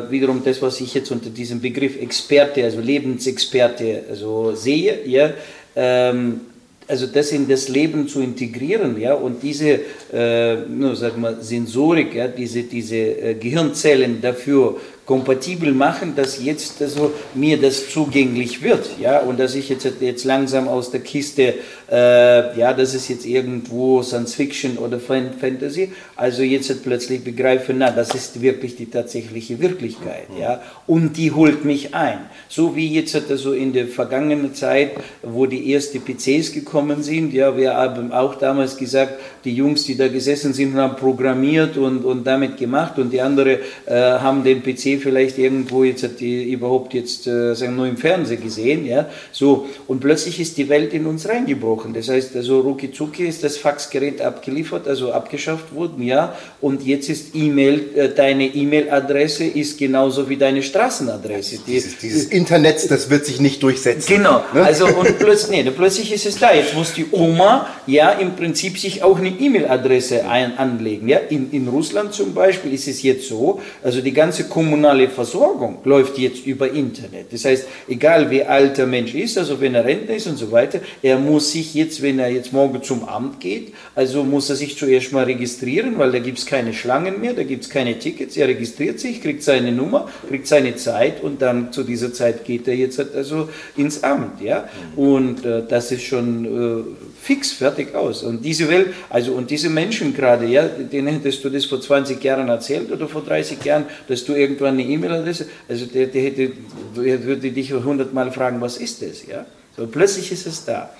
wiederum 0.09 0.43
das, 0.43 0.61
was 0.61 0.81
ich 0.81 0.93
jetzt 0.93 1.11
unter 1.11 1.29
diesem 1.29 1.61
Begriff 1.61 2.01
Experte, 2.01 2.63
also 2.63 2.79
Lebensexperte, 2.79 4.03
also 4.09 4.55
sehe, 4.55 5.05
ja, 5.05 5.31
ähm, 5.75 6.41
also 6.87 7.07
das 7.07 7.31
in 7.31 7.47
das 7.47 7.69
Leben 7.69 8.07
zu 8.07 8.21
integrieren, 8.21 8.99
ja, 8.99 9.13
und 9.13 9.41
diese, 9.41 9.79
äh, 10.11 10.55
nur 10.67 10.95
sag 10.95 11.17
mal, 11.17 11.41
Sensorik, 11.41 12.15
ja, 12.15 12.27
diese, 12.27 12.63
diese 12.63 12.97
äh, 12.97 13.35
Gehirnzellen 13.35 14.21
dafür 14.21 14.77
kompatibel 15.05 15.73
machen, 15.73 16.15
dass 16.15 16.43
jetzt 16.43 16.81
also 16.81 17.11
mir 17.33 17.59
das 17.59 17.89
zugänglich 17.89 18.61
wird, 18.61 18.89
ja, 18.99 19.19
und 19.19 19.39
dass 19.39 19.55
ich 19.55 19.69
jetzt, 19.69 19.87
jetzt 19.99 20.23
langsam 20.23 20.67
aus 20.67 20.91
der 20.91 21.01
Kiste, 21.01 21.55
äh, 21.93 22.57
ja, 22.57 22.73
das 22.73 22.95
ist 22.95 23.07
jetzt 23.09 23.25
irgendwo 23.25 24.01
Science 24.01 24.33
Fiction 24.33 24.79
oder 24.79 24.99
Fantasy, 24.99 25.91
also 26.15 26.41
jetzt 26.41 26.83
plötzlich 26.83 27.23
begreife, 27.23 27.71
na, 27.71 27.91
das 27.91 28.15
ist 28.15 28.41
wirklich 28.41 28.75
die 28.75 28.87
tatsächliche 28.87 29.61
Wirklichkeit, 29.61 30.27
ja, 30.39 30.59
und 30.87 31.17
die 31.17 31.31
holt 31.31 31.65
mich 31.65 31.93
ein, 31.93 32.17
so 32.49 32.75
wie 32.75 32.87
jetzt 32.87 33.15
also 33.29 33.53
in 33.53 33.73
der 33.73 33.85
vergangenen 33.85 34.55
Zeit, 34.55 34.93
wo 35.21 35.45
die 35.45 35.71
ersten 35.71 36.01
PCs 36.01 36.53
gekommen 36.53 37.03
sind, 37.03 37.31
ja, 37.31 37.55
wir 37.55 37.75
haben 37.75 38.11
auch 38.11 38.35
damals 38.35 38.75
gesagt, 38.75 39.19
die 39.45 39.53
Jungs, 39.53 39.83
die 39.83 39.95
da 39.95 40.07
gesessen 40.07 40.53
sind, 40.53 40.73
haben 40.75 40.95
programmiert 40.95 41.77
und, 41.77 42.05
und 42.05 42.25
damit 42.25 42.57
gemacht 42.57 42.97
und 42.97 43.11
die 43.13 43.21
anderen 43.21 43.59
äh, 43.85 43.93
haben 43.93 44.43
den 44.43 44.63
PC 44.63 44.99
vielleicht 44.99 45.37
irgendwo 45.37 45.83
jetzt 45.83 46.19
die 46.19 46.51
überhaupt 46.51 46.95
jetzt 46.95 47.27
äh, 47.27 47.53
sagen 47.53 47.75
nur 47.75 47.85
im 47.85 47.97
Fernsehen 47.97 48.41
gesehen, 48.41 48.83
ja, 48.83 49.07
so 49.31 49.67
und 49.85 49.99
plötzlich 49.99 50.39
ist 50.39 50.57
die 50.57 50.69
Welt 50.69 50.91
in 50.93 51.05
uns 51.05 51.29
reingebrochen. 51.29 51.82
Das 51.91 52.07
heißt, 52.07 52.35
also 52.35 52.61
rucki 52.61 53.27
ist 53.27 53.43
das 53.43 53.57
Faxgerät 53.57 54.21
abgeliefert, 54.21 54.87
also 54.87 55.11
abgeschafft 55.11 55.73
worden, 55.75 56.03
ja, 56.03 56.35
und 56.61 56.85
jetzt 56.85 57.09
ist 57.09 57.35
E-Mail, 57.35 57.89
äh, 57.95 58.09
deine 58.09 58.45
E-Mail-Adresse 58.45 59.45
ist 59.45 59.77
genauso 59.77 60.29
wie 60.29 60.37
deine 60.37 60.63
Straßenadresse. 60.63 61.57
Die, 61.65 61.73
dieses, 61.73 61.97
dieses 61.97 62.25
Internet, 62.25 62.89
das 62.89 63.09
wird 63.09 63.25
sich 63.25 63.41
nicht 63.41 63.61
durchsetzen. 63.63 64.15
Genau, 64.15 64.43
ne? 64.53 64.63
also 64.63 64.85
und 64.85 65.19
plötzlich, 65.19 65.63
nee, 65.63 65.71
plötzlich 65.71 66.13
ist 66.13 66.25
es 66.25 66.37
da. 66.37 66.53
Jetzt 66.53 66.75
muss 66.75 66.93
die 66.93 67.05
Oma 67.11 67.67
ja 67.87 68.11
im 68.11 68.35
Prinzip 68.35 68.77
sich 68.77 69.03
auch 69.03 69.17
eine 69.17 69.29
E-Mail-Adresse 69.29 70.25
anlegen. 70.25 71.07
Ja, 71.07 71.17
in, 71.29 71.51
in 71.51 71.67
Russland 71.67 72.13
zum 72.13 72.33
Beispiel 72.33 72.73
ist 72.73 72.87
es 72.87 73.01
jetzt 73.01 73.27
so, 73.27 73.59
also 73.83 74.01
die 74.01 74.13
ganze 74.13 74.45
kommunale 74.45 75.09
Versorgung 75.09 75.79
läuft 75.83 76.17
jetzt 76.17 76.45
über 76.45 76.71
Internet. 76.71 77.31
Das 77.31 77.45
heißt, 77.45 77.65
egal 77.87 78.29
wie 78.29 78.43
alt 78.43 78.77
der 78.77 78.87
Mensch 78.87 79.13
ist, 79.15 79.37
also 79.37 79.59
wenn 79.59 79.75
er 79.75 79.85
Rentner 79.85 80.15
ist 80.15 80.27
und 80.27 80.37
so 80.37 80.51
weiter, 80.51 80.79
er 81.01 81.17
muss 81.17 81.51
sich 81.51 81.62
jetzt, 81.73 82.01
wenn 82.01 82.19
er 82.19 82.29
jetzt 82.29 82.51
morgen 82.51 82.83
zum 82.83 83.07
Amt 83.07 83.39
geht, 83.39 83.73
also 83.95 84.23
muss 84.23 84.49
er 84.49 84.55
sich 84.55 84.77
zuerst 84.77 85.13
mal 85.13 85.23
registrieren, 85.23 85.97
weil 85.97 86.11
da 86.11 86.19
gibt 86.19 86.39
es 86.39 86.45
keine 86.45 86.73
Schlangen 86.73 87.21
mehr, 87.21 87.33
da 87.33 87.43
gibt 87.43 87.63
es 87.63 87.69
keine 87.69 87.97
Tickets, 87.99 88.35
er 88.37 88.47
registriert 88.47 88.99
sich, 88.99 89.21
kriegt 89.21 89.43
seine 89.43 89.71
Nummer, 89.71 90.09
kriegt 90.27 90.47
seine 90.47 90.75
Zeit 90.75 91.23
und 91.23 91.41
dann 91.41 91.71
zu 91.71 91.83
dieser 91.83 92.13
Zeit 92.13 92.43
geht 92.43 92.67
er 92.67 92.75
jetzt 92.75 92.99
also 92.99 93.49
ins 93.77 94.03
Amt. 94.03 94.41
Ja? 94.41 94.67
Und 94.95 95.45
äh, 95.45 95.63
das 95.67 95.91
ist 95.91 96.03
schon 96.03 96.45
äh, 96.45 96.83
fix 97.21 97.53
fertig 97.53 97.95
aus. 97.95 98.23
Und 98.23 98.43
diese 98.43 98.67
Welt, 98.69 98.87
also 99.09 99.33
und 99.33 99.49
diese 99.49 99.69
Menschen 99.69 100.13
gerade, 100.13 100.45
ja, 100.45 100.67
denen 100.67 101.07
hättest 101.07 101.43
du 101.43 101.49
das 101.49 101.65
vor 101.65 101.79
20 101.79 102.21
Jahren 102.23 102.49
erzählt 102.49 102.91
oder 102.91 103.07
vor 103.07 103.23
30 103.23 103.63
Jahren, 103.63 103.85
dass 104.07 104.25
du 104.25 104.33
irgendwann 104.33 104.73
eine 104.73 104.83
E-Mail-Adresse, 104.83 105.47
also 105.69 105.85
der, 105.85 106.07
der, 106.07 106.21
hätte, 106.21 106.51
der 106.95 107.23
würde 107.23 107.51
dich 107.51 107.71
hundertmal 107.71 108.31
fragen, 108.31 108.59
was 108.59 108.77
ist 108.77 109.01
das, 109.01 109.25
ja? 109.25 109.45
So, 109.75 109.87
plötzlich 109.87 110.31
ist 110.31 110.45
es 110.45 110.65
da. 110.65 110.91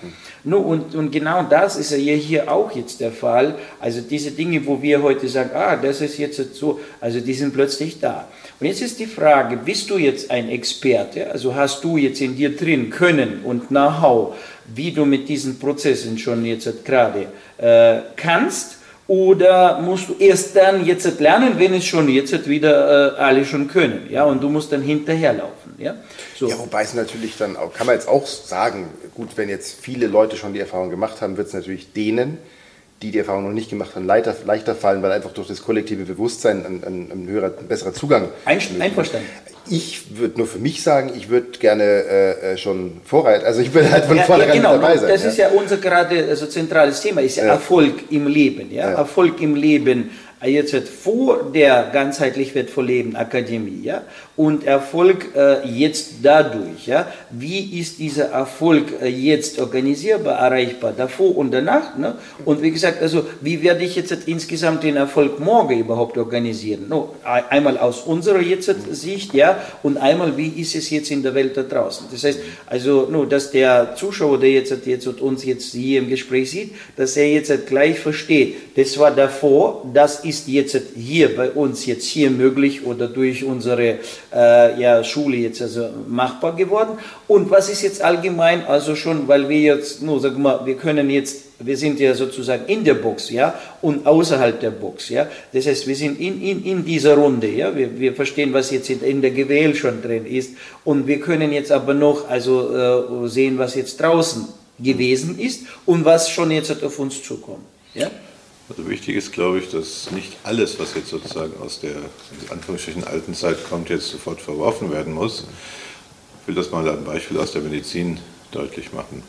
No, 0.42 0.58
und, 0.58 0.96
und 0.96 1.12
genau 1.12 1.44
das 1.44 1.76
ist 1.76 1.92
ja 1.92 2.14
hier 2.14 2.50
auch 2.50 2.74
jetzt 2.74 2.98
der 2.98 3.12
Fall. 3.12 3.54
Also 3.80 4.00
diese 4.00 4.32
Dinge, 4.32 4.66
wo 4.66 4.82
wir 4.82 5.00
heute 5.00 5.28
sagen, 5.28 5.50
ah, 5.54 5.76
das 5.76 6.00
ist 6.00 6.18
jetzt 6.18 6.56
so, 6.56 6.80
also 7.00 7.20
die 7.20 7.34
sind 7.34 7.54
plötzlich 7.54 8.00
da. 8.00 8.26
Und 8.58 8.66
jetzt 8.66 8.82
ist 8.82 8.98
die 8.98 9.06
Frage, 9.06 9.58
bist 9.58 9.90
du 9.90 9.96
jetzt 9.96 10.28
ein 10.28 10.48
Experte? 10.48 11.30
Also 11.30 11.54
hast 11.54 11.84
du 11.84 11.96
jetzt 11.98 12.20
in 12.20 12.34
dir 12.34 12.56
drin 12.56 12.90
Können 12.90 13.42
und 13.44 13.68
Know-how, 13.68 14.34
wie 14.74 14.90
du 14.90 15.04
mit 15.04 15.28
diesen 15.28 15.60
Prozessen 15.60 16.18
schon 16.18 16.44
jetzt 16.44 16.84
gerade 16.84 17.28
äh, 17.58 18.00
kannst? 18.16 18.78
Oder 19.06 19.80
musst 19.80 20.08
du 20.08 20.14
erst 20.18 20.56
dann 20.56 20.86
jetzt 20.86 21.20
lernen, 21.20 21.58
wenn 21.58 21.74
es 21.74 21.84
schon 21.84 22.08
jetzt 22.08 22.48
wieder 22.48 23.16
äh, 23.16 23.20
alle 23.20 23.44
schon 23.44 23.68
können, 23.68 24.06
ja, 24.10 24.24
und 24.24 24.42
du 24.42 24.48
musst 24.48 24.72
dann 24.72 24.80
hinterherlaufen, 24.80 25.74
ja. 25.76 25.94
So. 26.36 26.48
Ja, 26.48 26.58
wobei 26.58 26.82
es 26.82 26.94
natürlich 26.94 27.36
dann 27.36 27.56
auch, 27.56 27.74
kann 27.74 27.86
man 27.86 27.96
jetzt 27.96 28.08
auch 28.08 28.26
sagen, 28.26 28.88
gut, 29.14 29.36
wenn 29.36 29.50
jetzt 29.50 29.78
viele 29.80 30.06
Leute 30.06 30.36
schon 30.36 30.54
die 30.54 30.60
Erfahrung 30.60 30.88
gemacht 30.88 31.20
haben, 31.20 31.36
wird 31.36 31.48
es 31.48 31.52
natürlich 31.52 31.92
denen, 31.92 32.38
die 33.04 33.10
die 33.10 33.18
Erfahrung 33.18 33.44
noch 33.44 33.52
nicht 33.52 33.68
gemacht 33.68 33.94
haben, 33.94 34.06
leichter, 34.06 34.34
leichter 34.46 34.74
fallen, 34.74 35.02
weil 35.02 35.12
einfach 35.12 35.32
durch 35.32 35.48
das 35.48 35.62
kollektive 35.62 36.04
Bewusstsein 36.04 36.64
ein, 36.64 36.82
ein, 36.84 37.10
ein 37.12 37.28
höherer, 37.28 37.52
ein 37.58 37.68
besserer 37.68 37.92
Zugang. 37.92 38.28
Ein, 38.46 38.58
einverstanden. 38.80 39.28
Ich 39.68 40.18
würde 40.18 40.38
nur 40.38 40.46
für 40.46 40.58
mich 40.58 40.82
sagen, 40.82 41.12
ich 41.16 41.28
würde 41.28 41.58
gerne 41.58 41.84
äh, 41.84 42.52
äh 42.52 42.56
schon 42.58 43.00
vorreiten. 43.04 43.44
Also 43.46 43.60
ich 43.60 43.72
will 43.72 43.90
halt 43.90 44.04
von 44.04 44.16
ja, 44.16 44.22
vornherein 44.24 44.56
ja, 44.56 44.56
genau, 44.56 44.72
dabei 44.74 44.96
sein. 44.96 45.08
Das 45.08 45.22
ja. 45.22 45.28
ist 45.28 45.38
ja 45.38 45.48
unser 45.50 45.76
gerade 45.78 46.24
also 46.28 46.46
zentrales 46.46 47.00
Thema, 47.00 47.20
ist 47.20 47.36
ja, 47.36 47.44
Erfolg 47.44 48.10
im 48.10 48.26
Leben. 48.26 48.70
Ja? 48.72 48.90
Erfolg 48.90 49.40
im 49.40 49.54
Leben 49.54 50.10
jetzt 50.46 50.88
vor 50.88 51.50
der 51.54 51.90
ganzheitlich 51.92 52.54
wertvoll 52.54 52.86
Leben 52.86 53.16
Akademie, 53.16 53.80
ja, 53.82 54.02
und 54.36 54.64
Erfolg 54.64 55.28
äh, 55.36 55.66
jetzt 55.68 56.14
dadurch, 56.22 56.86
ja, 56.86 57.06
wie 57.30 57.78
ist 57.78 58.00
dieser 58.00 58.30
Erfolg 58.30 58.86
äh, 59.00 59.06
jetzt 59.06 59.60
organisierbar, 59.60 60.38
erreichbar, 60.38 60.92
davor 60.96 61.36
und 61.36 61.52
danach, 61.52 61.96
ne? 61.96 62.16
Und 62.44 62.60
wie 62.60 62.72
gesagt, 62.72 63.00
also 63.00 63.26
wie 63.40 63.62
werde 63.62 63.84
ich 63.84 63.94
jetzt 63.94 64.12
insgesamt 64.26 64.82
den 64.82 64.96
Erfolg 64.96 65.38
morgen 65.38 65.78
überhaupt 65.78 66.18
organisieren? 66.18 66.86
No, 66.88 67.14
einmal 67.22 67.78
aus 67.78 68.00
unserer 68.00 68.40
jetzt 68.40 68.64
Sicht, 68.90 69.34
ja, 69.34 69.60
und 69.84 69.98
einmal 69.98 70.36
wie 70.36 70.48
ist 70.48 70.74
es 70.74 70.90
jetzt 70.90 71.12
in 71.12 71.22
der 71.22 71.34
Welt 71.34 71.56
da 71.56 71.62
draußen? 71.62 72.06
Das 72.10 72.24
heißt, 72.24 72.40
also 72.66 73.06
nur, 73.08 73.28
dass 73.28 73.52
der 73.52 73.94
Zuschauer, 73.94 74.40
der 74.40 74.50
jetzt, 74.50 74.74
jetzt 74.84 75.06
uns 75.06 75.44
jetzt 75.44 75.72
hier 75.72 76.00
im 76.00 76.08
Gespräch 76.08 76.50
sieht, 76.50 76.74
dass 76.96 77.16
er 77.16 77.30
jetzt 77.30 77.66
gleich 77.68 78.00
versteht, 78.00 78.56
das 78.76 78.98
war 78.98 79.12
davor, 79.12 79.86
das 79.94 80.24
ist 80.24 80.48
jetzt 80.48 80.76
hier 80.96 81.36
bei 81.36 81.50
uns 81.50 81.86
jetzt 81.86 82.06
hier 82.06 82.30
möglich 82.30 82.84
oder 82.84 83.06
durch 83.06 83.44
unsere 83.44 83.98
äh, 84.34 84.80
ja, 84.80 85.04
Schule 85.04 85.36
jetzt 85.36 85.62
also 85.62 85.88
machbar 86.08 86.56
geworden. 86.56 86.98
Und 87.28 87.50
was 87.50 87.70
ist 87.70 87.82
jetzt 87.82 88.02
allgemein, 88.02 88.66
also 88.66 88.96
schon, 88.96 89.28
weil 89.28 89.48
wir 89.48 89.60
jetzt, 89.60 90.02
nur 90.02 90.20
sag 90.20 90.36
mal, 90.36 90.66
wir 90.66 90.76
können 90.76 91.08
jetzt, 91.08 91.44
wir 91.60 91.76
sind 91.76 92.00
ja 92.00 92.14
sozusagen 92.14 92.66
in 92.66 92.84
der 92.84 92.94
Box, 92.94 93.30
ja, 93.30 93.54
und 93.80 94.06
außerhalb 94.06 94.58
der 94.58 94.70
Box, 94.70 95.08
ja. 95.08 95.28
Das 95.52 95.66
heißt, 95.66 95.86
wir 95.86 95.96
sind 95.96 96.18
in, 96.20 96.42
in, 96.42 96.64
in 96.64 96.84
dieser 96.84 97.14
Runde, 97.14 97.48
ja. 97.48 97.74
Wir, 97.76 97.98
wir 97.98 98.14
verstehen, 98.14 98.52
was 98.52 98.70
jetzt 98.70 98.90
in 98.90 99.22
der 99.22 99.30
Gewähl 99.30 99.74
schon 99.74 100.02
drin 100.02 100.26
ist. 100.26 100.52
Und 100.84 101.06
wir 101.06 101.20
können 101.20 101.52
jetzt 101.52 101.70
aber 101.70 101.94
noch, 101.94 102.28
also 102.28 103.24
äh, 103.24 103.28
sehen, 103.28 103.58
was 103.58 103.76
jetzt 103.76 104.00
draußen 104.00 104.46
gewesen 104.78 105.38
ist 105.38 105.62
und 105.86 106.04
was 106.04 106.28
schon 106.28 106.50
jetzt 106.50 106.82
auf 106.82 106.98
uns 106.98 107.22
zukommt, 107.22 107.64
ja. 107.94 108.10
Also 108.68 108.88
wichtig 108.88 109.16
ist, 109.16 109.32
glaube 109.32 109.58
ich, 109.58 109.70
dass 109.70 110.10
nicht 110.10 110.36
alles, 110.42 110.78
was 110.78 110.94
jetzt 110.94 111.08
sozusagen 111.08 111.52
aus 111.60 111.80
der 111.80 111.96
in 111.96 112.50
Anführungsstrichen 112.50 113.04
alten 113.04 113.34
Zeit 113.34 113.68
kommt, 113.68 113.90
jetzt 113.90 114.08
sofort 114.08 114.40
verworfen 114.40 114.90
werden 114.90 115.12
muss. 115.12 115.44
Ich 116.40 116.48
will 116.48 116.54
das 116.54 116.70
mal 116.70 116.88
ein 116.88 117.04
Beispiel 117.04 117.38
aus 117.38 117.52
der 117.52 117.60
Medizin 117.60 118.18
deutlich 118.52 118.92
machen. 118.94 119.22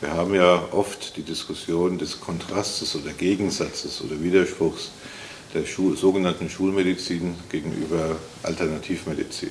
Wir 0.00 0.12
haben 0.12 0.34
ja 0.34 0.68
oft 0.70 1.16
die 1.16 1.22
Diskussion 1.22 1.98
des 1.98 2.20
Kontrastes 2.20 2.94
oder 2.94 3.12
Gegensatzes 3.12 4.02
oder 4.02 4.22
Widerspruchs 4.22 4.90
der 5.52 5.66
Schul 5.66 5.96
sogenannten 5.96 6.50
Schulmedizin 6.50 7.34
gegenüber 7.50 8.16
Alternativmedizin. 8.42 9.50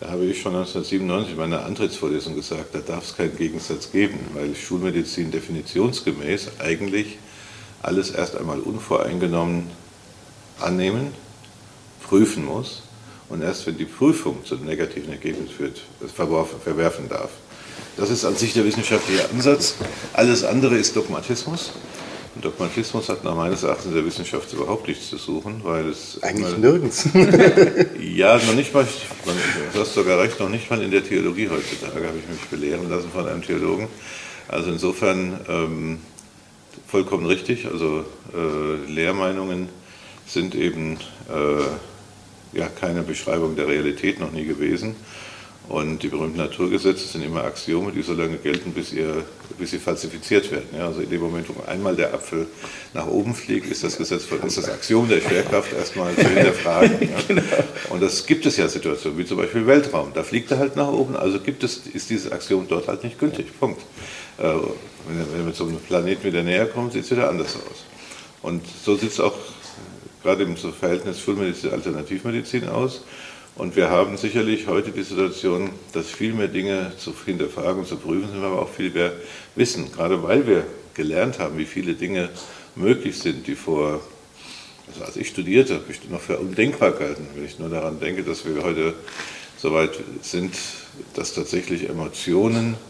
Da 0.00 0.10
habe 0.10 0.26
ich 0.26 0.40
schon 0.40 0.54
1997 0.54 1.32
in 1.32 1.38
meiner 1.38 1.64
Antrittsvorlesung 1.64 2.34
gesagt, 2.34 2.74
da 2.74 2.78
darf 2.78 3.04
es 3.04 3.16
keinen 3.16 3.36
Gegensatz 3.36 3.90
geben, 3.90 4.18
weil 4.34 4.54
Schulmedizin 4.54 5.30
definitionsgemäß 5.30 6.52
eigentlich 6.58 7.18
alles 7.82 8.10
erst 8.10 8.36
einmal 8.36 8.60
unvoreingenommen 8.60 9.70
annehmen, 10.60 11.12
prüfen 12.06 12.44
muss 12.44 12.82
und 13.28 13.42
erst 13.42 13.66
wenn 13.66 13.78
die 13.78 13.84
Prüfung 13.84 14.44
zu 14.44 14.56
einem 14.56 14.66
negativen 14.66 15.12
Ergebnis 15.12 15.50
führt, 15.52 15.80
es 16.04 16.12
verwerfen 16.12 17.08
darf. 17.08 17.30
Das 17.96 18.10
ist 18.10 18.24
an 18.24 18.36
sich 18.36 18.52
der 18.54 18.64
wissenschaftliche 18.64 19.28
Ansatz. 19.30 19.74
Alles 20.12 20.44
andere 20.44 20.76
ist 20.76 20.96
Dogmatismus. 20.96 21.72
Und 22.34 22.44
Dogmatismus 22.44 23.08
hat 23.08 23.24
nach 23.24 23.34
meines 23.34 23.64
Erachtens 23.64 23.86
in 23.86 23.94
der 23.94 24.04
Wissenschaft 24.04 24.52
überhaupt 24.52 24.86
nichts 24.86 25.08
zu 25.08 25.16
suchen, 25.16 25.62
weil 25.64 25.88
es. 25.88 26.22
Eigentlich 26.22 26.56
nirgends. 26.58 27.08
ja, 28.00 28.36
noch 28.36 28.54
nicht 28.54 28.72
mal, 28.72 28.86
du 29.72 29.80
hast 29.80 29.94
sogar 29.94 30.20
recht, 30.20 30.38
noch 30.38 30.48
nicht 30.48 30.70
mal 30.70 30.80
in 30.80 30.92
der 30.92 31.04
Theologie 31.04 31.48
heutzutage 31.48 32.06
habe 32.06 32.18
ich 32.18 32.28
mich 32.28 32.40
belehren 32.48 32.88
lassen 32.88 33.10
von 33.12 33.26
einem 33.26 33.42
Theologen. 33.42 33.88
Also 34.46 34.70
insofern 34.70 35.40
ähm, 35.48 35.98
vollkommen 36.86 37.26
richtig. 37.26 37.66
Also 37.66 38.04
äh, 38.34 38.90
Lehrmeinungen 38.90 39.68
sind 40.26 40.54
eben 40.54 40.98
äh, 41.28 42.56
ja, 42.56 42.68
keine 42.68 43.02
Beschreibung 43.02 43.56
der 43.56 43.68
Realität 43.68 44.20
noch 44.20 44.32
nie 44.32 44.44
gewesen. 44.44 44.96
Und 45.70 46.02
die 46.02 46.08
berühmten 46.08 46.38
Naturgesetze 46.38 47.06
sind 47.06 47.24
immer 47.24 47.44
Axiome, 47.44 47.92
die 47.92 48.02
so 48.02 48.12
lange 48.12 48.38
gelten, 48.38 48.72
bis, 48.72 48.92
ihr, 48.92 49.24
bis 49.56 49.70
sie 49.70 49.78
falsifiziert 49.78 50.50
werden. 50.50 50.66
Ja, 50.76 50.88
also 50.88 51.00
in 51.00 51.08
dem 51.08 51.20
Moment, 51.20 51.46
wo 51.48 51.62
einmal 51.62 51.94
der 51.94 52.12
Apfel 52.12 52.48
nach 52.92 53.06
oben 53.06 53.36
fliegt, 53.36 53.70
ist 53.70 53.84
das 53.84 53.96
Gesetz, 53.96 54.24
ist 54.44 54.58
das 54.58 54.68
Axiom 54.68 55.08
der 55.08 55.20
Schwerkraft 55.20 55.72
erstmal 55.72 56.12
zu 56.16 56.28
hinterfragen. 56.28 56.98
Ja. 57.02 57.08
Genau. 57.28 57.42
Und 57.90 58.02
das 58.02 58.26
gibt 58.26 58.46
es 58.46 58.56
ja 58.56 58.66
Situationen, 58.66 59.16
wie 59.16 59.24
zum 59.24 59.36
Beispiel 59.36 59.64
Weltraum. 59.64 60.10
Da 60.12 60.24
fliegt 60.24 60.50
er 60.50 60.58
halt 60.58 60.74
nach 60.74 60.88
oben, 60.88 61.14
also 61.14 61.38
gibt 61.38 61.62
es, 61.62 61.86
ist 61.86 62.10
dieses 62.10 62.32
Axiom 62.32 62.66
dort 62.66 62.88
halt 62.88 63.04
nicht 63.04 63.20
gültig. 63.20 63.46
Punkt. 63.60 63.80
Äh, 64.40 64.54
wenn 65.06 65.52
so 65.52 65.66
einem 65.66 65.80
Planeten 65.80 66.24
wieder 66.24 66.42
näher 66.42 66.66
kommt, 66.66 66.92
sieht 66.92 67.04
es 67.04 67.10
wieder 67.10 67.28
anders 67.28 67.56
aus. 67.56 67.84
Und 68.42 68.62
so 68.66 68.96
sieht 68.96 69.12
es 69.12 69.20
auch 69.20 69.34
gerade 70.22 70.44
im 70.44 70.56
Verhältnis 70.56 71.20
Schulmedizin-Alternativmedizin 71.20 72.68
aus. 72.68 73.02
Und 73.56 73.76
wir 73.76 73.90
haben 73.90 74.16
sicherlich 74.16 74.66
heute 74.66 74.92
die 74.92 75.02
Situation, 75.02 75.70
dass 75.92 76.06
viel 76.06 76.32
mehr 76.32 76.48
Dinge 76.48 76.92
zu 76.96 77.12
hinterfragen 77.24 77.84
zu 77.84 77.96
prüfen 77.96 78.30
sind, 78.30 78.42
aber 78.42 78.62
auch 78.62 78.70
viel 78.70 78.90
mehr 78.90 79.12
wissen. 79.56 79.92
Gerade 79.92 80.22
weil 80.22 80.46
wir 80.46 80.64
gelernt 80.94 81.38
haben, 81.38 81.58
wie 81.58 81.66
viele 81.66 81.94
Dinge 81.94 82.30
möglich 82.76 83.18
sind, 83.18 83.46
die 83.46 83.54
vor, 83.54 84.00
also 84.88 85.04
als 85.04 85.16
ich 85.16 85.28
studierte, 85.28 85.74
habe 85.74 85.84
ich 85.90 86.08
noch 86.08 86.20
für 86.20 86.38
undenkbar 86.38 86.92
gehalten, 86.92 87.26
wenn 87.34 87.44
ich 87.44 87.58
nur 87.58 87.68
daran 87.68 88.00
denke, 88.00 88.22
dass 88.22 88.46
wir 88.46 88.62
heute 88.62 88.94
so 89.58 89.74
weit 89.74 89.98
sind, 90.22 90.54
dass 91.14 91.34
tatsächlich 91.34 91.88
Emotionen 91.88 92.74
äh, 92.74 92.89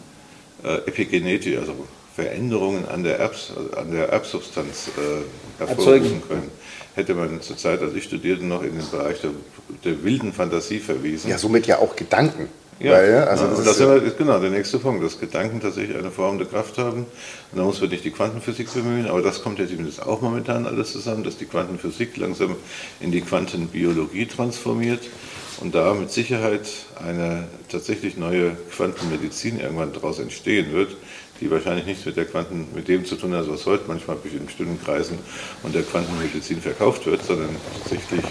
Epigenetik, 0.65 1.59
also 1.59 1.75
Veränderungen 2.15 2.87
an 2.89 3.05
der, 3.05 3.19
Erbs, 3.19 3.53
an 3.77 3.93
der 3.93 4.09
Erbsubstanz 4.09 4.91
äh, 4.97 5.61
hervorrufen 5.61 6.23
können 6.27 6.51
hätte 6.95 7.15
man 7.15 7.41
zur 7.41 7.57
Zeit, 7.57 7.81
als 7.83 7.95
ich 7.95 8.05
studierte, 8.05 8.45
noch 8.45 8.63
in 8.63 8.77
den 8.77 8.91
Bereich 8.91 9.21
der, 9.21 9.31
der 9.85 10.03
wilden 10.05 10.33
Fantasie 10.33 10.79
verwiesen. 10.79 11.31
Ja, 11.31 11.39
somit 11.39 11.67
ja 11.67 11.79
auch 11.79 11.97
Gedanken. 11.97 12.49
Ja, 12.79 12.93
weil, 12.93 13.15
also 13.25 13.47
das, 13.47 13.65
das 13.65 13.75
ist, 13.75 13.81
ja 13.81 13.95
ist, 13.97 14.17
genau 14.17 14.39
der 14.39 14.49
nächste 14.49 14.79
Punkt, 14.79 15.05
dass 15.05 15.21
Gedanken 15.21 15.61
tatsächlich 15.61 15.99
eine 15.99 16.11
Form 16.11 16.39
der 16.39 16.47
Kraft 16.47 16.79
haben. 16.79 17.01
Und 17.53 17.59
da 17.59 17.63
muss 17.63 17.79
man 17.81 17.91
nicht 17.91 18.05
die 18.05 18.11
Quantenphysik 18.11 18.73
bemühen, 18.73 19.07
aber 19.07 19.21
das 19.21 19.43
kommt 19.43 19.59
ja 19.59 19.67
zumindest 19.67 20.03
auch 20.03 20.23
momentan 20.23 20.67
alles 20.67 20.93
zusammen, 20.93 21.23
dass 21.23 21.37
die 21.37 21.45
Quantenphysik 21.45 22.17
langsam 22.17 22.57
in 23.01 23.13
die 23.13 23.21
Quantenbiologie 23.21 24.25
transformiert 24.27 25.03
und 25.61 25.75
da 25.75 25.93
mit 25.93 26.11
Sicherheit 26.11 26.69
eine 27.05 27.49
tatsächlich 27.71 28.17
neue 28.17 28.57
Quantenmedizin 28.77 29.61
irgendwann 29.61 29.93
daraus 29.93 30.19
entstehen 30.19 30.73
wird, 30.73 30.97
die 31.41 31.51
wahrscheinlich 31.51 31.87
nichts 31.87 32.05
mit 32.05 32.17
der 32.17 32.27
Quanten, 32.27 32.69
mit 32.75 32.89
dem 32.89 33.05
zu 33.05 33.17
tun 33.17 33.35
hat, 33.35 33.49
was 33.49 33.67
heute 33.67 33.85
manchmal 33.87 34.17
in 34.25 34.47
bestimmten 34.47 34.83
Kreisen 34.85 35.19
und 35.63 35.75
der 35.75 35.83
Quantenmedizin 35.83 36.61
verkauft 36.61 37.07
wird, 37.07 37.25
sondern 37.25 37.49
tatsächlich 37.83 38.23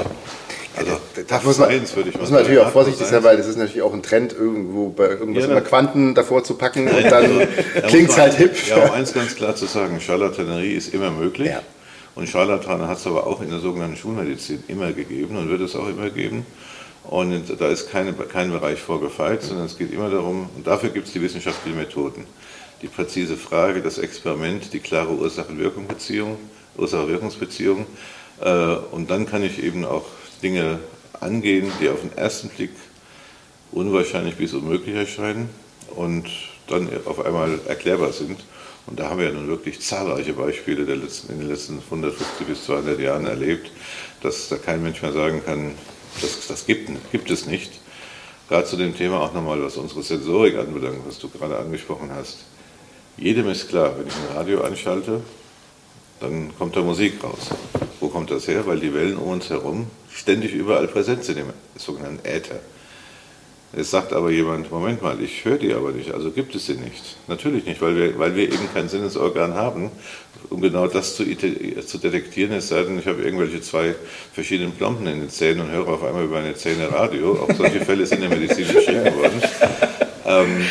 also, 0.76 0.98
da 1.28 1.42
muss 1.44 1.58
man, 1.58 1.70
Science, 1.70 1.96
würde 1.96 2.10
ich 2.10 2.16
mal 2.16 2.22
muss 2.22 2.32
man 2.32 2.42
natürlich 2.42 2.62
auch 2.62 2.72
vorsichtig 2.72 3.06
sein, 3.08 3.24
weil 3.24 3.36
das 3.36 3.48
ist 3.48 3.58
natürlich 3.58 3.82
auch 3.82 3.94
ein 3.94 4.04
Trend, 4.04 4.32
irgendwo 4.32 4.90
bei 4.90 5.08
irgendwas 5.10 5.46
ja, 5.46 5.52
immer 5.52 5.62
Quanten 5.62 6.16
davor 6.16 6.44
zu 6.44 6.54
packen 6.54 6.88
und 6.88 7.04
dann 7.04 7.26
also, 7.26 7.42
klingt 7.88 8.10
es 8.10 8.18
halt 8.18 8.36
hip. 8.36 8.56
Ja, 8.68 8.86
um 8.86 8.92
eins 8.92 9.14
ganz 9.14 9.36
klar 9.36 9.56
zu 9.56 9.66
sagen, 9.66 10.00
Charlatanerie 10.00 10.74
ist 10.74 10.94
immer 10.94 11.12
möglich. 11.12 11.50
Ja. 11.50 11.62
Und 12.16 12.30
Charlatane 12.30 12.88
hat 12.88 12.98
es 12.98 13.08
aber 13.08 13.28
auch 13.28 13.42
in 13.42 13.50
der 13.50 13.60
sogenannten 13.60 13.98
Schulmedizin 13.98 14.64
immer 14.68 14.92
gegeben 14.92 15.38
und 15.38 15.50
wird 15.50 15.62
es 15.62 15.76
auch 15.76 15.88
immer 15.88 16.10
geben. 16.10 16.46
Und 17.10 17.60
da 17.60 17.70
ist 17.70 17.90
keine, 17.90 18.14
kein 18.14 18.52
Bereich 18.52 18.80
vorgefeilt, 18.80 19.42
sondern 19.42 19.66
es 19.66 19.78
geht 19.78 19.92
immer 19.92 20.10
darum, 20.10 20.48
und 20.56 20.68
dafür 20.68 20.90
gibt 20.90 21.08
es 21.08 21.14
die 21.14 21.22
wissenschaftlichen 21.22 21.78
Methoden 21.78 22.26
die 22.82 22.88
präzise 22.88 23.36
Frage, 23.36 23.82
das 23.82 23.98
Experiment, 23.98 24.74
die 24.74 24.80
klare 24.80 25.12
Ursache-Wirkung-Beziehung, 25.12 26.38
Ursache-Wirkungsbeziehung. 26.78 27.86
Äh, 28.42 28.76
und 28.92 29.10
dann 29.10 29.26
kann 29.26 29.44
ich 29.44 29.62
eben 29.62 29.86
auch 29.86 30.06
Dinge 30.42 30.80
angehen, 31.20 31.72
die 31.82 31.90
auf 31.90 32.02
den 32.02 32.18
ersten 32.18 32.50
Blick 32.50 32.72
unwahrscheinlich 33.72 34.36
bis 34.36 34.54
unmöglich 34.54 34.96
erscheinen 34.96 35.50
und 35.96 36.28
dann 36.68 36.90
auf 37.06 37.26
einmal 37.26 37.60
erklärbar 37.68 38.14
sind. 38.14 38.40
Und 38.88 39.00
da 39.00 39.10
haben 39.10 39.20
wir 39.20 39.28
ja 39.28 39.34
nun 39.34 39.48
wirklich 39.48 39.82
zahlreiche 39.82 40.34
Beispiele 40.34 40.84
letzten, 40.96 41.34
in 41.34 41.40
den 41.40 41.50
letzten 41.50 41.80
150 41.80 42.48
bis 42.48 42.66
200 42.66 43.00
Jahren 43.00 43.28
erlebt, 43.28 43.72
dass 44.24 44.48
da 44.50 44.56
kein 44.56 44.82
Mensch 44.82 45.02
mehr 45.02 45.12
sagen 45.12 45.44
kann, 45.46 45.76
das, 46.22 46.48
das 46.48 46.66
gibt, 46.66 46.90
gibt 47.12 47.30
es 47.32 47.46
nicht. 47.46 47.80
Gerade 48.48 48.66
zu 48.66 48.78
dem 48.78 48.96
Thema 48.96 49.22
auch 49.22 49.34
nochmal, 49.34 49.62
was 49.62 49.78
unsere 49.78 50.02
Sensorik 50.02 50.58
anbelangt, 50.58 51.02
was 51.08 51.20
du 51.20 51.30
gerade 51.30 51.58
angesprochen 51.58 52.10
hast. 52.12 52.46
Jedem 53.18 53.50
ist 53.50 53.70
klar, 53.70 53.98
wenn 53.98 54.08
ich 54.08 54.14
ein 54.14 54.38
Radio 54.38 54.62
anschalte, 54.62 55.22
dann 56.20 56.52
kommt 56.58 56.76
da 56.76 56.82
Musik 56.82 57.24
raus. 57.24 57.50
Wo 58.00 58.08
kommt 58.08 58.32
das 58.32 58.48
her? 58.48 58.66
Weil 58.66 58.80
die 58.80 58.94
Wellen 58.94 59.18
um 59.18 59.30
uns 59.30 59.50
herum 59.50 59.88
ständig 60.12 60.54
überall 60.54 60.88
präsent 60.88 61.24
sind 61.24 61.38
im 61.38 61.54
sogenannten 61.76 62.26
Äther. 62.26 62.60
Es 63.72 63.92
sagt 63.92 64.14
aber 64.14 64.32
jemand, 64.32 64.72
Moment 64.72 65.04
mal, 65.04 65.22
ich 65.22 65.46
höre 65.46 65.58
die 65.58 65.74
aber 65.74 65.92
nicht, 65.92 66.12
also 66.12 66.32
gibt 66.32 66.56
es 66.56 66.66
sie 66.66 66.74
nicht. 66.74 67.18
Natürlich 67.28 67.66
nicht, 67.66 67.80
weil 67.82 67.96
wir, 67.96 68.18
weil 68.18 68.36
wir 68.36 68.46
eben 68.46 68.68
kein 68.74 68.90
Sinnesorgan 68.90 69.54
haben, 69.54 69.92
um 70.50 70.60
genau 70.60 70.88
das 70.88 71.16
zu, 71.16 71.24
zu 71.24 71.98
detektieren, 72.00 72.54
es 72.54 72.70
sei 72.70 72.82
denn, 72.82 72.98
ich 72.98 73.06
habe 73.06 73.22
irgendwelche 73.22 73.62
zwei 73.62 73.94
verschiedenen 74.34 74.72
Plomben 74.72 75.06
in 75.06 75.20
den 75.20 75.30
Zähnen 75.30 75.62
und 75.62 75.72
höre 75.72 75.88
auf 75.88 76.04
einmal 76.04 76.24
über 76.24 76.42
meine 76.42 76.56
Zähne 76.56 76.92
Radio. 76.92 77.34
Auch 77.34 77.56
solche 77.56 77.82
Fälle 77.82 78.08
sind 78.08 78.24
in 78.24 78.32
der 78.32 78.40
Medizin 78.40 78.68
beschrieben 78.74 79.16
worden. 79.16 79.42
Ähm, 80.26 80.66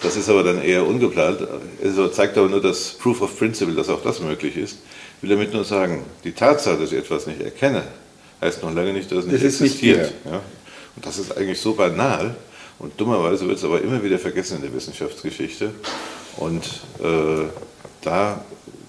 das 0.00 0.16
ist 0.16 0.28
aber 0.28 0.44
dann 0.44 0.62
eher 0.62 0.86
ungeplant. 0.86 1.40
Also 1.82 2.08
zeigt 2.08 2.38
aber 2.38 2.48
nur 2.48 2.60
das 2.60 2.92
Proof 2.92 3.22
of 3.22 3.36
Principle, 3.36 3.74
dass 3.74 3.88
auch 3.88 4.02
das 4.02 4.20
möglich 4.20 4.56
ist. 4.56 4.78
Ich 5.16 5.22
will 5.22 5.30
damit 5.30 5.52
nur 5.52 5.64
sagen, 5.64 6.04
die 6.22 6.32
Tatsache, 6.32 6.78
dass 6.78 6.92
ich 6.92 6.98
etwas 6.98 7.26
nicht 7.26 7.40
erkenne, 7.40 7.82
heißt 8.40 8.62
noch 8.62 8.72
lange 8.72 8.92
nicht, 8.92 9.10
dass 9.10 9.20
es 9.20 9.26
nicht 9.26 9.36
das 9.36 9.60
existiert. 9.60 10.00
Nicht 10.00 10.14
ja? 10.26 10.40
Und 10.96 11.06
das 11.06 11.18
ist 11.18 11.36
eigentlich 11.36 11.60
so 11.60 11.74
banal. 11.74 12.36
Und 12.78 13.00
dummerweise 13.00 13.46
wird 13.46 13.58
es 13.58 13.64
aber 13.64 13.80
immer 13.82 14.02
wieder 14.02 14.18
vergessen 14.18 14.56
in 14.56 14.62
der 14.62 14.74
Wissenschaftsgeschichte. 14.74 15.70
Und 16.36 16.64
äh, 17.02 17.44
da 18.02 18.44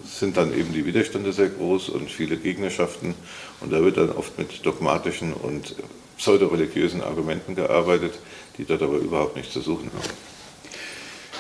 sind 0.06 0.38
dann 0.38 0.58
eben 0.58 0.74
die 0.74 0.86
Widerstände 0.86 1.34
sehr 1.34 1.50
groß 1.50 1.90
und 1.90 2.10
viele 2.10 2.38
Gegnerschaften. 2.38 3.16
Und 3.62 3.72
da 3.72 3.84
wird 3.84 3.98
dann 3.98 4.12
oft 4.12 4.38
mit 4.38 4.66
dogmatischen 4.66 5.34
und 5.34 5.76
pseudoreligiösen 6.18 7.02
Argumenten 7.02 7.56
gearbeitet, 7.56 8.14
die 8.58 8.66
dort 8.66 8.82
aber 8.82 8.98
überhaupt 8.98 9.36
nichts 9.36 9.54
zu 9.54 9.62
suchen 9.62 9.92
haben. 9.94 10.10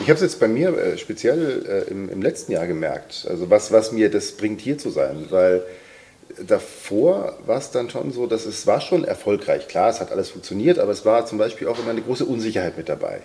Ich 0.01 0.09
habe 0.09 0.15
es 0.15 0.21
jetzt 0.21 0.39
bei 0.41 0.49
mir 0.49 0.77
äh, 0.77 0.97
speziell 0.97 1.65
äh, 1.87 1.89
im, 1.89 2.21
letzten 2.21 2.51
Jahr 2.51 2.67
gemerkt, 2.67 3.25
also 3.29 3.49
was, 3.49 3.71
was 3.71 3.93
mir 3.93 4.11
das 4.11 4.33
bringt, 4.33 4.59
hier 4.59 4.77
zu 4.77 4.89
sein, 4.89 5.27
weil 5.29 5.63
davor 6.45 7.37
war 7.45 7.57
es 7.57 7.71
dann 7.71 7.89
schon 7.89 8.11
so, 8.11 8.27
dass 8.27 8.45
es 8.45 8.67
war 8.67 8.81
schon 8.81 9.03
erfolgreich. 9.03 9.67
Klar, 9.67 9.89
es 9.89 9.99
hat 9.99 10.11
alles 10.11 10.29
funktioniert, 10.29 10.79
aber 10.79 10.91
es 10.91 11.05
war 11.05 11.25
zum 11.25 11.37
Beispiel 11.37 11.67
auch 11.67 11.79
immer 11.79 11.91
eine 11.91 12.01
große 12.01 12.25
Unsicherheit 12.25 12.77
mit 12.77 12.89
dabei. 12.89 13.21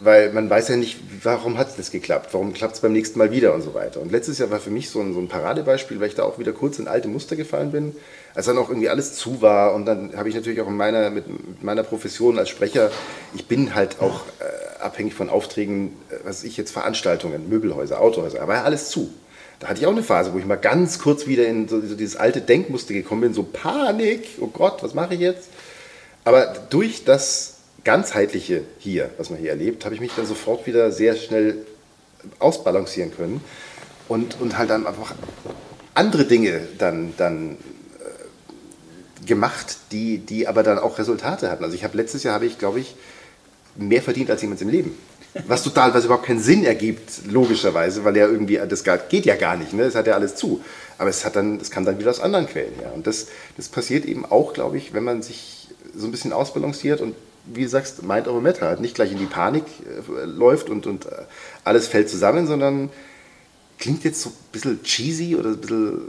Weil 0.00 0.32
man 0.32 0.50
weiß 0.50 0.68
ja 0.68 0.76
nicht, 0.76 0.98
warum 1.22 1.58
hat 1.58 1.78
das 1.78 1.92
geklappt, 1.92 2.30
warum 2.32 2.52
klappt 2.52 2.74
es 2.74 2.80
beim 2.80 2.92
nächsten 2.92 3.18
Mal 3.18 3.30
wieder 3.30 3.54
und 3.54 3.62
so 3.62 3.72
weiter. 3.72 4.00
Und 4.00 4.10
letztes 4.10 4.38
Jahr 4.38 4.50
war 4.50 4.58
für 4.58 4.70
mich 4.70 4.90
so 4.90 5.00
ein, 5.00 5.14
so 5.14 5.20
ein 5.20 5.28
Paradebeispiel, 5.28 6.00
weil 6.00 6.08
ich 6.08 6.16
da 6.16 6.24
auch 6.24 6.38
wieder 6.38 6.52
kurz 6.52 6.78
in 6.80 6.88
alte 6.88 7.06
Muster 7.06 7.36
gefallen 7.36 7.70
bin, 7.70 7.94
als 8.34 8.46
dann 8.46 8.58
auch 8.58 8.68
irgendwie 8.68 8.88
alles 8.88 9.14
zu 9.14 9.42
war. 9.42 9.74
Und 9.74 9.86
dann 9.86 10.16
habe 10.16 10.28
ich 10.28 10.34
natürlich 10.34 10.60
auch 10.60 10.66
in 10.66 10.76
meiner, 10.76 11.10
mit 11.10 11.62
meiner 11.62 11.84
Profession 11.84 12.38
als 12.38 12.48
Sprecher, 12.48 12.90
ich 13.34 13.46
bin 13.46 13.74
halt 13.74 14.00
auch... 14.00 14.22
Äh, 14.40 14.62
abhängig 14.82 15.14
von 15.14 15.30
Aufträgen, 15.30 15.96
äh, 16.10 16.16
was 16.24 16.44
ich 16.44 16.56
jetzt, 16.56 16.72
Veranstaltungen, 16.72 17.48
Möbelhäuser, 17.48 18.00
Autohäuser, 18.00 18.38
ja 18.38 18.62
alles 18.62 18.90
zu. 18.90 19.12
Da 19.62 19.68
hatte 19.68 19.78
ich 19.78 19.86
auch 19.86 19.92
eine 19.92 20.02
Phase, 20.02 20.34
wo 20.34 20.38
ich 20.38 20.44
mal 20.44 20.56
ganz 20.56 20.98
kurz 20.98 21.28
wieder 21.28 21.46
in 21.46 21.68
so, 21.68 21.80
dieses 21.80 22.16
alte 22.16 22.40
Denkmuster 22.40 22.94
gekommen 22.94 23.20
bin, 23.20 23.32
so 23.32 23.44
Panik, 23.44 24.26
oh 24.40 24.48
Gott, 24.48 24.82
was 24.82 24.92
mache 24.92 25.14
ich 25.14 25.20
jetzt? 25.20 25.50
Aber 26.24 26.52
durch 26.68 27.04
das 27.04 27.58
Ganzheitliche 27.84 28.64
hier, 28.80 29.10
was 29.18 29.30
man 29.30 29.38
hier 29.38 29.50
erlebt, 29.50 29.84
habe 29.84 29.94
ich 29.94 30.00
mich 30.00 30.10
dann 30.16 30.26
sofort 30.26 30.66
wieder 30.66 30.90
sehr 30.90 31.14
schnell 31.14 31.58
ausbalancieren 32.40 33.14
können 33.14 33.40
und, 34.08 34.40
und 34.40 34.58
halt 34.58 34.70
dann 34.70 34.84
einfach 34.84 35.14
andere 35.94 36.24
Dinge 36.24 36.62
dann, 36.78 37.14
dann 37.16 37.52
äh, 38.00 39.26
gemacht, 39.26 39.76
die, 39.92 40.18
die 40.18 40.48
aber 40.48 40.64
dann 40.64 40.80
auch 40.80 40.98
Resultate 40.98 41.48
hatten. 41.48 41.62
Also 41.62 41.76
ich 41.76 41.84
habe 41.84 41.96
letztes 41.96 42.24
Jahr 42.24 42.34
habe 42.34 42.46
ich, 42.46 42.58
glaube 42.58 42.80
ich, 42.80 42.96
mehr 43.76 44.02
verdient 44.02 44.28
als 44.28 44.42
jemand 44.42 44.60
im 44.60 44.70
Leben. 44.70 44.98
Was 45.46 45.62
total, 45.62 45.94
was 45.94 46.04
überhaupt 46.04 46.26
keinen 46.26 46.40
Sinn 46.40 46.64
ergibt, 46.64 47.22
logischerweise, 47.30 48.04
weil 48.04 48.16
ja 48.16 48.26
irgendwie, 48.26 48.60
das 48.68 48.84
geht 49.08 49.24
ja 49.24 49.36
gar 49.36 49.56
nicht, 49.56 49.72
ne? 49.72 49.84
Es 49.84 49.94
hat 49.94 50.06
ja 50.06 50.14
alles 50.14 50.34
zu. 50.34 50.60
Aber 50.98 51.08
es 51.08 51.24
hat 51.24 51.36
dann, 51.36 51.58
das 51.58 51.70
kam 51.70 51.84
dann 51.84 51.98
wieder 51.98 52.10
aus 52.10 52.20
anderen 52.20 52.46
Quellen, 52.46 52.74
ja. 52.80 52.90
Und 52.90 53.06
das, 53.06 53.28
das 53.56 53.68
passiert 53.68 54.04
eben 54.04 54.26
auch, 54.26 54.52
glaube 54.52 54.76
ich, 54.76 54.92
wenn 54.92 55.04
man 55.04 55.22
sich 55.22 55.68
so 55.96 56.06
ein 56.06 56.10
bisschen 56.10 56.32
ausbalanciert 56.32 57.00
und 57.00 57.14
wie 57.46 57.62
du 57.62 57.68
sagst, 57.68 58.02
Mind 58.02 58.28
over 58.28 58.40
Matter, 58.40 58.78
nicht 58.78 58.94
gleich 58.94 59.12
in 59.12 59.18
die 59.18 59.26
Panik 59.26 59.64
äh, 59.86 60.24
läuft 60.24 60.70
und, 60.70 60.86
und 60.86 61.06
äh, 61.06 61.24
alles 61.64 61.88
fällt 61.88 62.08
zusammen, 62.08 62.46
sondern 62.46 62.90
klingt 63.78 64.04
jetzt 64.04 64.20
so 64.20 64.30
ein 64.30 64.34
bisschen 64.52 64.82
cheesy 64.84 65.34
oder 65.34 65.50
ein 65.50 65.58
bisschen 65.58 66.02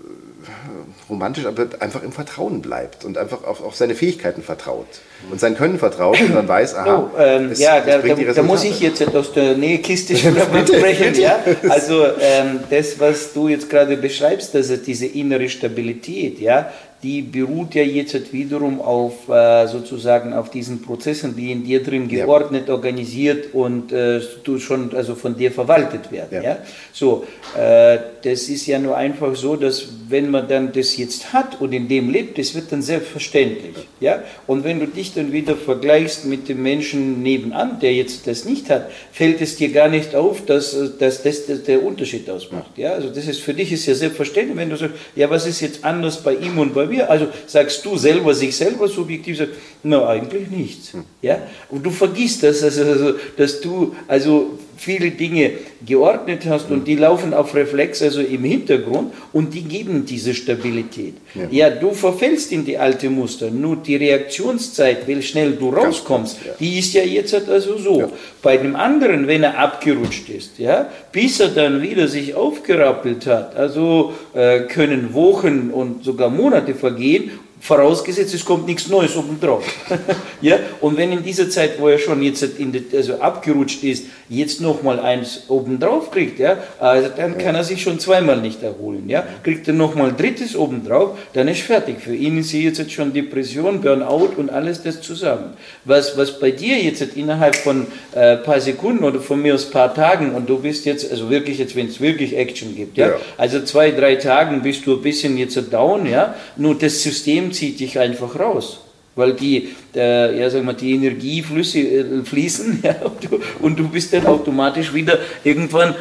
romantisch, 1.10 1.46
aber 1.46 1.68
einfach 1.80 2.04
im 2.04 2.12
Vertrauen 2.12 2.62
bleibt 2.62 3.06
und 3.06 3.18
einfach 3.18 3.44
auf, 3.44 3.64
auf 3.64 3.76
seine 3.76 3.96
Fähigkeiten 3.96 4.44
vertraut 4.44 4.88
und 5.32 5.40
sein 5.40 5.56
Können 5.56 5.80
vertraut 5.80 6.20
und 6.20 6.34
dann 6.34 6.48
weiß, 6.48 6.76
aha, 6.76 7.10
oh, 7.14 7.20
ähm, 7.20 7.52
es, 7.52 7.60
ja, 7.60 7.80
da, 7.82 8.00
da, 8.00 8.16
da, 8.16 8.44
muss 8.44 8.64
ich 8.64 8.80
jetzt 8.80 9.16
aus 9.16 9.34
der 9.34 9.56
Nähekiste 9.56 10.16
sprechen. 10.18 11.16
ja? 11.16 11.40
Also 11.70 12.06
ähm, 12.20 12.60
das, 12.70 13.00
was 13.00 13.34
du 13.34 13.48
jetzt 13.48 13.70
gerade 13.70 13.98
beschreibst, 13.98 14.56
also 14.56 14.78
diese 14.78 15.06
innere 15.06 15.50
Stabilität, 15.50 16.40
ja, 16.40 16.72
die 17.04 17.22
beruht 17.22 17.76
ja 17.76 17.84
jetzt 17.84 18.32
wiederum 18.32 18.80
auf 18.80 19.28
äh, 19.28 19.68
sozusagen 19.68 20.34
auf 20.34 20.50
diesen 20.50 20.82
Prozessen, 20.82 21.36
die 21.36 21.52
in 21.52 21.66
dir 21.66 21.84
drin 21.84 22.08
geordnet, 22.08 22.70
ja. 22.70 22.74
organisiert 22.74 23.54
und 23.54 23.92
äh, 23.92 24.22
schon 24.58 24.96
also 24.96 25.16
von 25.16 25.38
dir 25.38 25.52
verwaltet 25.52 26.12
werden. 26.12 26.30
Ja. 26.32 26.42
ja? 26.42 26.58
So, 26.94 27.26
äh, 27.58 27.98
das 28.24 28.44
ist 28.44 28.66
ja 28.68 28.80
nur 28.80 28.96
einfach 28.96 29.36
so, 29.36 29.58
dass 29.58 29.88
wenn 30.08 30.32
man 30.32 30.48
dann 30.48 30.72
das 30.72 30.96
jetzt 30.96 31.34
hat 31.34 31.60
und 31.60 31.74
in 31.74 31.90
dem 31.90 32.10
lebt, 32.10 32.38
das 32.38 32.56
wird 32.56 32.72
dann 32.72 32.82
selbstverständlich. 32.82 33.76
Ja? 34.00 34.24
Und 34.48 34.64
wenn 34.64 34.80
du 34.80 34.88
dich 34.88 35.14
dann 35.14 35.34
wieder 35.34 35.58
vergleichst 35.58 36.26
mit 36.26 36.48
dem 36.48 36.64
Menschen 36.64 37.22
nebenan, 37.22 37.80
der 37.82 37.94
jetzt 37.94 38.28
das 38.28 38.46
nicht 38.46 38.70
hat, 38.70 38.90
fällt 39.12 39.42
es 39.42 39.58
dir 39.58 39.72
gar 39.72 39.90
nicht 39.90 40.16
auf, 40.16 40.46
dass, 40.46 40.72
dass 41.00 41.22
das, 41.22 41.48
das 41.48 41.64
der 41.64 41.84
Unterschied 41.84 42.30
ausmacht. 42.30 42.78
Ja? 42.78 42.94
Also 42.94 43.10
das 43.10 43.28
ist 43.28 43.42
für 43.42 43.54
dich 43.54 43.74
ist 43.74 43.86
ja 43.88 43.96
selbstverständlich, 43.96 44.58
wenn 44.58 44.70
du 44.70 44.78
sagst, 44.78 44.96
ja, 45.16 45.30
was 45.30 45.46
ist 45.46 45.60
jetzt 45.60 45.84
anders 45.84 46.24
bei 46.24 46.36
ihm 46.36 46.60
und 46.60 46.74
bei 46.74 46.86
mir? 46.86 46.93
Also 47.02 47.28
sagst 47.48 47.84
du 47.86 47.98
selber 47.98 48.34
sich 48.34 48.56
selber 48.56 48.88
subjektiv, 48.88 49.38
sagst, 49.38 49.54
na 49.84 50.08
eigentlich 50.08 50.50
nichts. 50.50 50.94
Hm. 50.94 51.04
Ja? 51.22 51.40
Und 51.70 51.84
du 51.84 51.92
vergisst 51.92 52.44
das, 52.44 52.64
also, 52.64 53.14
dass 53.38 53.62
du 53.62 53.96
also 54.08 54.60
viele 54.78 55.12
Dinge 55.12 55.52
geordnet 55.86 56.46
hast 56.48 56.72
und 56.72 56.88
die 56.88 56.96
laufen 56.96 57.34
auf 57.34 57.56
Reflex, 57.56 58.02
also 58.02 58.22
im 58.22 58.44
Hintergrund 58.44 59.14
und 59.34 59.54
die 59.54 59.64
geben 59.64 60.06
diese 60.06 60.34
Stabilität. 60.34 61.16
Ja, 61.36 61.48
ja 61.50 61.70
du 61.70 61.92
verfällst 61.92 62.52
in 62.52 62.66
die 62.66 62.78
alte 62.78 63.10
Muster, 63.10 63.50
nur 63.50 63.78
die 63.78 63.96
Reaktionszeit, 63.96 65.08
wie 65.08 65.22
schnell 65.22 65.54
du 65.54 65.70
rauskommst, 65.70 66.38
ja. 66.46 66.54
die 66.60 66.80
ist 66.80 66.94
ja 66.94 67.04
jetzt 67.04 67.34
halt 67.34 67.50
also 67.50 67.78
so. 67.78 68.00
Ja. 68.00 68.10
Bei 68.42 68.58
dem 68.58 68.76
anderen, 68.76 69.28
wenn 69.28 69.44
er 69.44 69.58
abgerutscht 69.58 70.30
ist, 70.30 70.60
ja, 70.60 70.90
bis 71.12 71.40
er 71.40 71.50
dann 71.50 71.82
wieder 71.82 72.08
sich 72.08 72.36
aufgerappelt 72.36 73.26
hat, 73.26 73.56
also 73.56 74.14
äh, 74.34 74.62
können 74.62 75.14
Wochen 75.14 75.70
und 75.72 76.04
sogar 76.04 76.30
Monate 76.30 76.76
vergehen 76.76 77.32
Vorausgesetzt, 77.64 78.34
es 78.34 78.44
kommt 78.44 78.66
nichts 78.68 78.90
Neues 78.90 79.16
obendrauf. 79.16 79.64
ja? 80.42 80.60
Und 80.82 80.98
wenn 80.98 81.14
in 81.14 81.24
dieser 81.24 81.50
Zeit, 81.50 81.80
wo 81.80 81.88
er 81.88 81.98
schon 81.98 82.22
jetzt 82.22 82.46
die, 82.60 82.84
also 82.94 83.22
abgerutscht 83.22 83.86
ist, 83.86 84.08
jetzt 84.28 84.60
nochmal 84.60 85.00
eins 85.00 85.44
obendrauf 85.48 86.12
kriegt, 86.12 86.40
ja, 86.40 86.58
also 86.78 87.08
dann 87.16 87.38
kann 87.38 87.56
er 87.56 87.64
sich 87.64 87.82
schon 87.82 88.02
zweimal 88.02 88.42
nicht 88.42 88.62
erholen. 88.64 89.08
Ja? 89.08 89.26
Kriegt 89.44 89.66
er 89.70 89.74
nochmal 89.74 90.12
drittes 90.12 90.58
obendrauf, 90.58 91.18
dann 91.32 91.48
ist 91.48 91.62
fertig. 91.62 92.02
Für 92.02 92.14
ihn 92.14 92.38
ist 92.38 92.52
jetzt 92.52 92.92
schon 92.92 93.14
Depression, 93.14 93.80
Burnout 93.80 94.32
und 94.36 94.50
alles 94.50 94.84
das 94.84 95.00
zusammen. 95.00 95.54
Was, 95.86 96.18
was 96.18 96.38
bei 96.42 96.52
dir 96.52 96.78
jetzt 96.84 97.02
innerhalb 97.16 97.56
von 97.56 97.88
ein 98.14 98.22
äh, 98.22 98.36
paar 98.38 98.60
Sekunden 98.60 99.06
oder 99.06 99.22
von 99.22 99.42
mir 99.42 99.56
aus 99.56 99.70
paar 99.70 99.94
Tagen 99.94 100.36
und 100.36 100.50
du 100.50 100.58
bist 100.58 100.84
jetzt, 100.84 101.10
also 101.10 101.30
wirklich 101.30 101.60
jetzt, 101.60 101.78
wenn 101.78 101.88
es 101.88 102.02
wirklich 102.02 102.36
Action 102.36 102.76
gibt, 102.76 102.98
ja? 102.98 103.08
ja, 103.08 103.14
also 103.38 103.62
zwei, 103.62 103.92
drei 103.92 104.16
Tagen 104.16 104.64
bist 104.64 104.86
du 104.86 104.96
ein 104.98 105.02
bisschen 105.02 105.38
jetzt 105.38 105.58
down, 105.72 106.06
ja, 106.06 106.36
nur 106.58 106.78
das 106.78 107.02
System 107.02 107.53
zieht 107.54 107.80
dich 107.80 108.00
einfach 108.00 108.40
raus 108.40 108.80
weil 109.16 109.34
die, 109.34 109.70
äh, 109.96 110.40
ja, 110.40 110.50
sagen 110.50 110.66
wir, 110.66 110.74
die 110.74 110.96
Energieflüsse 110.96 111.80
äh, 111.80 112.24
fließen 112.24 112.80
ja, 112.84 112.96
und, 113.04 113.24
du, 113.24 113.40
und, 113.60 113.80
du, 113.80 113.88
bist 113.88 114.14
dann 114.14 114.26
automatisch 114.26 114.94
wieder 114.94 115.20
irgendwann, 115.44 115.96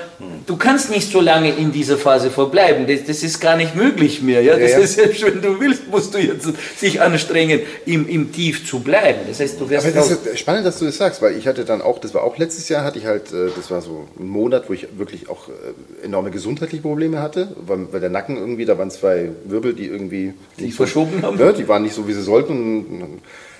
du 0.46 0.56
kannst 0.56 0.90
nicht 0.90 1.10
so 1.10 1.20
lange 1.20 1.50
in 1.50 1.72
dieser 1.72 1.98
Phase 1.98 2.30
verbleiben, 2.30 2.86
das, 2.86 3.04
das 3.04 3.22
ist 3.22 3.40
gar 3.40 3.56
nicht 3.56 3.74
möglich 3.74 4.22
mehr. 4.22 4.42
Ja? 4.42 4.56
Das 4.56 4.72
ja, 4.72 4.78
ja. 4.78 4.84
ist 4.84 4.94
selbst 4.94 5.24
wenn 5.24 5.42
du 5.42 5.60
willst, 5.60 5.88
musst 5.88 6.14
du 6.14 6.18
jetzt 6.18 6.48
sich 6.78 7.00
anstrengen, 7.00 7.60
im, 7.84 8.08
im 8.08 8.32
Tief 8.32 8.66
zu 8.66 8.80
bleiben. 8.80 9.20
Das 9.28 9.40
heißt, 9.40 9.60
du 9.60 9.68
wirst 9.68 9.86
Aber 9.86 9.94
das 9.94 10.10
ist 10.10 10.38
spannend, 10.38 10.66
dass 10.66 10.78
du 10.78 10.86
das 10.86 10.96
sagst, 10.96 11.20
weil 11.20 11.36
ich 11.36 11.46
hatte 11.46 11.64
dann 11.64 11.82
auch, 11.82 11.98
das 11.98 12.14
war 12.14 12.22
auch 12.22 12.38
letztes 12.38 12.68
Jahr, 12.68 12.84
hatte 12.84 12.98
ich 12.98 13.06
halt, 13.06 13.32
äh, 13.32 13.50
das 13.54 13.70
war 13.70 13.82
so 13.82 14.08
ein 14.18 14.26
Monat, 14.26 14.68
wo 14.68 14.72
ich 14.72 14.86
wirklich 14.96 15.28
auch 15.28 15.48
äh, 15.48 16.04
enorme 16.04 16.30
gesundheitliche 16.30 16.82
Probleme 16.82 17.20
hatte, 17.20 17.54
weil, 17.66 18.00
der 18.00 18.10
Nacken 18.10 18.36
irgendwie, 18.36 18.64
da 18.64 18.78
waren 18.78 18.90
zwei 18.90 19.30
Wirbel, 19.44 19.74
die 19.74 19.86
irgendwie... 19.86 20.32
Die 20.58 20.72
verschoben 20.72 21.22
haben? 21.22 21.38
Ja, 21.38 21.52
die 21.52 21.68
waren 21.68 21.82
nicht 21.82 21.94
so, 21.94 22.08
wie 22.08 22.12
sie 22.14 22.22
sollten 22.22 23.01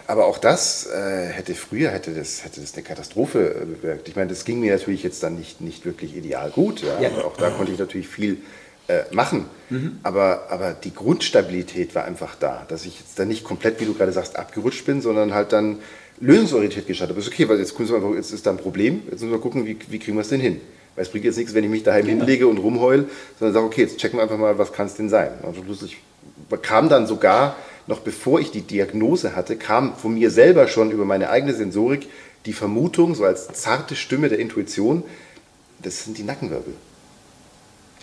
aber 0.06 0.26
auch 0.26 0.38
das 0.38 0.86
äh, 0.86 1.28
hätte 1.28 1.54
früher 1.54 1.90
hätte 1.90 2.12
das, 2.12 2.44
hätte 2.44 2.60
das 2.60 2.74
eine 2.74 2.82
Katastrophe 2.82 3.54
äh, 3.54 3.64
bewirkt. 3.64 4.08
Ich 4.08 4.16
meine, 4.16 4.28
das 4.28 4.44
ging 4.44 4.60
mir 4.60 4.72
natürlich 4.72 5.02
jetzt 5.02 5.22
dann 5.22 5.36
nicht, 5.36 5.60
nicht 5.60 5.84
wirklich 5.86 6.16
ideal 6.16 6.50
gut. 6.50 6.82
Ja? 6.82 7.00
ja. 7.00 7.24
Auch 7.24 7.36
da 7.36 7.50
konnte 7.50 7.72
ich 7.72 7.78
natürlich 7.78 8.08
viel 8.08 8.38
äh, 8.88 9.02
machen. 9.12 9.46
Mhm. 9.70 10.00
Aber, 10.02 10.48
aber 10.50 10.72
die 10.72 10.92
Grundstabilität 10.92 11.94
war 11.94 12.04
einfach 12.04 12.34
da, 12.34 12.64
dass 12.68 12.84
ich 12.84 12.98
jetzt 12.98 13.18
dann 13.18 13.28
nicht 13.28 13.44
komplett, 13.44 13.80
wie 13.80 13.84
du 13.84 13.94
gerade 13.94 14.12
sagst, 14.12 14.36
abgerutscht 14.36 14.84
bin, 14.84 15.00
sondern 15.00 15.34
halt 15.34 15.52
dann 15.52 15.78
lösungsorientiert 16.20 16.86
geschaut 16.86 17.08
habe. 17.08 17.20
Ist 17.20 17.28
okay, 17.28 17.48
weil 17.48 17.58
jetzt, 17.58 17.78
einfach, 17.78 18.14
jetzt 18.14 18.32
ist 18.32 18.44
da 18.44 18.50
ein 18.50 18.56
Problem, 18.56 19.02
jetzt 19.10 19.20
müssen 19.20 19.30
wir 19.30 19.38
gucken, 19.38 19.66
wie, 19.66 19.76
wie 19.88 19.98
kriegen 19.98 20.16
wir 20.16 20.22
es 20.22 20.28
denn 20.28 20.40
hin. 20.40 20.60
Weil 20.94 21.04
es 21.04 21.10
bringt 21.10 21.24
jetzt 21.24 21.38
nichts, 21.38 21.54
wenn 21.54 21.64
ich 21.64 21.70
mich 21.70 21.84
daheim 21.84 22.06
ja. 22.06 22.14
hinlege 22.14 22.46
und 22.46 22.58
rumheule, 22.58 23.06
sondern 23.38 23.54
sage, 23.54 23.66
okay, 23.66 23.82
jetzt 23.82 23.98
checken 23.98 24.18
wir 24.18 24.24
einfach 24.24 24.36
mal, 24.36 24.58
was 24.58 24.72
kann 24.72 24.86
es 24.86 24.94
denn 24.94 25.08
sein. 25.08 25.30
Also 25.42 25.62
ich 25.84 25.96
kam 26.60 26.88
dann 26.88 27.06
sogar 27.06 27.56
noch 27.86 28.00
bevor 28.00 28.40
ich 28.40 28.50
die 28.50 28.62
Diagnose 28.62 29.34
hatte, 29.34 29.56
kam 29.56 29.96
von 29.96 30.14
mir 30.14 30.30
selber 30.30 30.68
schon 30.68 30.90
über 30.90 31.04
meine 31.04 31.30
eigene 31.30 31.54
Sensorik 31.54 32.08
die 32.46 32.52
Vermutung, 32.52 33.14
so 33.14 33.24
als 33.24 33.48
zarte 33.52 33.96
Stimme 33.96 34.28
der 34.28 34.38
Intuition, 34.38 35.04
das 35.80 36.04
sind 36.04 36.18
die 36.18 36.24
Nackenwirbel. 36.24 36.74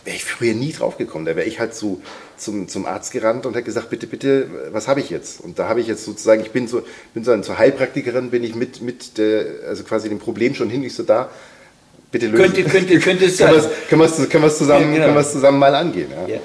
Wäre 0.05 0.15
ich 0.15 0.23
früher 0.23 0.53
nie 0.53 0.71
drauf 0.71 0.97
gekommen. 0.97 1.25
Da 1.25 1.35
wäre 1.35 1.45
ich 1.45 1.59
halt 1.59 1.75
so 1.75 2.01
zum, 2.37 2.69
zum 2.69 2.85
Arzt 2.85 3.11
gerannt 3.11 3.45
und 3.45 3.53
hätte 3.53 3.65
gesagt, 3.65 3.89
bitte, 3.89 4.07
bitte, 4.07 4.49
was 4.71 4.87
habe 4.87 5.01
ich 5.01 5.09
jetzt? 5.09 5.41
Und 5.41 5.59
da 5.59 5.67
habe 5.67 5.81
ich 5.81 5.87
jetzt 5.87 6.05
sozusagen, 6.05 6.41
ich 6.41 6.51
bin 6.51 6.67
so, 6.67 6.83
bin 7.13 7.25
so 7.25 7.31
eine 7.31 7.41
zur 7.41 7.57
Heilpraktikerin, 7.57 8.29
bin 8.29 8.43
ich 8.43 8.55
mit, 8.55 8.81
mit 8.81 9.17
der, 9.17 9.45
also 9.67 9.83
quasi 9.83 10.07
dem 10.07 10.19
Problem 10.19 10.55
schon 10.55 10.69
hin, 10.69 10.81
nicht 10.81 10.95
so 10.95 11.03
da, 11.03 11.29
bitte 12.11 12.27
lösen. 12.27 12.53
Könnte, 12.53 12.63
könnte, 12.63 12.99
könnte 12.99 13.25
es 13.25 13.37
sein. 13.37 13.53
Können 13.89 14.01
wir 14.01 14.05
es 14.05 14.29
können 14.29 14.49
zusammen, 14.49 14.95
ja, 14.95 15.07
genau. 15.07 15.21
zusammen 15.23 15.59
mal 15.59 15.75
angehen. 15.75 16.09
Ja? 16.11 16.35
Ja, 16.35 16.39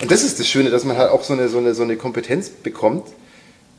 und 0.00 0.10
das 0.10 0.22
ist 0.22 0.38
das 0.38 0.48
Schöne, 0.48 0.70
dass 0.70 0.84
man 0.84 0.96
halt 0.96 1.10
auch 1.10 1.22
so 1.22 1.32
eine, 1.32 1.48
so 1.48 1.58
eine, 1.58 1.74
so 1.74 1.82
eine 1.82 1.96
Kompetenz 1.96 2.48
bekommt 2.48 3.08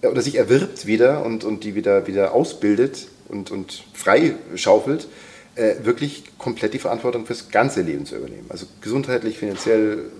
äh, 0.01 0.07
oder 0.07 0.21
sich 0.21 0.35
erwirbt 0.35 0.85
wieder 0.85 1.25
und, 1.25 1.43
und 1.43 1.63
die 1.63 1.75
wieder, 1.75 2.07
wieder 2.07 2.33
ausbildet 2.33 3.07
und, 3.29 3.51
und 3.51 3.83
frei 3.93 4.35
schaufelt, 4.55 5.07
äh, 5.55 5.75
wirklich 5.83 6.23
komplett 6.37 6.73
die 6.73 6.79
Verantwortung 6.79 7.25
fürs 7.25 7.49
ganze 7.49 7.81
Leben 7.81 8.05
zu 8.05 8.15
übernehmen. 8.17 8.45
Also 8.49 8.65
gesundheitlich, 8.81 9.37
finanziell, 9.37 10.11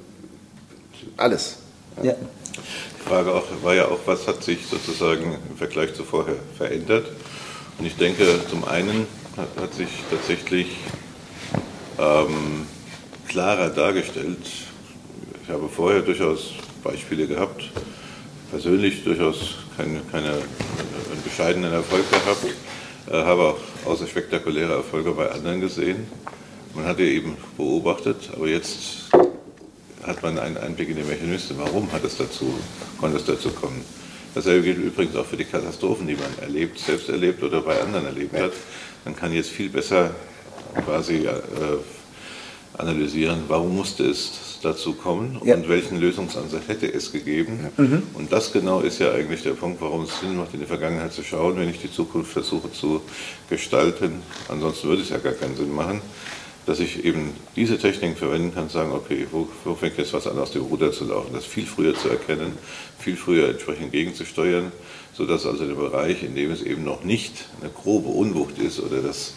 alles. 1.17 1.57
Ja. 2.01 2.13
Die 2.13 3.09
Frage 3.09 3.33
auch, 3.33 3.43
war 3.61 3.75
ja 3.75 3.85
auch, 3.87 3.99
was 4.05 4.27
hat 4.27 4.43
sich 4.43 4.59
sozusagen 4.65 5.35
im 5.49 5.57
Vergleich 5.57 5.93
zu 5.93 6.03
vorher 6.03 6.35
verändert? 6.57 7.05
Und 7.77 7.85
ich 7.85 7.95
denke, 7.97 8.23
zum 8.49 8.65
einen 8.65 9.05
hat, 9.37 9.49
hat 9.57 9.73
sich 9.73 9.89
tatsächlich 10.09 10.67
ähm, 11.99 12.67
klarer 13.27 13.69
dargestellt. 13.69 14.45
Ich 15.43 15.49
habe 15.49 15.69
vorher 15.69 16.01
durchaus 16.01 16.53
Beispiele 16.83 17.27
gehabt, 17.27 17.69
persönlich 18.51 19.03
durchaus 19.03 19.55
keine, 19.77 20.01
keine 20.11 20.29
einen 20.31 21.23
bescheidenen 21.23 21.73
Erfolg 21.73 22.09
gehabt, 22.09 22.45
äh, 23.11 23.23
habe 23.23 23.41
auch 23.43 23.57
außer 23.85 24.07
spektakuläre 24.07 24.73
Erfolge 24.73 25.11
bei 25.11 25.29
anderen 25.31 25.61
gesehen. 25.61 26.07
Man 26.73 26.85
hat 26.85 26.99
ja 26.99 27.05
eben 27.05 27.37
beobachtet, 27.57 28.29
aber 28.35 28.47
jetzt 28.47 29.09
hat 30.03 30.21
man 30.21 30.37
einen 30.37 30.57
Einblick 30.57 30.89
in 30.89 30.97
die 30.97 31.03
Mechanismen. 31.03 31.59
Warum 31.59 31.91
hat 31.91 32.03
es 32.03 32.17
dazu, 32.17 32.53
konnte 32.99 33.17
es 33.17 33.25
dazu 33.25 33.49
kommen? 33.49 33.83
Dasselbe 34.35 34.63
gilt 34.65 34.79
übrigens 34.79 35.15
auch 35.15 35.25
für 35.25 35.37
die 35.37 35.45
Katastrophen, 35.45 36.07
die 36.07 36.15
man 36.15 36.37
erlebt, 36.41 36.77
selbst 36.77 37.07
erlebt 37.07 37.41
oder 37.41 37.61
bei 37.61 37.79
anderen 37.81 38.05
erlebt 38.05 38.37
hat. 38.37 38.51
Man 39.05 39.15
kann 39.15 39.31
jetzt 39.33 39.51
viel 39.51 39.69
besser 39.69 40.11
quasi 40.83 41.27
äh, 41.27 41.31
analysieren, 42.77 43.43
warum 43.47 43.75
musste 43.75 44.03
es 44.03 44.59
dazu 44.61 44.93
kommen 44.93 45.39
ja. 45.43 45.55
und 45.55 45.69
welchen 45.69 45.99
Lösungsansatz 45.99 46.67
hätte 46.67 46.91
es 46.91 47.11
gegeben. 47.11 47.67
Mhm. 47.77 48.03
Und 48.15 48.31
das 48.31 48.51
genau 48.51 48.81
ist 48.81 48.99
ja 48.99 49.11
eigentlich 49.13 49.43
der 49.43 49.51
Punkt, 49.51 49.79
warum 49.79 50.03
es 50.03 50.19
Sinn 50.19 50.35
macht, 50.35 50.53
in 50.53 50.59
die 50.59 50.65
Vergangenheit 50.65 51.13
zu 51.13 51.23
schauen, 51.23 51.57
wenn 51.57 51.69
ich 51.69 51.79
die 51.79 51.91
Zukunft 51.91 52.31
versuche 52.31 52.71
zu 52.71 53.01
gestalten. 53.49 54.21
Ansonsten 54.49 54.87
würde 54.89 55.03
es 55.03 55.09
ja 55.09 55.19
gar 55.19 55.33
keinen 55.33 55.55
Sinn 55.55 55.73
machen, 55.73 56.01
dass 56.65 56.79
ich 56.79 57.05
eben 57.05 57.31
diese 57.55 57.77
Techniken 57.77 58.15
verwenden 58.15 58.53
kann, 58.53 58.69
sagen, 58.69 58.91
okay, 58.91 59.27
wo, 59.31 59.47
wo 59.63 59.75
fängt 59.75 59.97
jetzt 59.97 60.13
was 60.13 60.25
an, 60.27 60.39
aus 60.39 60.51
dem 60.51 60.63
Ruder 60.63 60.91
zu 60.91 61.05
laufen, 61.05 61.31
das 61.33 61.45
viel 61.45 61.67
früher 61.67 61.93
zu 61.93 62.09
erkennen, 62.09 62.57
viel 62.97 63.15
früher 63.15 63.49
entsprechend 63.49 63.91
gegenzusteuern, 63.91 64.71
sodass 65.17 65.45
also 65.45 65.65
der 65.65 65.75
Bereich, 65.75 66.23
in 66.23 66.35
dem 66.35 66.51
es 66.51 66.61
eben 66.61 66.83
noch 66.83 67.03
nicht 67.03 67.45
eine 67.61 67.71
grobe 67.71 68.09
Unwucht 68.09 68.57
ist 68.59 68.79
oder 68.79 69.01
das 69.01 69.33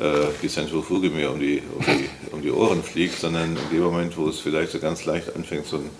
äh, 0.00 0.26
die 0.42 0.48
Zentrifuge 0.48 1.08
mir 1.08 1.30
um 1.30 1.38
die, 1.38 1.62
um, 1.78 1.84
die, 1.84 2.08
um 2.32 2.42
die 2.42 2.50
Ohren 2.50 2.82
fliegt, 2.82 3.20
sondern 3.20 3.56
in 3.56 3.76
dem 3.76 3.84
Moment, 3.84 4.16
wo 4.16 4.28
es 4.28 4.40
vielleicht 4.40 4.72
so 4.72 4.80
ganz 4.80 5.04
leicht 5.04 5.36
anfängt, 5.36 5.66
so 5.66 5.76
ein 5.76 5.90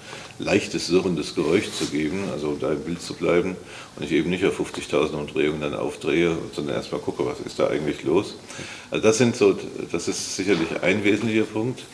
leichtes, 0.41 0.89
surrendes 0.89 1.37
Geräusch 1.37 1.71
zu 1.71 1.87
geben, 1.87 2.25
also 2.33 2.57
da 2.61 2.73
im 2.73 2.81
Bild 2.81 3.01
zu 3.01 3.15
bleiben 3.15 3.57
und 3.95 4.05
ich 4.05 4.11
eben 4.11 4.31
nicht 4.31 4.45
auf 4.45 4.59
50.000 4.59 5.13
Umdrehungen 5.13 5.61
dann 5.61 5.75
aufdrehe, 5.75 6.37
sondern 6.53 6.75
erstmal 6.75 7.01
gucke, 7.01 7.25
was 7.25 7.39
ist 7.39 7.61
da 7.61 7.69
eigentlich 7.69 8.03
los. 8.03 8.35
Also 8.91 9.05
das 9.05 9.19
sind 9.19 9.37
so, 9.37 9.57
das 9.93 10.09
ist 10.09 10.35
sicherlich 10.35 10.83
ein 10.83 11.05
wesentlicher 11.05 11.45
Punkt. 11.45 11.85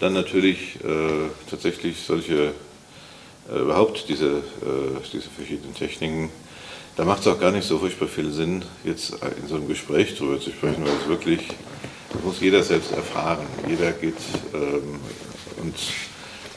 Dann 0.00 0.12
natürlich 0.12 0.76
äh, 0.84 1.30
tatsächlich 1.48 1.96
solche, 2.06 2.52
äh, 3.50 3.58
überhaupt 3.58 4.06
diese, 4.10 4.26
äh, 4.26 5.00
diese 5.12 5.30
verschiedenen 5.30 5.74
Techniken, 5.74 6.28
da 6.98 7.04
macht 7.04 7.20
es 7.20 7.28
auch 7.28 7.38
gar 7.38 7.52
nicht 7.52 7.66
so 7.66 7.78
furchtbar 7.78 8.08
viel 8.08 8.32
Sinn, 8.32 8.64
jetzt 8.82 9.12
in 9.40 9.46
so 9.46 9.54
einem 9.54 9.68
Gespräch 9.68 10.16
darüber 10.18 10.40
zu 10.40 10.50
sprechen, 10.50 10.84
weil 10.84 10.94
es 11.00 11.08
wirklich, 11.08 11.46
das 12.12 12.24
muss 12.24 12.40
jeder 12.40 12.64
selbst 12.64 12.90
erfahren. 12.90 13.46
Jeder 13.68 13.92
geht 13.92 14.16
ähm, 14.52 14.98
und 15.62 15.76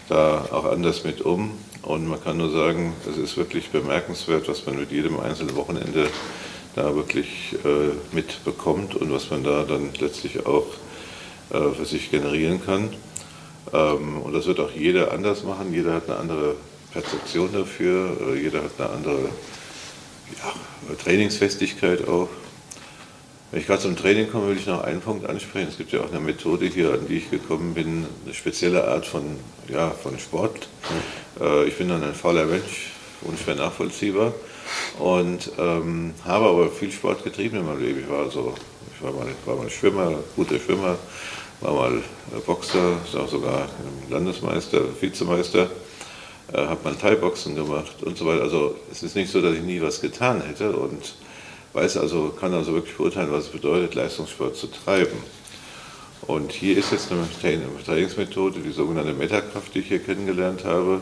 da 0.10 0.44
auch 0.52 0.66
anders 0.66 1.04
mit 1.04 1.22
um. 1.22 1.52
Und 1.84 2.08
man 2.08 2.24
kann 2.24 2.38
nur 2.38 2.50
sagen, 2.50 2.94
es 3.08 3.18
ist 3.18 3.38
wirklich 3.38 3.70
bemerkenswert, 3.70 4.48
was 4.48 4.66
man 4.66 4.80
mit 4.80 4.92
jedem 4.92 5.20
einzelnen 5.20 5.56
Wochenende 5.56 6.08
da 6.74 6.96
wirklich 6.96 7.56
äh, 7.64 8.16
mitbekommt 8.16 8.96
und 8.96 9.14
was 9.14 9.30
man 9.30 9.44
da 9.44 9.64
dann 9.64 9.92
letztlich 10.00 10.48
auch 10.48 10.66
äh, 11.52 11.70
für 11.70 11.86
sich 11.86 12.10
generieren 12.10 12.66
kann. 12.66 12.90
Ähm, 13.74 14.18
und 14.24 14.34
das 14.34 14.48
wird 14.48 14.60
auch 14.60 14.72
jeder 14.72 15.12
anders 15.12 15.44
machen. 15.44 15.72
Jeder 15.72 15.94
hat 15.94 16.10
eine 16.10 16.18
andere 16.18 16.56
Perzeption 16.94 17.50
dafür, 17.54 18.18
äh, 18.28 18.42
jeder 18.42 18.64
hat 18.64 18.72
eine 18.80 18.90
andere 18.90 19.30
ja, 20.38 20.96
Trainingsfestigkeit 21.04 22.08
auch. 22.08 22.30
Wenn 23.52 23.60
ich 23.60 23.68
gerade 23.68 23.82
zum 23.82 23.98
Training 23.98 24.32
komme, 24.32 24.48
will 24.48 24.58
ich 24.58 24.66
noch 24.66 24.82
einen 24.84 25.02
Punkt 25.02 25.30
ansprechen. 25.30 25.68
Es 25.70 25.78
gibt 25.78 25.92
ja 25.92 26.00
auch 26.00 26.10
eine 26.10 26.22
Methode 26.22 26.68
hier, 26.68 26.94
an 26.94 27.08
die 27.08 27.18
ich 27.18 27.30
gekommen 27.30 27.74
bin, 27.74 28.06
eine 28.24 28.34
spezielle 28.34 28.88
Art 28.88 29.06
von, 29.06 29.24
ja, 29.68 29.90
von 29.92 30.18
Sport. 30.20 30.70
Äh, 31.40 31.66
ich 31.66 31.78
bin 31.78 31.90
dann 31.90 32.02
ein 32.02 32.14
fauler 32.14 32.46
Mensch, 32.46 32.92
unschwer 33.22 33.56
nachvollziehbar 33.56 34.34
und 35.00 35.52
ähm, 35.60 36.14
habe 36.24 36.46
aber 36.46 36.70
viel 36.70 36.92
Sport 36.92 37.26
getrieben 37.26 37.58
in 37.58 37.66
meinem 37.66 37.84
Leben. 37.84 38.00
Ich 38.00 38.10
war, 38.10 38.20
also, 38.20 38.54
ich 38.96 39.04
war, 39.04 39.12
mal, 39.12 39.28
war 39.46 39.58
mal 39.58 39.70
Schwimmer, 39.70 40.14
guter 40.38 40.58
Schwimmer, 40.58 40.98
war 41.60 41.74
mal 41.74 42.02
Boxer, 42.46 42.98
sogar 43.12 43.68
Landesmeister, 44.10 44.82
Vizemeister 45.02 45.70
äh, 46.54 46.58
habe 46.58 46.84
mal 46.84 46.96
Thai-Boxen 46.96 47.56
gemacht 47.56 48.04
und 48.04 48.18
so 48.18 48.26
weiter. 48.26 48.44
Also 48.44 48.76
es 48.92 49.04
ist 49.04 49.16
nicht 49.16 49.32
so, 49.32 49.42
dass 49.42 49.56
ich 49.56 49.62
nie 49.62 49.82
was 49.82 50.02
getan 50.02 50.42
hätte 50.42 50.72
und 50.72 51.16
weiß 51.74 51.98
also, 51.98 52.30
kann 52.30 52.54
also 52.54 52.74
wirklich 52.74 52.96
beurteilen, 52.96 53.32
was 53.32 53.46
es 53.46 53.50
bedeutet, 53.50 53.96
Leistungssport 53.96 54.56
zu 54.56 54.68
treiben. 54.68 55.18
Und 56.28 56.52
hier 56.52 56.78
ist 56.78 56.92
jetzt 56.92 57.12
eine 57.12 57.28
Trainingsmethode, 57.86 58.60
die 58.60 58.72
sogenannte 58.72 59.14
Metakraft, 59.14 59.74
die 59.74 59.80
ich 59.80 59.88
hier 59.88 60.00
kennengelernt 60.00 60.66
habe, 60.66 61.02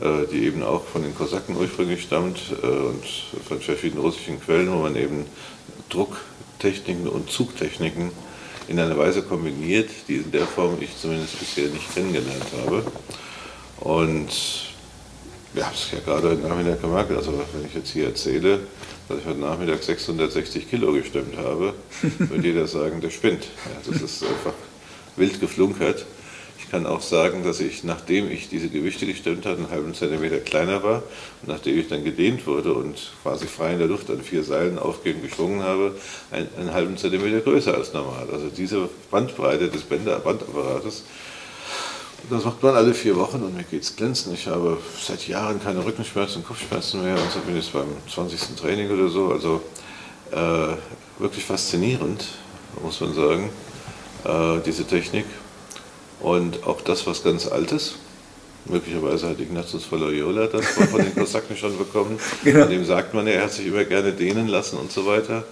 äh, 0.00 0.26
die 0.30 0.44
eben 0.44 0.62
auch 0.62 0.84
von 0.84 1.02
den 1.02 1.14
Kosaken 1.14 1.56
ursprünglich 1.56 2.02
stammt 2.02 2.38
äh, 2.62 2.66
und 2.66 3.04
von 3.48 3.60
verschiedenen 3.60 4.02
russischen 4.02 4.40
Quellen, 4.40 4.70
wo 4.70 4.76
man 4.76 4.94
eben 4.94 5.26
Drucktechniken 5.88 7.08
und 7.08 7.30
Zugtechniken 7.30 8.12
in 8.68 8.78
einer 8.78 8.96
Weise 8.96 9.22
kombiniert, 9.22 9.90
die 10.06 10.16
in 10.16 10.30
der 10.30 10.46
Form 10.46 10.76
ich 10.80 10.96
zumindest 10.96 11.38
bisher 11.38 11.68
nicht 11.68 11.92
kennengelernt 11.92 12.46
habe. 12.64 12.84
Und 13.80 14.28
wir 15.54 15.66
haben 15.66 15.74
es 15.74 15.90
ja 15.92 15.98
gerade 16.04 16.30
heute 16.30 16.46
Nachmittag 16.46 16.80
gemerkt, 16.80 17.12
also 17.12 17.32
wenn 17.32 17.66
ich 17.66 17.74
jetzt 17.74 17.90
hier 17.90 18.06
erzähle, 18.06 18.60
dass 19.08 19.18
ich 19.18 19.24
heute 19.24 19.38
Nachmittag 19.40 19.82
660 19.82 20.68
Kilo 20.68 20.92
gestemmt 20.92 21.36
habe, 21.36 21.74
würde 22.18 22.46
jeder 22.46 22.66
sagen, 22.66 23.00
der 23.00 23.10
spinnt. 23.10 23.44
Ja, 23.44 23.90
das 23.90 24.02
ist 24.02 24.22
einfach 24.22 24.52
wild 25.16 25.40
geflunkert. 25.40 26.04
Ich 26.58 26.70
kann 26.70 26.86
auch 26.86 27.00
sagen, 27.00 27.44
dass 27.44 27.60
ich, 27.60 27.82
nachdem 27.84 28.30
ich 28.30 28.50
diese 28.50 28.68
Gewichte 28.68 29.06
gestemmt 29.06 29.46
hatte, 29.46 29.56
einen 29.56 29.70
halben 29.70 29.94
Zentimeter 29.94 30.36
kleiner 30.38 30.82
war 30.82 31.02
und 31.40 31.48
nachdem 31.48 31.78
ich 31.78 31.88
dann 31.88 32.04
gedehnt 32.04 32.46
wurde 32.46 32.74
und 32.74 33.12
quasi 33.22 33.46
frei 33.46 33.72
in 33.72 33.78
der 33.78 33.88
Luft 33.88 34.10
an 34.10 34.20
vier 34.20 34.44
Seilen 34.44 34.78
aufgehend 34.78 35.22
geschwungen 35.22 35.62
habe, 35.62 35.94
einen, 36.30 36.48
einen 36.58 36.74
halben 36.74 36.98
Zentimeter 36.98 37.40
größer 37.40 37.74
als 37.74 37.94
normal. 37.94 38.26
Also 38.30 38.48
diese 38.54 38.90
Bandbreite 39.10 39.68
des 39.68 39.82
Bänderapparates 39.82 41.04
das 42.30 42.44
macht 42.44 42.62
man 42.62 42.74
alle 42.74 42.94
vier 42.94 43.16
Wochen 43.16 43.42
und 43.42 43.56
mir 43.56 43.62
geht 43.64 43.82
es 43.82 43.96
glänzend. 43.96 44.34
Ich 44.34 44.46
habe 44.46 44.78
seit 45.00 45.26
Jahren 45.28 45.62
keine 45.62 45.84
Rückenschmerzen, 45.84 46.44
Kopfschmerzen 46.44 47.02
mehr 47.02 47.14
und 47.14 47.46
bin 47.46 47.56
jetzt 47.56 47.72
beim 47.72 47.88
20. 48.12 48.56
Training 48.56 48.90
oder 48.90 49.08
so. 49.08 49.32
Also 49.32 49.62
äh, 50.30 50.74
wirklich 51.20 51.44
faszinierend, 51.44 52.24
muss 52.82 53.00
man 53.00 53.14
sagen, 53.14 53.50
äh, 54.24 54.60
diese 54.64 54.84
Technik. 54.84 55.24
Und 56.20 56.66
auch 56.66 56.80
das, 56.80 57.06
was 57.06 57.22
ganz 57.22 57.46
Altes. 57.46 57.94
Möglicherweise 58.64 59.30
hat 59.30 59.40
Ignatius 59.40 59.84
von 59.84 60.00
Loyola 60.00 60.46
das 60.46 60.66
von 60.66 61.00
den 61.00 61.14
Kosaken 61.16 61.56
schon 61.56 61.78
bekommen. 61.78 62.18
Genau. 62.44 62.60
Von 62.62 62.70
dem 62.70 62.84
sagt 62.84 63.14
man, 63.14 63.26
er 63.26 63.44
hat 63.44 63.52
sich 63.52 63.66
immer 63.66 63.84
gerne 63.84 64.12
dehnen 64.12 64.48
lassen 64.48 64.78
und 64.78 64.92
so 64.92 65.06
weiter. 65.06 65.44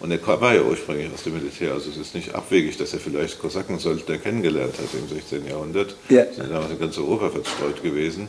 Und 0.00 0.10
er 0.10 0.40
war 0.40 0.54
ja 0.54 0.62
ursprünglich 0.62 1.12
aus 1.12 1.22
dem 1.22 1.34
Militär, 1.34 1.72
also 1.72 1.90
es 1.90 1.96
ist 1.96 2.14
nicht 2.14 2.34
abwegig, 2.34 2.76
dass 2.76 2.92
er 2.92 3.00
vielleicht 3.00 3.38
Kosakensöldner 3.38 4.18
kennengelernt 4.18 4.74
hat 4.78 4.88
im 4.92 5.08
16. 5.08 5.46
Jahrhundert. 5.46 5.96
Ja. 6.08 6.24
Sind 6.32 6.50
damals 6.50 6.72
in 6.72 6.78
ganz 6.78 6.98
Europa 6.98 7.30
verstreut 7.30 7.82
gewesen. 7.82 8.28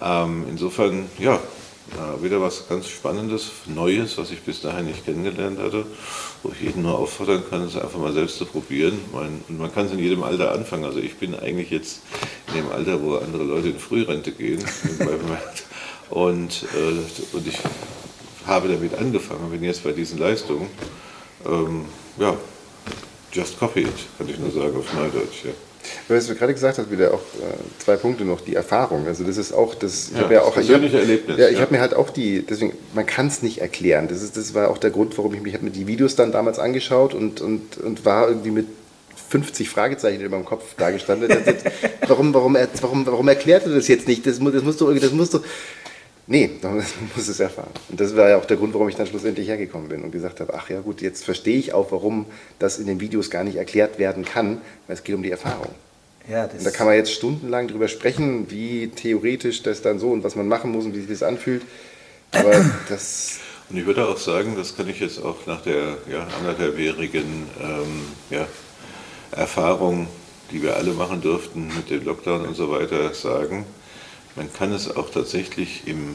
Ähm, 0.00 0.44
insofern, 0.48 1.06
ja, 1.18 1.40
wieder 2.20 2.40
was 2.40 2.68
ganz 2.68 2.88
Spannendes, 2.88 3.50
Neues, 3.66 4.18
was 4.18 4.30
ich 4.30 4.40
bis 4.42 4.60
dahin 4.60 4.86
nicht 4.86 5.04
kennengelernt 5.04 5.58
hatte, 5.58 5.86
wo 6.42 6.50
ich 6.52 6.60
jeden 6.60 6.82
nur 6.82 6.98
auffordern 6.98 7.42
kann, 7.48 7.62
es 7.62 7.76
einfach 7.76 7.98
mal 7.98 8.12
selbst 8.12 8.38
zu 8.38 8.44
probieren. 8.44 8.98
Man, 9.12 9.42
und 9.48 9.58
man 9.58 9.72
kann 9.72 9.86
es 9.86 9.92
in 9.92 9.98
jedem 9.98 10.22
Alter 10.22 10.52
anfangen. 10.52 10.84
Also 10.84 10.98
ich 10.98 11.16
bin 11.16 11.34
eigentlich 11.34 11.70
jetzt 11.70 12.00
in 12.48 12.62
dem 12.62 12.70
Alter, 12.70 13.02
wo 13.02 13.16
andere 13.16 13.44
Leute 13.44 13.68
in 13.68 13.78
Frührente 13.78 14.32
gehen. 14.32 14.62
und, 16.10 16.64
äh, 16.74 17.36
und 17.36 17.46
ich 17.46 17.58
habe 18.48 18.68
damit 18.68 18.98
angefangen, 18.98 19.50
bin 19.50 19.62
jetzt 19.62 19.84
bei 19.84 19.92
diesen 19.92 20.18
Leistungen. 20.18 20.68
Ähm, 21.46 21.84
ja, 22.18 22.36
just 23.32 23.58
copy 23.58 23.82
it, 23.82 23.88
kann 24.16 24.28
ich 24.28 24.38
nur 24.38 24.50
sagen 24.50 24.76
auf 24.76 24.92
Neudeutsch. 24.94 25.44
Ja. 25.44 25.50
Was 26.08 26.26
du 26.26 26.34
gerade 26.34 26.52
gesagt 26.52 26.78
hast, 26.78 26.90
wieder 26.90 27.14
auch 27.14 27.20
äh, 27.20 27.54
zwei 27.78 27.96
Punkte 27.96 28.24
noch, 28.24 28.40
die 28.40 28.54
Erfahrung. 28.54 29.06
Also 29.06 29.24
das 29.24 29.36
ist 29.36 29.52
auch, 29.52 29.74
das, 29.74 30.08
ich 30.08 30.16
ja, 30.16 30.24
habe 30.24 30.34
ja 30.34 30.42
auch, 30.42 30.56
ich 30.56 30.70
hab, 30.70 30.82
Erlebnis. 30.82 31.38
Ja, 31.38 31.48
ich 31.48 31.54
ja. 31.54 31.60
habe 31.60 31.74
mir 31.74 31.80
halt 31.80 31.94
auch 31.94 32.10
die, 32.10 32.44
deswegen, 32.44 32.72
man 32.94 33.06
kann 33.06 33.28
es 33.28 33.42
nicht 33.42 33.60
erklären. 33.60 34.08
Das, 34.08 34.22
ist, 34.22 34.36
das 34.36 34.54
war 34.54 34.70
auch 34.70 34.78
der 34.78 34.90
Grund, 34.90 35.16
warum 35.18 35.34
ich 35.34 35.40
mich 35.40 35.54
habe 35.54 35.64
mir 35.64 35.70
die 35.70 35.86
Videos 35.86 36.16
dann 36.16 36.32
damals 36.32 36.58
angeschaut 36.58 37.14
und, 37.14 37.40
und, 37.40 37.78
und 37.78 38.04
war 38.04 38.28
irgendwie 38.28 38.50
mit 38.50 38.66
50 39.30 39.68
Fragezeichen 39.68 40.20
in 40.20 40.30
meinem 40.30 40.44
Kopf 40.44 40.74
dargestanden. 40.76 41.30
warum, 42.06 42.32
warum, 42.32 42.56
warum, 42.80 43.06
warum 43.06 43.28
erklärt 43.28 43.66
er 43.66 43.74
das 43.74 43.88
jetzt 43.88 44.08
nicht? 44.08 44.26
Das, 44.26 44.38
das 44.38 44.62
musst 44.62 44.80
du, 44.80 44.92
das 44.94 45.12
musst 45.12 45.34
du, 45.34 45.40
Nee, 46.30 46.50
man 46.62 46.84
muss 47.16 47.28
es 47.28 47.40
erfahren. 47.40 47.70
Und 47.88 47.98
das 47.98 48.14
war 48.14 48.28
ja 48.28 48.36
auch 48.36 48.44
der 48.44 48.58
Grund, 48.58 48.74
warum 48.74 48.88
ich 48.88 48.94
dann 48.94 49.06
schlussendlich 49.06 49.48
hergekommen 49.48 49.88
bin 49.88 50.04
und 50.04 50.12
gesagt 50.12 50.40
habe, 50.40 50.52
ach 50.54 50.68
ja 50.68 50.80
gut, 50.80 51.00
jetzt 51.00 51.24
verstehe 51.24 51.58
ich 51.58 51.72
auch, 51.72 51.90
warum 51.90 52.26
das 52.58 52.78
in 52.78 52.86
den 52.86 53.00
Videos 53.00 53.30
gar 53.30 53.44
nicht 53.44 53.56
erklärt 53.56 53.98
werden 53.98 54.24
kann, 54.24 54.60
weil 54.86 54.94
es 54.94 55.02
geht 55.02 55.14
um 55.14 55.22
die 55.22 55.30
Erfahrung. 55.30 55.70
Ja, 56.30 56.44
und 56.44 56.64
da 56.64 56.70
kann 56.70 56.86
man 56.86 56.96
jetzt 56.96 57.12
stundenlang 57.12 57.68
drüber 57.68 57.88
sprechen, 57.88 58.50
wie 58.50 58.88
theoretisch 58.88 59.62
das 59.62 59.80
dann 59.80 59.98
so 59.98 60.10
und 60.10 60.22
was 60.22 60.36
man 60.36 60.46
machen 60.46 60.70
muss 60.70 60.84
und 60.84 60.94
wie 60.94 61.00
sich 61.00 61.08
das 61.08 61.22
anfühlt. 61.22 61.62
Aber 62.32 62.52
das. 62.90 63.38
Und 63.70 63.78
ich 63.78 63.86
würde 63.86 64.06
auch 64.06 64.18
sagen, 64.18 64.54
das 64.54 64.76
kann 64.76 64.88
ich 64.90 65.00
jetzt 65.00 65.22
auch 65.24 65.46
nach 65.46 65.62
der 65.62 65.96
ja, 66.10 66.26
anderthalbjährigen 66.38 67.46
ähm, 67.62 68.02
ja, 68.28 68.46
Erfahrung, 69.30 70.08
die 70.50 70.62
wir 70.62 70.76
alle 70.76 70.92
machen 70.92 71.22
durften 71.22 71.70
mit 71.74 71.88
dem 71.88 72.04
Lockdown 72.04 72.46
und 72.46 72.54
so 72.54 72.70
weiter, 72.70 73.14
sagen 73.14 73.64
man 74.38 74.52
kann 74.52 74.72
es 74.72 74.94
auch 74.96 75.10
tatsächlich 75.10 75.82
im 75.86 76.14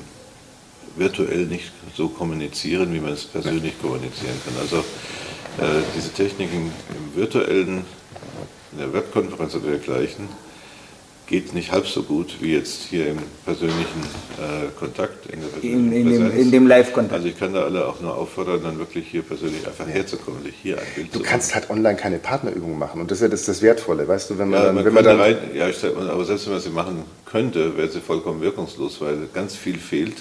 virtuell 0.95 1.45
nicht 1.45 1.71
so 1.95 2.07
kommunizieren, 2.07 2.93
wie 2.93 2.99
man 2.99 3.11
es 3.11 3.25
persönlich 3.25 3.79
kommunizieren 3.81 4.35
kann. 4.45 4.53
Also 4.61 4.77
äh, 4.77 5.83
diese 5.95 6.13
Techniken 6.13 6.71
im 6.89 7.15
virtuellen, 7.19 7.83
in 8.71 8.77
der 8.77 8.93
Webkonferenz 8.93 9.55
oder 9.55 9.71
dergleichen, 9.71 10.29
geht 11.27 11.53
nicht 11.53 11.71
halb 11.71 11.87
so 11.87 12.03
gut 12.03 12.35
wie 12.41 12.53
jetzt 12.53 12.83
hier 12.89 13.07
im 13.07 13.17
persönlichen 13.45 14.01
äh, 14.37 14.67
Kontakt. 14.77 15.25
In, 15.27 15.41
in, 15.61 15.91
in, 15.91 16.09
dem, 16.09 16.37
in 16.37 16.51
dem 16.51 16.67
Live-Kontakt. 16.67 17.13
Also 17.13 17.27
ich 17.27 17.39
kann 17.39 17.53
da 17.53 17.63
alle 17.63 17.87
auch 17.87 18.01
nur 18.01 18.15
auffordern, 18.15 18.61
dann 18.63 18.77
wirklich 18.77 19.07
hier 19.07 19.21
persönlich 19.21 19.65
einfach 19.65 19.87
ja. 19.87 19.93
herzukommen, 19.93 20.43
sich 20.43 20.55
hier 20.61 20.77
ein 20.77 20.85
Bild 20.95 21.15
Du 21.15 21.21
kannst 21.21 21.55
halt 21.55 21.69
online 21.69 21.95
keine 21.95 22.19
Partnerübungen 22.19 22.77
machen 22.77 23.01
und 23.01 23.09
das 23.09 23.19
ist 23.19 23.23
ja 23.23 23.27
das, 23.29 23.45
das 23.45 23.61
Wertvolle, 23.61 24.07
weißt 24.07 24.29
du, 24.29 24.37
wenn 24.37 24.49
man 24.49 24.59
ja, 24.59 24.65
dann... 24.67 24.75
Man 24.75 24.85
wenn 24.85 24.93
man 24.93 25.03
dann 25.03 25.19
rein, 25.19 25.37
ja, 25.53 25.69
ich 25.69 25.77
sag, 25.77 25.95
aber 25.95 26.25
selbst 26.25 26.45
wenn 26.45 26.53
man 26.53 26.61
sie 26.61 26.69
machen 26.69 27.03
könnte, 27.25 27.77
wäre 27.77 27.89
sie 27.89 28.01
vollkommen 28.01 28.41
wirkungslos, 28.41 28.99
weil 29.01 29.27
ganz 29.33 29.55
viel 29.55 29.77
fehlt. 29.77 30.17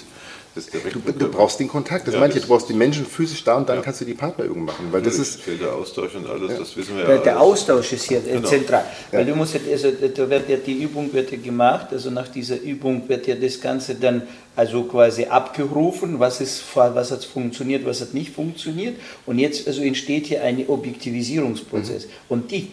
Du, 0.55 1.11
du, 1.11 1.29
brauchst 1.29 1.59
den 1.59 1.67
Kontakt. 1.67 2.05
Das 2.07 2.13
ja, 2.13 2.19
manche, 2.19 2.39
du 2.39 2.47
brauchst 2.47 2.69
die 2.69 2.75
Menschen 2.75 3.07
physisch 3.07 3.43
da 3.43 3.57
und 3.57 3.67
dann 3.67 3.77
ja. 3.77 3.81
kannst 3.81 4.01
du 4.01 4.05
die 4.05 4.13
Partnerübungen 4.13 4.65
machen. 4.65 4.87
Weil 4.91 5.01
das 5.01 5.17
ist 5.17 5.39
der 5.47 5.73
Austausch 5.73 6.13
und 6.13 6.29
alles, 6.29 6.51
ja. 6.51 6.59
das 6.59 6.77
wissen 6.77 6.95
wir 6.95 7.09
ja. 7.09 7.17
Der, 7.17 7.41
Austausch 7.41 7.91
ist 7.93 8.07
hier 8.07 8.21
genau. 8.21 8.47
zentral. 8.47 8.85
Weil 9.11 9.25
du 9.25 9.35
musst, 9.35 9.55
also, 9.55 9.89
da 9.91 10.29
wird 10.29 10.49
ja 10.49 10.57
die 10.57 10.83
Übung 10.83 11.11
wird 11.11 11.31
ja 11.31 11.37
gemacht, 11.37 11.87
also 11.91 12.11
nach 12.11 12.27
dieser 12.27 12.61
Übung 12.61 13.09
wird 13.09 13.25
ja 13.25 13.33
das 13.33 13.59
Ganze 13.59 13.95
dann 13.95 14.21
also 14.55 14.83
quasi 14.83 15.25
abgerufen, 15.25 16.19
was, 16.19 16.39
ist, 16.39 16.63
was 16.75 17.09
hat 17.09 17.25
funktioniert, 17.25 17.83
was 17.83 18.01
hat 18.01 18.13
nicht 18.13 18.31
funktioniert. 18.31 18.97
Und 19.25 19.39
jetzt 19.39 19.67
also 19.67 19.81
entsteht 19.81 20.27
hier 20.27 20.43
ein 20.43 20.67
Objektivisierungsprozess. 20.67 22.05
Mhm. 22.05 22.09
Und 22.29 22.51
die 22.51 22.67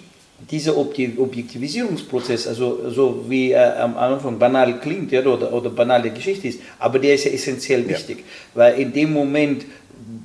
dieser 0.51 0.77
Objektivisierungsprozess, 0.77 2.47
also 2.47 2.91
so 2.91 3.25
wie 3.29 3.53
er 3.53 3.83
am 3.83 3.97
Anfang 3.97 4.39
banal 4.39 4.81
klingt 4.81 5.13
ja, 5.13 5.25
oder, 5.25 5.53
oder 5.53 5.71
banale 5.71 6.11
Geschichte 6.11 6.49
ist, 6.49 6.61
aber 6.79 6.99
der 6.99 7.15
ist 7.15 7.25
ja 7.25 7.33
essentiell 7.33 7.89
wichtig, 7.89 8.19
ja. 8.19 8.25
weil 8.55 8.79
in 8.81 8.93
dem 8.93 9.13
Moment, 9.13 9.65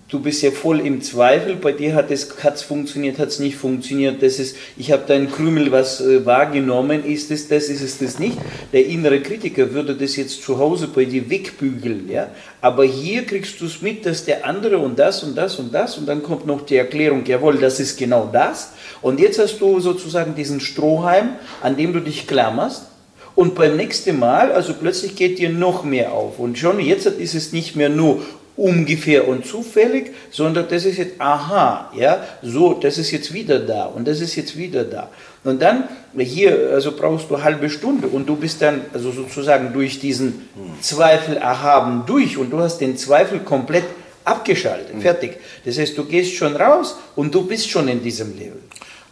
du 0.08 0.20
bist 0.20 0.42
ja 0.42 0.52
voll 0.52 0.80
im 0.80 1.02
Zweifel, 1.02 1.56
bei 1.56 1.72
dir 1.72 1.96
hat 1.96 2.12
es 2.12 2.30
hat's 2.44 2.62
funktioniert, 2.62 3.20
hat 3.20 3.30
es 3.30 3.40
nicht 3.40 3.56
funktioniert, 3.56 4.22
das 4.22 4.40
ist, 4.40 4.56
ich 4.78 4.92
habe 4.92 5.04
da 5.08 5.24
Krümel 5.26 5.72
was 5.72 6.02
äh, 6.02 6.26
wahrgenommen, 6.26 7.04
ist 7.04 7.32
es 7.32 7.48
das, 7.48 7.66
ist 7.66 7.82
es 7.82 7.98
das 7.98 8.20
nicht. 8.20 8.38
Der 8.74 8.86
innere 8.86 9.22
Kritiker 9.22 9.74
würde 9.74 9.96
das 9.96 10.16
jetzt 10.16 10.44
zu 10.44 10.60
Hause 10.60 10.88
bei 10.88 11.06
dir 11.06 11.30
wegbügeln, 11.30 12.10
ja, 12.10 12.30
aber 12.62 12.86
hier 12.86 13.24
kriegst 13.26 13.60
du 13.62 13.66
es 13.66 13.82
mit, 13.82 14.06
dass 14.06 14.26
der 14.26 14.46
andere 14.46 14.78
und 14.78 14.98
das 14.98 15.24
und 15.24 15.38
das 15.38 15.60
und 15.60 15.74
das 15.74 15.98
und 15.98 16.08
dann 16.08 16.24
kommt 16.24 16.46
noch 16.46 16.66
die 16.66 16.78
Erklärung, 16.78 17.26
jawohl, 17.26 17.58
das 17.58 17.80
ist 17.80 17.98
genau 17.98 18.30
das. 18.32 18.72
Und 19.02 19.20
jetzt 19.20 19.40
hast 19.40 19.60
du 19.60 19.80
sozusagen 19.80 20.36
diesen 20.36 20.60
Strohhalm, 20.60 21.36
an 21.62 21.78
dem 21.78 21.94
du 21.94 22.00
dich 22.00 22.28
klammerst. 22.28 22.88
Und 23.36 23.54
beim 23.54 23.76
nächsten 23.76 24.18
Mal, 24.18 24.52
also 24.52 24.74
plötzlich 24.74 25.16
geht 25.16 25.40
dir 25.40 25.50
noch 25.50 25.84
mehr 25.84 26.14
auf. 26.14 26.40
Und 26.40 26.58
schon 26.58 26.80
jetzt 26.80 27.06
ist 27.06 27.36
es 27.36 27.52
nicht 27.52 27.76
mehr 27.76 27.90
nur 27.90 28.22
ungefähr 28.58 29.28
und 29.28 29.46
zufällig, 29.46 30.12
sondern 30.32 30.68
das 30.70 30.86
ist 30.86 30.98
jetzt, 30.98 31.20
aha, 31.20 31.92
ja, 31.96 32.24
so, 32.42 32.74
das 32.74 32.98
ist 32.98 33.12
jetzt 33.12 33.34
wieder 33.34 33.60
da 33.60 33.86
und 33.86 34.08
das 34.08 34.22
ist 34.22 34.36
jetzt 34.36 34.58
wieder 34.58 34.84
da. 34.84 35.10
Und 35.44 35.62
dann, 35.62 35.84
hier, 36.18 36.72
also 36.74 36.94
brauchst 36.94 37.30
du 37.30 37.36
eine 37.36 37.44
halbe 37.44 37.70
Stunde 37.70 38.08
und 38.08 38.28
du 38.28 38.36
bist 38.36 38.62
dann, 38.62 38.82
also 38.94 39.12
sozusagen 39.12 39.74
durch 39.74 40.00
diesen 40.00 40.48
Zweifel 40.82 41.38
erhaben 41.38 42.04
durch 42.08 42.38
und 42.38 42.50
du 42.50 42.60
hast 42.60 42.80
den 42.80 42.98
Zweifel 42.98 43.40
komplett 43.40 43.86
abgeschaltet, 44.24 44.96
mhm. 44.96 45.02
fertig. 45.02 45.38
Das 45.66 45.78
heißt, 45.78 45.98
du 45.98 46.06
gehst 46.06 46.34
schon 46.34 46.56
raus 46.56 46.98
und 47.16 47.36
du 47.36 47.46
bist 47.46 47.70
schon 47.70 47.88
in 47.88 48.02
diesem 48.02 48.38
Level. 48.38 48.62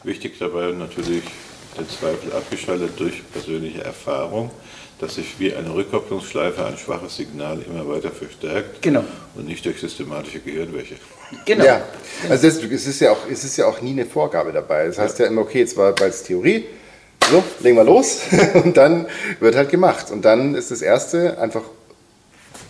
Wichtig 0.04 0.34
dabei 0.40 0.72
natürlich 0.72 1.24
den 1.78 1.88
Zweifel 1.88 2.32
abgeschaltet 2.34 2.92
durch 2.98 3.22
persönliche 3.32 3.84
Erfahrung 3.84 4.52
dass 5.04 5.16
sich 5.16 5.38
wie 5.38 5.54
eine 5.54 5.74
Rückkopplungsschleife 5.74 6.66
ein 6.66 6.78
schwaches 6.78 7.18
Signal 7.18 7.62
immer 7.62 7.88
weiter 7.88 8.10
verstärkt 8.10 8.82
genau. 8.82 9.04
und 9.36 9.46
nicht 9.46 9.66
durch 9.66 9.80
systematische 9.80 10.40
Gehirnwäsche. 10.40 10.96
Genau. 11.46 11.66
Ja, 11.66 11.84
also 12.30 12.48
das, 12.48 12.64
es, 12.64 12.88
ist 12.88 13.02
ja 13.02 13.12
auch, 13.12 13.28
es 13.30 13.44
ist 13.44 13.58
ja 13.58 13.66
auch 13.66 13.82
nie 13.82 13.92
eine 13.92 14.06
Vorgabe 14.06 14.54
dabei. 14.54 14.88
Das 14.88 14.98
heißt 14.98 15.20
ja, 15.20 15.26
ja 15.26 15.32
immer, 15.32 15.42
okay, 15.42 15.60
jetzt 15.60 15.76
war 15.76 15.94
es 16.02 16.24
Theorie, 16.24 16.66
so, 17.30 17.44
legen 17.60 17.76
wir 17.76 17.84
los 17.84 18.22
und 18.64 18.78
dann 18.78 19.08
wird 19.42 19.56
halt 19.56 19.70
gemacht. 19.70 20.10
Und 20.10 20.24
dann 20.24 20.56
ist 20.56 20.72
das 20.72 20.82
Erste 20.82 21.38
einfach 21.38 21.64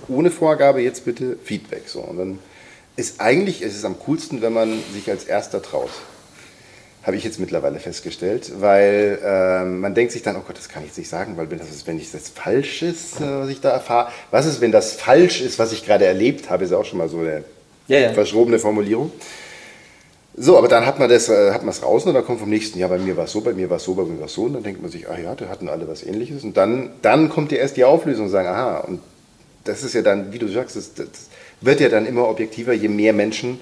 ohne 0.07 0.31
Vorgabe 0.31 0.81
jetzt 0.81 1.05
bitte 1.05 1.37
Feedback. 1.43 1.83
So. 1.87 1.99
Und 2.01 2.17
dann 2.17 2.39
ist 2.95 3.21
eigentlich, 3.21 3.61
es 3.61 3.75
ist 3.75 3.85
am 3.85 3.99
coolsten, 3.99 4.41
wenn 4.41 4.53
man 4.53 4.81
sich 4.91 5.09
als 5.09 5.25
Erster 5.25 5.61
traut 5.61 5.91
habe 7.03 7.17
ich 7.17 7.23
jetzt 7.25 7.39
mittlerweile 7.39 7.79
festgestellt, 7.79 8.53
weil 8.59 9.19
äh, 9.23 9.65
man 9.65 9.93
denkt 9.93 10.13
sich 10.13 10.23
dann, 10.23 10.37
oh 10.37 10.43
Gott, 10.47 10.57
das 10.57 10.69
kann 10.69 10.83
ich 10.83 10.89
jetzt 10.89 10.97
nicht 10.97 11.09
sagen, 11.09 11.35
weil 11.35 11.51
wenn 11.51 11.59
das 11.59 11.69
ist, 11.69 11.85
wenn 11.85 11.97
ich 11.97 12.11
das 12.11 12.29
falsch 12.29 12.81
ist, 12.81 13.19
äh, 13.19 13.25
was 13.25 13.49
ich 13.49 13.59
da 13.59 13.71
erfahre, 13.71 14.09
was 14.31 14.45
ist, 14.45 14.61
wenn 14.61 14.71
das 14.71 14.93
falsch 14.93 15.41
ist, 15.41 15.59
was 15.59 15.73
ich 15.73 15.85
gerade 15.85 16.05
erlebt 16.05 16.49
habe, 16.49 16.63
ist 16.63 16.71
auch 16.71 16.85
schon 16.85 16.99
mal 16.99 17.09
so 17.09 17.19
eine 17.19 17.43
ja, 17.89 17.99
ja. 17.99 18.13
verschrobene 18.13 18.57
Formulierung. 18.57 19.11
So, 20.35 20.57
aber 20.57 20.69
dann 20.69 20.85
hat 20.85 20.97
man 20.97 21.09
das, 21.09 21.27
äh, 21.27 21.51
hat 21.51 21.61
man 21.61 21.69
es 21.69 21.81
draußen 21.81 22.07
und 22.07 22.15
dann 22.15 22.25
kommt 22.25 22.39
vom 22.39 22.49
nächsten, 22.49 22.79
ja, 22.79 22.87
bei 22.87 22.97
mir 22.97 23.17
war 23.17 23.25
es 23.25 23.33
so, 23.33 23.41
bei 23.41 23.53
mir 23.53 23.69
war 23.69 23.77
es 23.77 23.83
so, 23.83 23.93
bei 23.95 24.03
mir 24.03 24.19
war 24.19 24.27
es 24.27 24.33
so, 24.33 24.43
und 24.43 24.53
dann 24.53 24.63
denkt 24.63 24.81
man 24.81 24.89
sich, 24.89 25.09
ah 25.09 25.17
ja, 25.17 25.35
da 25.35 25.49
hatten 25.49 25.67
alle 25.67 25.87
was 25.89 26.03
ähnliches 26.03 26.43
und 26.43 26.55
dann, 26.55 26.91
dann 27.01 27.29
kommt 27.29 27.51
ja 27.51 27.57
erst 27.57 27.75
die 27.75 27.83
Auflösung 27.83 28.25
und 28.25 28.31
sagen, 28.31 28.47
aha, 28.47 28.79
und 28.79 29.01
das 29.65 29.83
ist 29.83 29.93
ja 29.93 30.01
dann, 30.01 30.31
wie 30.31 30.39
du 30.39 30.47
sagst, 30.47 30.77
das, 30.77 30.93
das 30.93 31.07
wird 31.61 31.81
ja 31.81 31.89
dann 31.89 32.05
immer 32.05 32.29
objektiver, 32.29 32.73
je 32.73 32.87
mehr 32.87 33.13
Menschen 33.13 33.59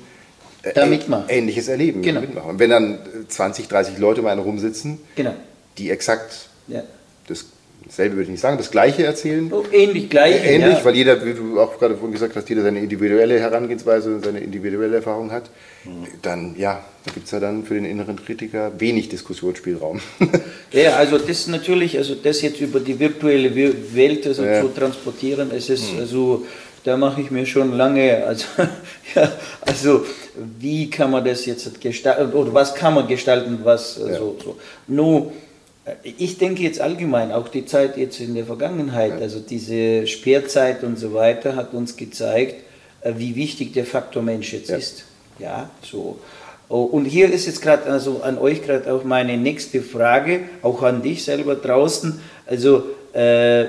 da 0.76 0.86
mitmachen. 0.86 1.26
Ähnliches 1.30 1.68
erleben. 1.68 2.02
Genau. 2.02 2.22
Mitmachen. 2.22 2.52
Und 2.52 2.60
wenn 2.60 2.70
dann 2.70 3.00
20, 3.28 3.68
30 3.68 3.98
Leute 3.98 4.22
mal 4.22 4.38
rumsitzen, 4.38 5.00
genau. 5.16 5.34
die 5.78 5.90
exakt 5.90 6.50
ja. 6.68 6.84
das 7.28 7.46
selbe 7.90 8.16
würde 8.16 8.24
ich 8.24 8.30
nicht 8.30 8.42
sagen, 8.42 8.58
das 8.58 8.72
Gleiche 8.72 9.04
erzählen. 9.04 9.52
Oh, 9.52 9.64
ähnlich, 9.72 10.10
gleich. 10.10 10.36
Äh, 10.36 10.56
ähnlich, 10.56 10.78
ja. 10.78 10.86
weil 10.86 10.96
jeder, 10.96 11.26
wie 11.26 11.34
du 11.34 11.60
auch 11.60 11.78
gerade 11.78 11.96
vorhin 11.96 12.14
gesagt 12.14 12.36
hast, 12.36 12.48
jeder 12.48 12.62
seine 12.62 12.80
individuelle 12.80 13.40
Herangehensweise 13.40 14.16
und 14.16 14.26
seine 14.26 14.40
individuelle 14.40 14.98
Erfahrung 14.98 15.32
hat. 15.32 15.50
Mhm. 15.84 16.08
Dann, 16.22 16.56
ja, 16.58 16.84
da 17.06 17.12
gibt 17.12 17.26
es 17.26 17.32
ja 17.32 17.40
dann 17.40 17.66
für 17.66 17.74
den 17.74 17.86
inneren 17.86 18.24
Kritiker 18.24 18.72
wenig 18.80 19.10
Diskussionsspielraum. 19.10 20.00
ja, 20.72 20.96
also 20.96 21.18
das 21.18 21.48
natürlich, 21.48 21.98
also 21.98 22.16
das 22.16 22.42
jetzt 22.42 22.62
über 22.62 22.80
die 22.80 23.00
virtuelle 23.00 23.54
Welt 23.56 24.28
also 24.28 24.44
ja. 24.44 24.62
zu 24.62 24.70
transportieren, 24.70 25.52
es 25.52 25.70
ist 25.70 25.94
mhm. 25.94 26.00
also 26.00 26.46
da 26.84 26.98
mache 26.98 27.22
ich 27.22 27.32
mir 27.32 27.46
schon 27.46 27.76
lange, 27.78 28.26
also, 28.26 28.46
ja, 29.16 29.32
also 29.62 30.06
wie 30.60 30.90
kann 30.90 31.12
man 31.12 31.24
das 31.24 31.46
jetzt 31.46 31.80
gestalten, 31.80 32.34
oder 32.34 32.54
was 32.54 32.74
kann 32.74 32.94
man 32.94 33.08
gestalten, 33.08 33.60
was 33.64 33.98
ja. 33.98 34.18
so, 34.18 34.38
so. 34.44 34.58
Nur, 34.88 35.32
ich 36.04 36.38
denke 36.38 36.64
jetzt 36.64 36.80
allgemein, 36.80 37.32
auch 37.32 37.48
die 37.48 37.66
Zeit 37.66 37.98
jetzt 37.98 38.20
in 38.20 38.36
der 38.36 38.46
Vergangenheit, 38.46 39.22
also 39.22 39.40
diese 39.40 40.08
Sperrzeit 40.08 40.84
und 40.84 40.98
so 40.98 41.14
weiter, 41.14 41.56
hat 41.56 41.74
uns 41.74 41.96
gezeigt, 41.96 42.56
äh, 43.02 43.14
wie 43.18 43.36
wichtig 43.36 43.74
der 43.74 43.86
Faktor 43.86 44.24
Mensch 44.24 44.54
jetzt 44.54 44.70
ja. 44.70 44.78
ist. 44.78 45.04
Ja, 45.40 45.70
so. 45.82 46.20
Oh, 46.70 46.84
und 46.84 47.06
hier 47.06 47.32
ist 47.32 47.48
jetzt 47.48 47.62
gerade 47.62 47.92
also 47.92 48.22
an 48.24 48.38
euch 48.38 48.64
gerade 48.64 48.94
auch 48.94 49.04
meine 49.04 49.36
nächste 49.38 49.82
Frage, 49.82 50.42
auch 50.62 50.84
an 50.84 51.02
dich 51.02 51.24
selber 51.24 51.56
draußen. 51.56 52.22
Also, 52.46 52.84
äh, 53.14 53.66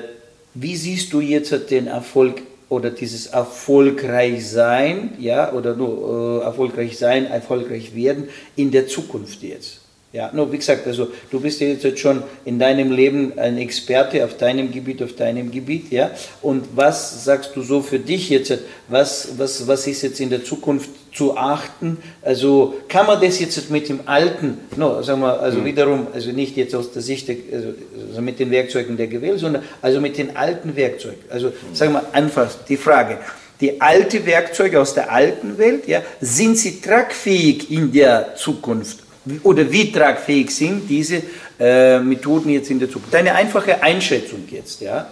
wie 0.54 0.76
siehst 0.76 1.12
du 1.12 1.20
jetzt 1.20 1.70
den 1.70 1.86
Erfolg 1.86 2.42
oder 2.72 2.90
dieses 2.90 3.26
erfolgreich 3.26 4.48
sein, 4.48 5.12
ja, 5.18 5.52
oder 5.52 5.76
nur 5.76 6.40
äh, 6.40 6.44
erfolgreich 6.44 6.96
sein, 6.96 7.26
erfolgreich 7.26 7.94
werden 7.94 8.30
in 8.56 8.70
der 8.70 8.86
Zukunft 8.86 9.42
jetzt. 9.42 9.82
Ja, 10.12 10.30
nur 10.34 10.52
wie 10.52 10.58
gesagt, 10.58 10.86
also 10.86 11.08
du 11.30 11.40
bist 11.40 11.60
jetzt 11.60 11.98
schon 11.98 12.22
in 12.44 12.58
deinem 12.58 12.92
Leben 12.92 13.32
ein 13.38 13.56
Experte 13.56 14.22
auf 14.22 14.36
deinem 14.36 14.70
Gebiet, 14.70 15.02
auf 15.02 15.14
deinem 15.14 15.50
Gebiet, 15.50 15.90
ja. 15.90 16.10
Und 16.42 16.66
was 16.74 17.24
sagst 17.24 17.52
du 17.56 17.62
so 17.62 17.80
für 17.80 17.98
dich 17.98 18.28
jetzt? 18.28 18.52
Was, 18.88 19.38
was, 19.38 19.66
was 19.66 19.86
ist 19.86 20.02
jetzt 20.02 20.20
in 20.20 20.28
der 20.28 20.44
Zukunft 20.44 20.90
zu 21.14 21.38
achten? 21.38 21.96
Also 22.20 22.74
kann 22.88 23.06
man 23.06 23.22
das 23.22 23.40
jetzt 23.40 23.70
mit 23.70 23.88
dem 23.88 24.00
alten, 24.04 24.58
no, 24.76 25.00
sagen 25.00 25.22
wir, 25.22 25.40
also 25.40 25.60
mhm. 25.60 25.64
wiederum, 25.64 26.06
also 26.12 26.30
nicht 26.30 26.58
jetzt 26.58 26.74
aus 26.74 26.92
der 26.92 27.00
Sicht, 27.00 27.28
der, 27.28 27.36
also, 27.50 27.68
also 28.10 28.20
mit 28.20 28.38
den 28.38 28.50
Werkzeugen 28.50 28.98
der 28.98 29.06
Gewähl, 29.06 29.38
sondern 29.38 29.62
also 29.80 29.98
mit 29.98 30.18
den 30.18 30.36
alten 30.36 30.76
Werkzeugen. 30.76 31.20
Also 31.30 31.48
mhm. 31.48 31.74
sagen 31.74 31.92
wir 31.94 32.04
einfach 32.12 32.50
die 32.68 32.76
Frage, 32.76 33.16
die 33.62 33.80
alte 33.80 34.26
Werkzeuge 34.26 34.78
aus 34.78 34.92
der 34.92 35.10
alten 35.10 35.56
Welt, 35.56 35.88
ja, 35.88 36.02
sind 36.20 36.58
sie 36.58 36.82
tragfähig 36.82 37.70
in 37.70 37.92
der 37.92 38.34
Zukunft? 38.36 39.01
Oder 39.42 39.70
wie 39.70 39.92
tragfähig 39.92 40.50
sind 40.50 40.88
diese 40.88 41.22
äh, 41.58 42.00
Methoden 42.00 42.50
jetzt 42.50 42.70
in 42.70 42.78
der 42.78 42.88
Zukunft? 42.88 43.14
Deine 43.14 43.34
einfache 43.34 43.82
Einschätzung 43.82 44.44
jetzt, 44.50 44.80
ja? 44.80 45.08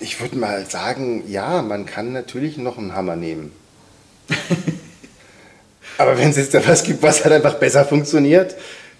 Ich 0.00 0.20
würde 0.20 0.36
mal 0.36 0.64
sagen, 0.66 1.24
ja, 1.28 1.62
man 1.62 1.86
kann 1.86 2.12
natürlich 2.12 2.56
noch 2.56 2.78
einen 2.78 2.94
Hammer 2.94 3.16
nehmen. 3.16 3.52
Aber 5.98 6.18
wenn 6.18 6.30
es 6.30 6.36
jetzt 6.36 6.54
da 6.54 6.66
was 6.66 6.82
gibt, 6.82 7.02
was 7.02 7.22
halt 7.24 7.34
einfach 7.34 7.54
besser 7.54 7.84
funktioniert, 7.84 8.54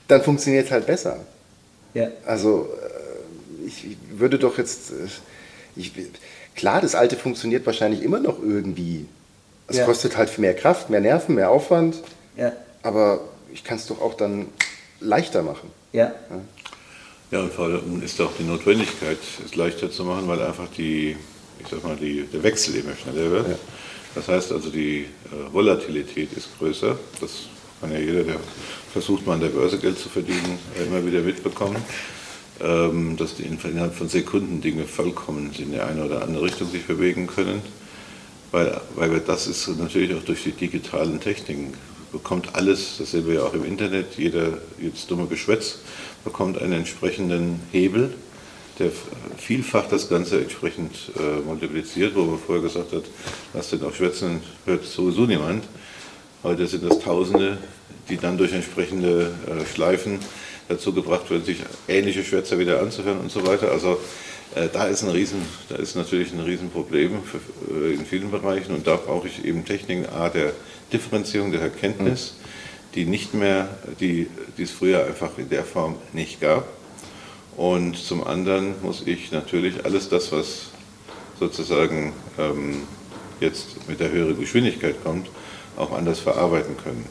dann 0.09 0.23
funktioniert 0.23 0.67
es 0.67 0.73
halt 0.73 0.87
besser. 0.87 1.19
Ja. 1.95 2.09
Also 2.27 2.69
äh, 3.62 3.67
ich 3.67 3.97
würde 4.11 4.39
doch 4.39 4.59
jetzt, 4.59 4.91
äh, 4.91 5.09
ich, 5.77 5.93
klar, 6.55 6.81
das 6.81 6.95
Alte 6.95 7.17
funktioniert 7.17 7.67
wahrscheinlich 7.67 8.03
immer 8.03 8.21
noch 8.21 8.39
irgendwie. 8.41 9.07
Es 9.67 9.79
ja. 9.79 9.87
kostet 9.87 10.17
halt 10.17 10.39
mehr 10.39 10.55
Kraft, 10.55 10.91
mehr 10.91 11.01
Nerven, 11.01 11.35
mehr 11.35 11.51
Aufwand. 11.51 11.97
Ja. 12.37 12.53
Aber 12.83 13.21
ich 13.55 13.65
kann 13.65 13.79
es 13.79 13.87
doch 13.87 14.01
auch 14.03 14.15
dann 14.15 14.49
leichter 15.01 15.43
machen. 15.43 15.71
Ja. 15.93 16.07
ja. 16.07 16.41
Ja, 17.31 17.41
und 17.41 17.53
vor 17.53 17.65
allem 17.65 18.03
ist 18.03 18.21
auch 18.21 18.33
die 18.39 18.45
Notwendigkeit, 18.45 19.19
es 19.45 19.57
leichter 19.57 19.91
zu 19.91 20.05
machen, 20.05 20.29
weil 20.29 20.43
einfach 20.43 20.69
die, 20.77 21.17
ich 21.59 21.69
sag 21.69 21.83
mal, 21.83 21.97
die, 21.97 22.25
der 22.33 22.43
Wechsel 22.43 22.77
immer 22.77 22.95
schneller 22.95 23.31
wird. 23.31 23.49
Ja. 23.49 23.59
Das 24.15 24.29
heißt 24.29 24.53
also, 24.53 24.69
die 24.71 25.03
äh, 25.03 25.53
Volatilität 25.53 26.33
ist 26.35 26.51
größer. 26.59 26.97
Das 27.21 27.31
kann 27.81 27.91
ja 27.93 27.99
jeder, 27.99 28.25
der 28.25 28.37
versucht, 28.93 29.27
mal 29.27 29.35
an 29.35 29.41
der 29.41 29.49
Börse 29.49 29.79
Geld 29.79 29.99
zu 29.99 30.09
verdienen, 30.09 30.59
immer 30.87 31.05
wieder 31.05 31.21
mitbekommen. 31.23 31.83
ähm, 32.61 33.17
dass 33.17 33.35
die 33.37 33.45
innerhalb 33.45 33.95
von 33.95 34.09
Sekunden 34.09 34.61
Dinge 34.61 34.85
vollkommen 34.85 35.51
in 35.59 35.73
die 35.73 35.81
eine 35.81 36.05
oder 36.05 36.23
andere 36.23 36.45
Richtung 36.45 36.71
sich 36.71 36.87
bewegen 36.87 37.27
können. 37.27 37.63
Weil, 38.53 38.81
weil 38.95 39.19
das 39.21 39.49
ist 39.49 39.67
natürlich 39.79 40.15
auch 40.15 40.23
durch 40.23 40.45
die 40.45 40.53
digitalen 40.53 41.21
Techniken 41.21 41.75
bekommt 42.15 42.55
alles, 42.55 42.99
das 42.99 43.11
sehen 43.11 43.27
wir 43.27 43.35
ja 43.35 43.43
auch 43.43 43.55
im 43.55 43.65
Internet, 43.65 44.17
jeder, 44.17 44.59
jedes 44.81 45.07
dumme 45.07 45.27
Geschwätz 45.27 45.81
bekommt 46.23 46.62
einen 46.62 46.73
entsprechenden 46.73 47.61
Hebel, 47.73 48.15
der 48.79 48.91
vielfach 49.37 49.89
das 49.89 50.09
Ganze 50.09 50.41
entsprechend 50.41 50.93
äh, 51.17 51.41
multipliziert, 51.45 52.15
wo 52.15 52.23
man 52.23 52.39
vorher 52.39 52.62
gesagt 52.62 52.93
hat, 52.93 53.03
lass 53.53 53.71
den 53.71 53.83
auch 53.85 53.93
schwätzen, 53.93 54.41
hört 54.65 54.85
sowieso 54.85 55.27
niemand. 55.27 55.65
Heute 56.45 56.67
sind 56.67 56.89
das 56.89 57.01
Tausende, 57.01 57.59
die 58.09 58.17
dann 58.17 58.39
durch 58.39 58.53
entsprechende 58.53 59.33
äh, 59.47 59.67
Schleifen 59.67 60.21
dazu 60.69 60.93
gebracht 60.93 61.29
werden, 61.31 61.45
sich 61.45 61.59
ähnliche 61.89 62.23
Schwätzer 62.23 62.59
wieder 62.59 62.81
anzuhören 62.81 63.19
und 63.19 63.31
so 63.31 63.47
weiter. 63.47 63.71
Also 63.73 63.99
äh, 64.55 64.69
da 64.73 64.85
ist 64.85 65.03
ein 65.03 65.11
Riesen, 65.11 65.43
da 65.69 65.77
ist 65.77 65.97
natürlich 65.97 66.33
ein 66.33 66.41
Riesenproblem 66.41 67.23
für, 67.25 67.39
äh, 67.75 67.95
in 67.95 68.07
vielen 68.07 68.31
Bereichen 68.31 68.73
und 68.73 68.87
da 68.87 68.97
brauche 68.97 69.27
ich 69.27 69.45
eben 69.45 69.65
Techniken 69.65 70.07
A 70.07 70.29
der 70.29 70.53
Differenzierung 70.93 71.53
der 71.53 71.62
Erkenntnis, 71.62 72.35
die 72.95 73.05
nicht 73.05 73.35
mehr, 73.35 73.68
die, 74.01 74.28
die 74.57 74.62
es 74.62 74.70
früher 74.70 75.05
einfach 75.05 75.37
in 75.39 75.49
der 75.49 75.64
Form 75.64 75.97
nicht 76.12 76.41
gab. 76.41 76.66
Und 77.57 77.97
zum 77.97 78.24
anderen 78.24 78.74
muss 78.82 79.03
ich 79.07 79.32
natürlich 79.32 79.85
alles 79.85 80.09
das, 80.09 80.32
was 80.32 80.70
sozusagen 81.39 82.12
ähm, 82.39 82.82
jetzt 83.41 83.89
mit 83.89 84.01
der 84.01 84.11
höheren 84.11 84.39
Geschwindigkeit 84.39 85.03
kommt, 85.03 85.28
auch 85.76 85.93
anders 85.93 86.20
verarbeiten 86.20 86.76
können. 86.76 87.05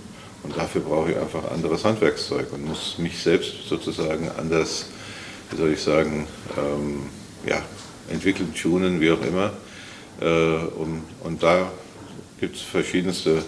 Und 0.43 0.57
dafür 0.57 0.81
brauche 0.81 1.11
ich 1.11 1.17
einfach 1.17 1.49
anderes 1.51 1.85
Handwerkszeug 1.85 2.51
und 2.51 2.65
muss 2.65 2.97
mich 2.97 3.17
selbst 3.17 3.67
sozusagen 3.67 4.29
anders, 4.37 4.87
wie 5.49 5.57
soll 5.57 5.71
ich 5.71 5.81
sagen, 5.81 6.27
ähm, 6.57 7.03
ja, 7.45 7.61
entwickeln, 8.09 8.53
tunen, 8.53 8.99
wie 8.99 9.11
auch 9.11 9.21
immer. 9.21 9.53
Äh, 10.19 10.65
und, 10.75 11.03
und 11.23 11.43
da 11.43 11.71
gibt 12.39 12.57
es 12.57 12.61
verschiedenste 12.61 13.43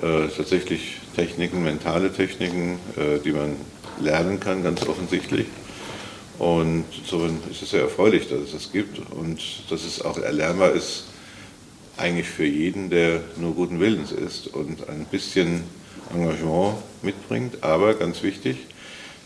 äh, 0.00 0.28
tatsächlich 0.28 0.98
Techniken, 1.14 1.62
mentale 1.62 2.12
Techniken, 2.12 2.78
äh, 2.96 3.18
die 3.24 3.32
man 3.32 3.56
lernen 4.00 4.40
kann, 4.40 4.62
ganz 4.62 4.86
offensichtlich. 4.86 5.46
Und 6.38 6.86
so 7.04 7.28
ist 7.50 7.62
es 7.62 7.70
sehr 7.70 7.82
erfreulich, 7.82 8.28
dass 8.28 8.40
es 8.40 8.52
das 8.52 8.72
gibt 8.72 8.98
und 9.12 9.40
dass 9.70 9.84
es 9.84 10.02
auch 10.02 10.18
erlernbar 10.18 10.72
ist, 10.72 11.04
eigentlich 11.96 12.28
für 12.28 12.46
jeden, 12.46 12.90
der 12.90 13.20
nur 13.36 13.54
guten 13.54 13.78
Willens 13.78 14.12
ist 14.12 14.48
und 14.48 14.88
ein 14.88 15.04
bisschen 15.10 15.64
Engagement 16.12 16.76
mitbringt. 17.02 17.62
Aber 17.62 17.94
ganz 17.94 18.22
wichtig, 18.22 18.56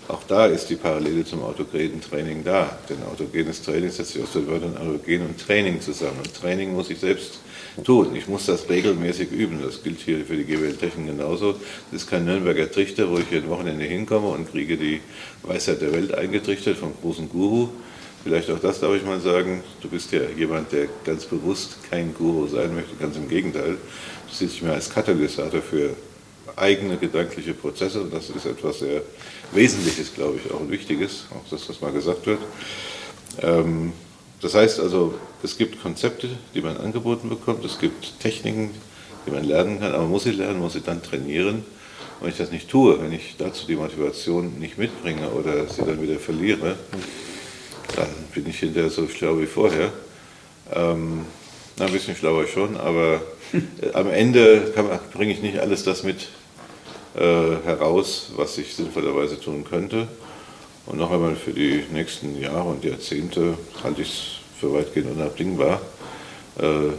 auch 0.08 0.22
da 0.24 0.46
ist 0.46 0.68
die 0.68 0.76
Parallele 0.76 1.24
zum 1.24 1.42
autogenen 1.42 2.00
Training 2.00 2.44
da. 2.44 2.78
Denn 2.88 2.98
autogenes 3.10 3.62
Training 3.62 3.90
setzt 3.90 4.12
sich 4.12 4.22
aus 4.22 4.32
den 4.32 4.46
Wörtern 4.46 4.76
autogen 4.76 5.26
und 5.26 5.40
Training 5.40 5.80
zusammen. 5.80 6.18
Und 6.18 6.34
Training 6.34 6.74
muss 6.74 6.90
ich 6.90 6.98
selbst 6.98 7.40
tun. 7.84 8.14
Ich 8.14 8.28
muss 8.28 8.46
das 8.46 8.68
regelmäßig 8.68 9.30
üben. 9.30 9.60
Das 9.62 9.82
gilt 9.82 10.00
hier 10.00 10.24
für 10.24 10.36
die 10.36 10.44
GWL-Technik 10.44 11.06
genauso. 11.06 11.52
Das 11.90 12.02
ist 12.02 12.10
kein 12.10 12.24
Nürnberger 12.24 12.70
Trichter, 12.70 13.10
wo 13.10 13.18
ich 13.18 13.30
ein 13.32 13.48
Wochenende 13.48 13.84
hinkomme 13.84 14.28
und 14.28 14.50
kriege 14.50 14.76
die 14.76 15.00
Weisheit 15.42 15.82
der 15.82 15.92
Welt 15.92 16.14
eingetrichtert 16.14 16.76
vom 16.76 16.92
großen 17.00 17.28
Guru. 17.28 17.68
Vielleicht 18.24 18.50
auch 18.50 18.58
das 18.58 18.80
darf 18.80 18.94
ich 18.94 19.04
mal 19.04 19.20
sagen. 19.20 19.62
Du 19.80 19.88
bist 19.88 20.10
ja 20.12 20.20
jemand, 20.36 20.72
der 20.72 20.88
ganz 21.04 21.24
bewusst 21.26 21.78
kein 21.88 22.12
Guru 22.14 22.48
sein 22.48 22.74
möchte. 22.74 22.96
Ganz 22.98 23.16
im 23.16 23.28
Gegenteil. 23.28 23.76
Du 24.28 24.34
siehst 24.34 24.54
dich 24.54 24.62
mehr 24.62 24.74
als 24.74 24.90
Katalysator 24.90 25.62
für 25.62 25.90
eigene 26.56 26.96
gedankliche 26.96 27.54
Prozesse 27.54 28.02
und 28.02 28.12
das 28.12 28.30
ist 28.30 28.46
etwas 28.46 28.80
sehr 28.80 29.02
Wesentliches, 29.52 30.12
glaube 30.14 30.40
ich, 30.42 30.52
auch 30.52 30.60
ein 30.60 30.70
Wichtiges, 30.70 31.26
auch 31.30 31.48
dass 31.50 31.66
das 31.66 31.80
mal 31.80 31.92
gesagt 31.92 32.26
wird. 32.26 32.40
Ähm, 33.42 33.92
das 34.40 34.54
heißt 34.54 34.80
also, 34.80 35.14
es 35.46 35.56
gibt 35.56 35.80
Konzepte, 35.80 36.28
die 36.54 36.60
man 36.60 36.76
angeboten 36.76 37.28
bekommt, 37.28 37.64
es 37.64 37.78
gibt 37.78 38.18
Techniken, 38.18 38.74
die 39.26 39.30
man 39.30 39.44
lernen 39.44 39.78
kann, 39.78 39.94
aber 39.94 40.04
muss 40.04 40.24
sie 40.24 40.32
lernen, 40.32 40.58
muss 40.58 40.72
sie 40.72 40.80
dann 40.80 41.04
trainieren. 41.04 41.58
Und 42.18 42.22
wenn 42.22 42.30
ich 42.30 42.36
das 42.36 42.50
nicht 42.50 42.68
tue, 42.68 43.00
wenn 43.00 43.12
ich 43.12 43.36
dazu 43.38 43.64
die 43.66 43.76
Motivation 43.76 44.58
nicht 44.58 44.76
mitbringe 44.76 45.28
oder 45.30 45.68
sie 45.68 45.82
dann 45.82 46.02
wieder 46.02 46.18
verliere, 46.18 46.74
dann 47.94 48.08
bin 48.34 48.48
ich 48.48 48.58
hinterher 48.58 48.90
so 48.90 49.06
schlau 49.06 49.38
wie 49.38 49.46
vorher. 49.46 49.92
Ähm, 50.74 51.24
ein 51.78 51.92
bisschen 51.92 52.16
schlauer 52.16 52.48
schon, 52.48 52.76
aber 52.76 53.20
äh, 53.52 53.92
am 53.92 54.10
Ende 54.10 54.72
bringe 55.12 55.32
ich 55.32 55.42
nicht 55.42 55.60
alles 55.60 55.84
das 55.84 56.02
mit 56.02 56.26
äh, 57.14 57.20
heraus, 57.20 58.32
was 58.34 58.58
ich 58.58 58.74
sinnvollerweise 58.74 59.38
tun 59.38 59.62
könnte. 59.62 60.08
Und 60.86 60.98
noch 60.98 61.12
einmal 61.12 61.36
für 61.36 61.52
die 61.52 61.84
nächsten 61.92 62.40
Jahre 62.40 62.68
und 62.68 62.84
Jahrzehnte 62.84 63.56
halte 63.84 64.02
ich 64.02 64.08
es 64.08 64.35
für 64.60 64.72
weitgehend 64.72 65.10
unabdingbar, 65.10 65.80
äh, 66.58 66.92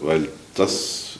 weil 0.00 0.28
das, 0.54 1.18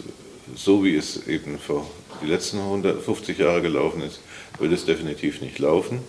so 0.54 0.84
wie 0.84 0.96
es 0.96 1.26
eben 1.26 1.58
vor 1.58 1.88
die 2.22 2.26
letzten 2.26 2.58
150 2.58 3.38
Jahre 3.38 3.62
gelaufen 3.62 4.02
ist, 4.02 4.20
wird 4.58 4.72
es 4.72 4.84
definitiv 4.84 5.40
nicht 5.40 5.58
laufen. 5.58 6.00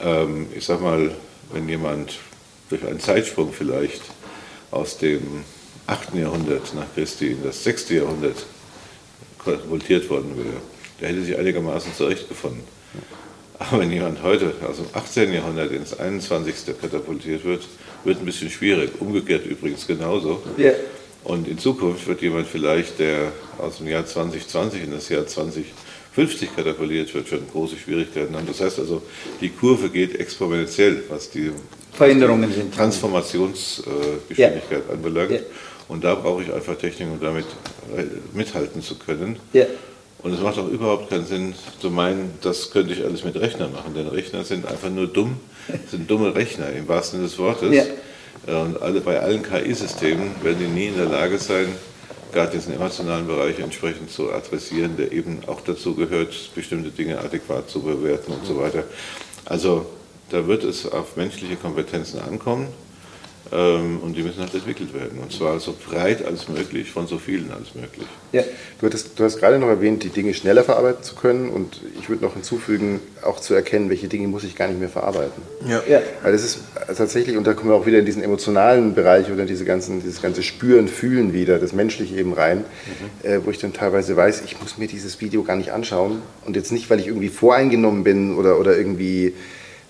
Ähm, 0.00 0.48
ich 0.54 0.64
sag 0.64 0.80
mal, 0.80 1.14
wenn 1.52 1.68
jemand 1.68 2.18
durch 2.68 2.84
einen 2.84 3.00
Zeitsprung 3.00 3.52
vielleicht 3.52 4.02
aus 4.70 4.98
dem 4.98 5.44
8. 5.86 6.14
Jahrhundert 6.14 6.74
nach 6.74 6.86
Christi 6.94 7.28
in 7.28 7.42
das 7.42 7.62
6. 7.64 7.90
Jahrhundert 7.90 8.44
katapultiert 9.42 10.10
worden 10.10 10.36
wäre, 10.36 10.60
der 11.00 11.08
hätte 11.08 11.22
sich 11.22 11.38
einigermaßen 11.38 11.94
zurechtgefunden. 11.94 12.64
Aber 13.58 13.80
wenn 13.80 13.90
jemand 13.90 14.22
heute 14.22 14.52
aus 14.68 14.76
dem 14.76 14.84
18. 14.92 15.32
Jahrhundert 15.32 15.72
ins 15.72 15.98
21. 15.98 16.78
katapultiert 16.80 17.42
wird, 17.44 17.66
wird 18.04 18.18
ein 18.18 18.26
bisschen 18.26 18.50
schwierig. 18.50 18.90
Umgekehrt 19.00 19.46
übrigens 19.46 19.86
genauso. 19.86 20.42
Ja. 20.56 20.72
Und 21.24 21.48
in 21.48 21.58
Zukunft 21.58 22.06
wird 22.06 22.22
jemand 22.22 22.46
vielleicht, 22.46 22.98
der 22.98 23.32
aus 23.58 23.78
dem 23.78 23.88
Jahr 23.88 24.04
2020 24.06 24.84
in 24.84 24.92
das 24.92 25.08
Jahr 25.08 25.26
2050 25.26 26.54
katapultiert 26.54 27.12
wird, 27.14 27.28
schon 27.28 27.40
große 27.50 27.76
Schwierigkeiten 27.76 28.36
haben. 28.36 28.46
Das 28.46 28.60
heißt 28.60 28.78
also, 28.78 29.02
die 29.40 29.48
Kurve 29.48 29.90
geht 29.90 30.20
exponentiell, 30.20 31.02
was 31.08 31.30
die 31.30 31.50
Veränderungen 31.92 32.52
sind. 32.52 32.74
Transformationsgeschwindigkeit 32.74 34.82
ja. 34.86 34.92
anbelangt. 34.92 35.32
Ja. 35.32 35.40
Und 35.88 36.04
da 36.04 36.14
brauche 36.14 36.42
ich 36.42 36.52
einfach 36.52 36.76
Technik, 36.76 37.08
um 37.10 37.18
damit 37.20 37.46
mithalten 38.34 38.82
zu 38.82 38.98
können. 38.98 39.38
Und 40.26 40.32
es 40.32 40.40
macht 40.40 40.58
auch 40.58 40.66
überhaupt 40.66 41.08
keinen 41.08 41.24
Sinn 41.24 41.54
zu 41.80 41.88
meinen, 41.88 42.32
das 42.42 42.72
könnte 42.72 42.92
ich 42.92 43.04
alles 43.04 43.22
mit 43.22 43.36
Rechnern 43.36 43.72
machen, 43.72 43.94
denn 43.94 44.08
Rechner 44.08 44.42
sind 44.42 44.66
einfach 44.66 44.90
nur 44.90 45.06
dumm, 45.06 45.38
sind 45.88 46.10
dumme 46.10 46.34
Rechner 46.34 46.68
im 46.70 46.88
wahrsten 46.88 47.20
Sinne 47.20 47.28
des 47.28 47.38
Wortes. 47.38 47.72
Ja. 47.72 47.84
Und 48.60 48.82
alle, 48.82 49.00
bei 49.02 49.20
allen 49.20 49.44
KI-Systemen 49.44 50.32
werden 50.42 50.58
die 50.58 50.66
nie 50.66 50.88
in 50.88 50.96
der 50.96 51.06
Lage 51.06 51.38
sein, 51.38 51.68
gerade 52.32 52.50
diesen 52.50 52.74
emotionalen 52.74 53.28
Bereich 53.28 53.60
entsprechend 53.60 54.10
zu 54.10 54.32
adressieren, 54.32 54.96
der 54.96 55.12
eben 55.12 55.42
auch 55.46 55.60
dazu 55.60 55.94
gehört, 55.94 56.34
bestimmte 56.56 56.90
Dinge 56.90 57.20
adäquat 57.20 57.70
zu 57.70 57.82
bewerten 57.82 58.32
und 58.32 58.44
so 58.44 58.58
weiter. 58.58 58.82
Also 59.44 59.86
da 60.30 60.44
wird 60.48 60.64
es 60.64 60.90
auf 60.90 61.14
menschliche 61.14 61.54
Kompetenzen 61.54 62.18
ankommen. 62.18 62.66
Ähm, 63.52 64.00
und 64.02 64.16
die 64.16 64.22
müssen 64.22 64.40
halt 64.40 64.54
entwickelt 64.54 64.92
werden. 64.92 65.18
Und 65.18 65.32
zwar 65.32 65.60
so 65.60 65.74
breit 65.88 66.24
als 66.24 66.48
möglich, 66.48 66.90
von 66.90 67.06
so 67.06 67.18
vielen 67.18 67.50
als 67.52 67.74
möglich. 67.74 68.06
Ja, 68.32 68.42
du, 68.80 68.86
hattest, 68.86 69.18
du 69.18 69.24
hast 69.24 69.38
gerade 69.38 69.58
noch 69.58 69.68
erwähnt, 69.68 70.02
die 70.02 70.08
Dinge 70.08 70.34
schneller 70.34 70.64
verarbeiten 70.64 71.04
zu 71.04 71.14
können. 71.14 71.50
Und 71.50 71.80
ich 72.00 72.08
würde 72.08 72.24
noch 72.24 72.34
hinzufügen, 72.34 73.00
auch 73.22 73.40
zu 73.40 73.54
erkennen, 73.54 73.88
welche 73.88 74.08
Dinge 74.08 74.26
muss 74.26 74.44
ich 74.44 74.56
gar 74.56 74.68
nicht 74.68 74.80
mehr 74.80 74.88
verarbeiten. 74.88 75.42
Ja. 75.66 75.82
ja. 75.88 76.00
Weil 76.22 76.32
das 76.32 76.44
ist 76.44 76.60
tatsächlich, 76.96 77.36
und 77.36 77.46
da 77.46 77.54
kommen 77.54 77.70
wir 77.70 77.76
auch 77.76 77.86
wieder 77.86 78.00
in 78.00 78.06
diesen 78.06 78.22
emotionalen 78.22 78.94
Bereich 78.94 79.30
oder 79.30 79.44
diese 79.44 79.64
ganzen, 79.64 80.00
dieses 80.00 80.20
ganze 80.20 80.42
Spüren, 80.42 80.88
Fühlen 80.88 81.32
wieder, 81.32 81.58
das 81.58 81.72
Menschliche 81.72 82.16
eben 82.16 82.32
rein, 82.32 82.58
mhm. 82.58 83.28
äh, 83.28 83.44
wo 83.44 83.50
ich 83.50 83.58
dann 83.58 83.72
teilweise 83.72 84.16
weiß, 84.16 84.42
ich 84.44 84.60
muss 84.60 84.78
mir 84.78 84.88
dieses 84.88 85.20
Video 85.20 85.44
gar 85.44 85.56
nicht 85.56 85.72
anschauen. 85.72 86.22
Und 86.44 86.56
jetzt 86.56 86.72
nicht, 86.72 86.90
weil 86.90 86.98
ich 86.98 87.06
irgendwie 87.06 87.28
voreingenommen 87.28 88.02
bin 88.02 88.36
oder, 88.36 88.58
oder 88.58 88.76
irgendwie 88.76 89.34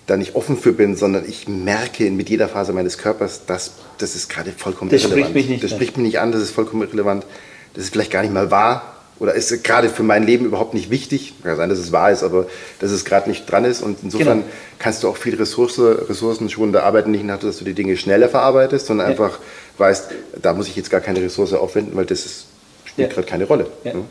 da 0.07 0.17
nicht 0.17 0.35
offen 0.35 0.57
für 0.57 0.71
bin, 0.71 0.95
sondern 0.95 1.25
ich 1.27 1.47
merke 1.47 2.09
mit 2.09 2.29
jeder 2.29 2.47
Phase 2.47 2.73
meines 2.73 2.97
Körpers, 2.97 3.45
dass 3.45 3.73
das 3.97 4.15
ist 4.15 4.29
gerade 4.29 4.51
vollkommen 4.51 4.89
das 4.89 5.03
irrelevant. 5.03 5.29
Spricht 5.29 5.35
mich 5.35 5.49
nicht 5.49 5.63
das 5.63 5.71
spricht 5.71 5.97
mich 5.97 6.05
nicht 6.05 6.19
an, 6.19 6.31
das 6.31 6.41
ist 6.41 6.51
vollkommen 6.51 6.81
irrelevant. 6.81 7.25
Das 7.73 7.83
ist 7.83 7.91
vielleicht 7.91 8.11
gar 8.11 8.21
nicht 8.21 8.33
mal 8.33 8.49
wahr 8.49 8.97
oder 9.19 9.33
ist 9.33 9.63
gerade 9.63 9.89
für 9.89 10.03
mein 10.03 10.25
Leben 10.25 10.45
überhaupt 10.45 10.73
nicht 10.73 10.89
wichtig. 10.89 11.33
Kann 11.43 11.57
sein, 11.57 11.69
dass 11.69 11.79
es 11.79 11.91
wahr 11.91 12.11
ist, 12.11 12.23
aber 12.23 12.47
dass 12.79 12.91
es 12.91 13.03
gerade 13.03 13.29
nicht 13.29 13.51
dran 13.51 13.65
ist. 13.65 13.81
Und 13.81 13.99
insofern 14.03 14.39
genau. 14.39 14.51
kannst 14.79 15.03
du 15.03 15.09
auch 15.09 15.17
viel 15.17 15.35
Ressource, 15.35 15.79
ressourcenschonender 15.79 16.83
arbeiten, 16.83 17.11
nicht 17.11 17.25
nach, 17.25 17.39
dass 17.39 17.57
du 17.57 17.65
die 17.65 17.73
Dinge 17.73 17.97
schneller 17.97 18.29
verarbeitest, 18.29 18.85
sondern 18.85 19.07
ja. 19.07 19.11
einfach 19.11 19.39
weißt, 19.77 20.11
da 20.41 20.53
muss 20.53 20.67
ich 20.67 20.75
jetzt 20.75 20.89
gar 20.89 21.01
keine 21.01 21.21
Ressource 21.21 21.53
aufwenden, 21.53 21.95
weil 21.95 22.05
das 22.05 22.25
ist, 22.25 22.45
spielt 22.85 23.09
ja. 23.09 23.13
gerade 23.13 23.27
keine 23.27 23.45
Rolle. 23.45 23.67
Ja. 23.83 23.93
Hm? 23.93 24.05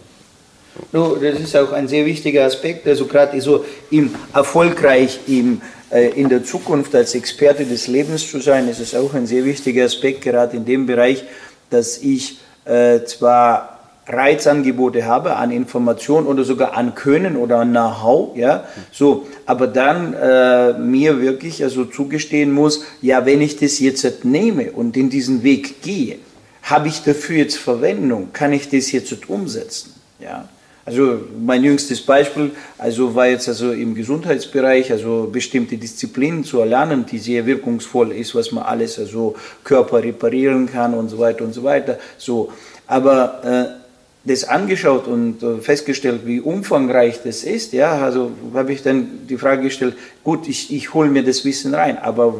No, 0.92 1.16
das 1.16 1.40
ist 1.40 1.56
auch 1.56 1.72
ein 1.72 1.88
sehr 1.88 2.04
wichtiger 2.04 2.44
Aspekt. 2.44 2.86
Also 2.86 3.06
gerade 3.06 3.40
so 3.40 3.64
im 3.90 4.14
erfolgreich 4.34 5.20
im 5.26 5.62
in 5.90 6.28
der 6.28 6.42
Zukunft 6.44 6.94
als 6.94 7.14
Experte 7.14 7.64
des 7.64 7.86
Lebens 7.86 8.28
zu 8.28 8.40
sein, 8.40 8.68
ist 8.68 8.96
auch 8.96 9.14
ein 9.14 9.26
sehr 9.26 9.44
wichtiger 9.44 9.84
Aspekt, 9.84 10.22
gerade 10.22 10.56
in 10.56 10.64
dem 10.64 10.86
Bereich, 10.86 11.24
dass 11.70 11.98
ich 11.98 12.40
äh, 12.64 13.04
zwar 13.04 13.76
Reizangebote 14.08 15.04
habe 15.04 15.36
an 15.36 15.50
Informationen 15.50 16.26
oder 16.26 16.44
sogar 16.44 16.76
an 16.76 16.94
Können 16.94 17.36
oder 17.36 17.58
an 17.58 17.70
Know-how, 17.70 18.36
ja, 18.36 18.64
so, 18.92 19.26
aber 19.46 19.66
dann 19.66 20.14
äh, 20.14 20.74
mir 20.74 21.20
wirklich 21.20 21.62
also 21.62 21.84
zugestehen 21.84 22.52
muss, 22.52 22.84
ja, 23.02 23.26
wenn 23.26 23.40
ich 23.40 23.58
das 23.58 23.80
jetzt 23.80 24.24
nehme 24.24 24.70
und 24.72 24.96
in 24.96 25.10
diesen 25.10 25.42
Weg 25.42 25.82
gehe, 25.82 26.18
habe 26.62 26.88
ich 26.88 27.02
dafür 27.02 27.36
jetzt 27.36 27.58
Verwendung, 27.58 28.32
kann 28.32 28.52
ich 28.52 28.68
das 28.68 28.92
jetzt 28.92 29.28
umsetzen, 29.28 29.92
ja. 30.20 30.48
Also 30.86 31.18
mein 31.44 31.64
jüngstes 31.64 32.00
Beispiel, 32.00 32.52
also 32.78 33.12
war 33.12 33.26
jetzt 33.26 33.48
also 33.48 33.72
im 33.72 33.96
Gesundheitsbereich, 33.96 34.92
also 34.92 35.28
bestimmte 35.32 35.76
Disziplinen 35.76 36.44
zu 36.44 36.60
erlernen, 36.60 37.04
die 37.04 37.18
sehr 37.18 37.44
wirkungsvoll 37.44 38.12
ist, 38.12 38.36
was 38.36 38.52
man 38.52 38.62
alles 38.62 38.96
also 38.96 39.34
Körper 39.64 40.00
reparieren 40.00 40.70
kann 40.70 40.94
und 40.94 41.08
so 41.08 41.18
weiter 41.18 41.42
und 41.44 41.52
so 41.52 41.64
weiter. 41.64 41.98
So, 42.18 42.52
aber 42.86 43.42
äh, 43.44 43.86
das 44.26 44.44
angeschaut 44.44 45.08
und 45.08 45.42
äh, 45.42 45.58
festgestellt, 45.58 46.20
wie 46.24 46.40
umfangreich 46.40 47.20
das 47.24 47.42
ist, 47.42 47.72
ja, 47.72 48.04
also 48.04 48.30
habe 48.54 48.72
ich 48.72 48.84
dann 48.84 49.26
die 49.28 49.38
Frage 49.38 49.62
gestellt, 49.62 49.96
gut, 50.22 50.46
ich, 50.46 50.72
ich 50.72 50.94
hole 50.94 51.10
mir 51.10 51.24
das 51.24 51.44
Wissen 51.44 51.74
rein, 51.74 51.98
aber 51.98 52.36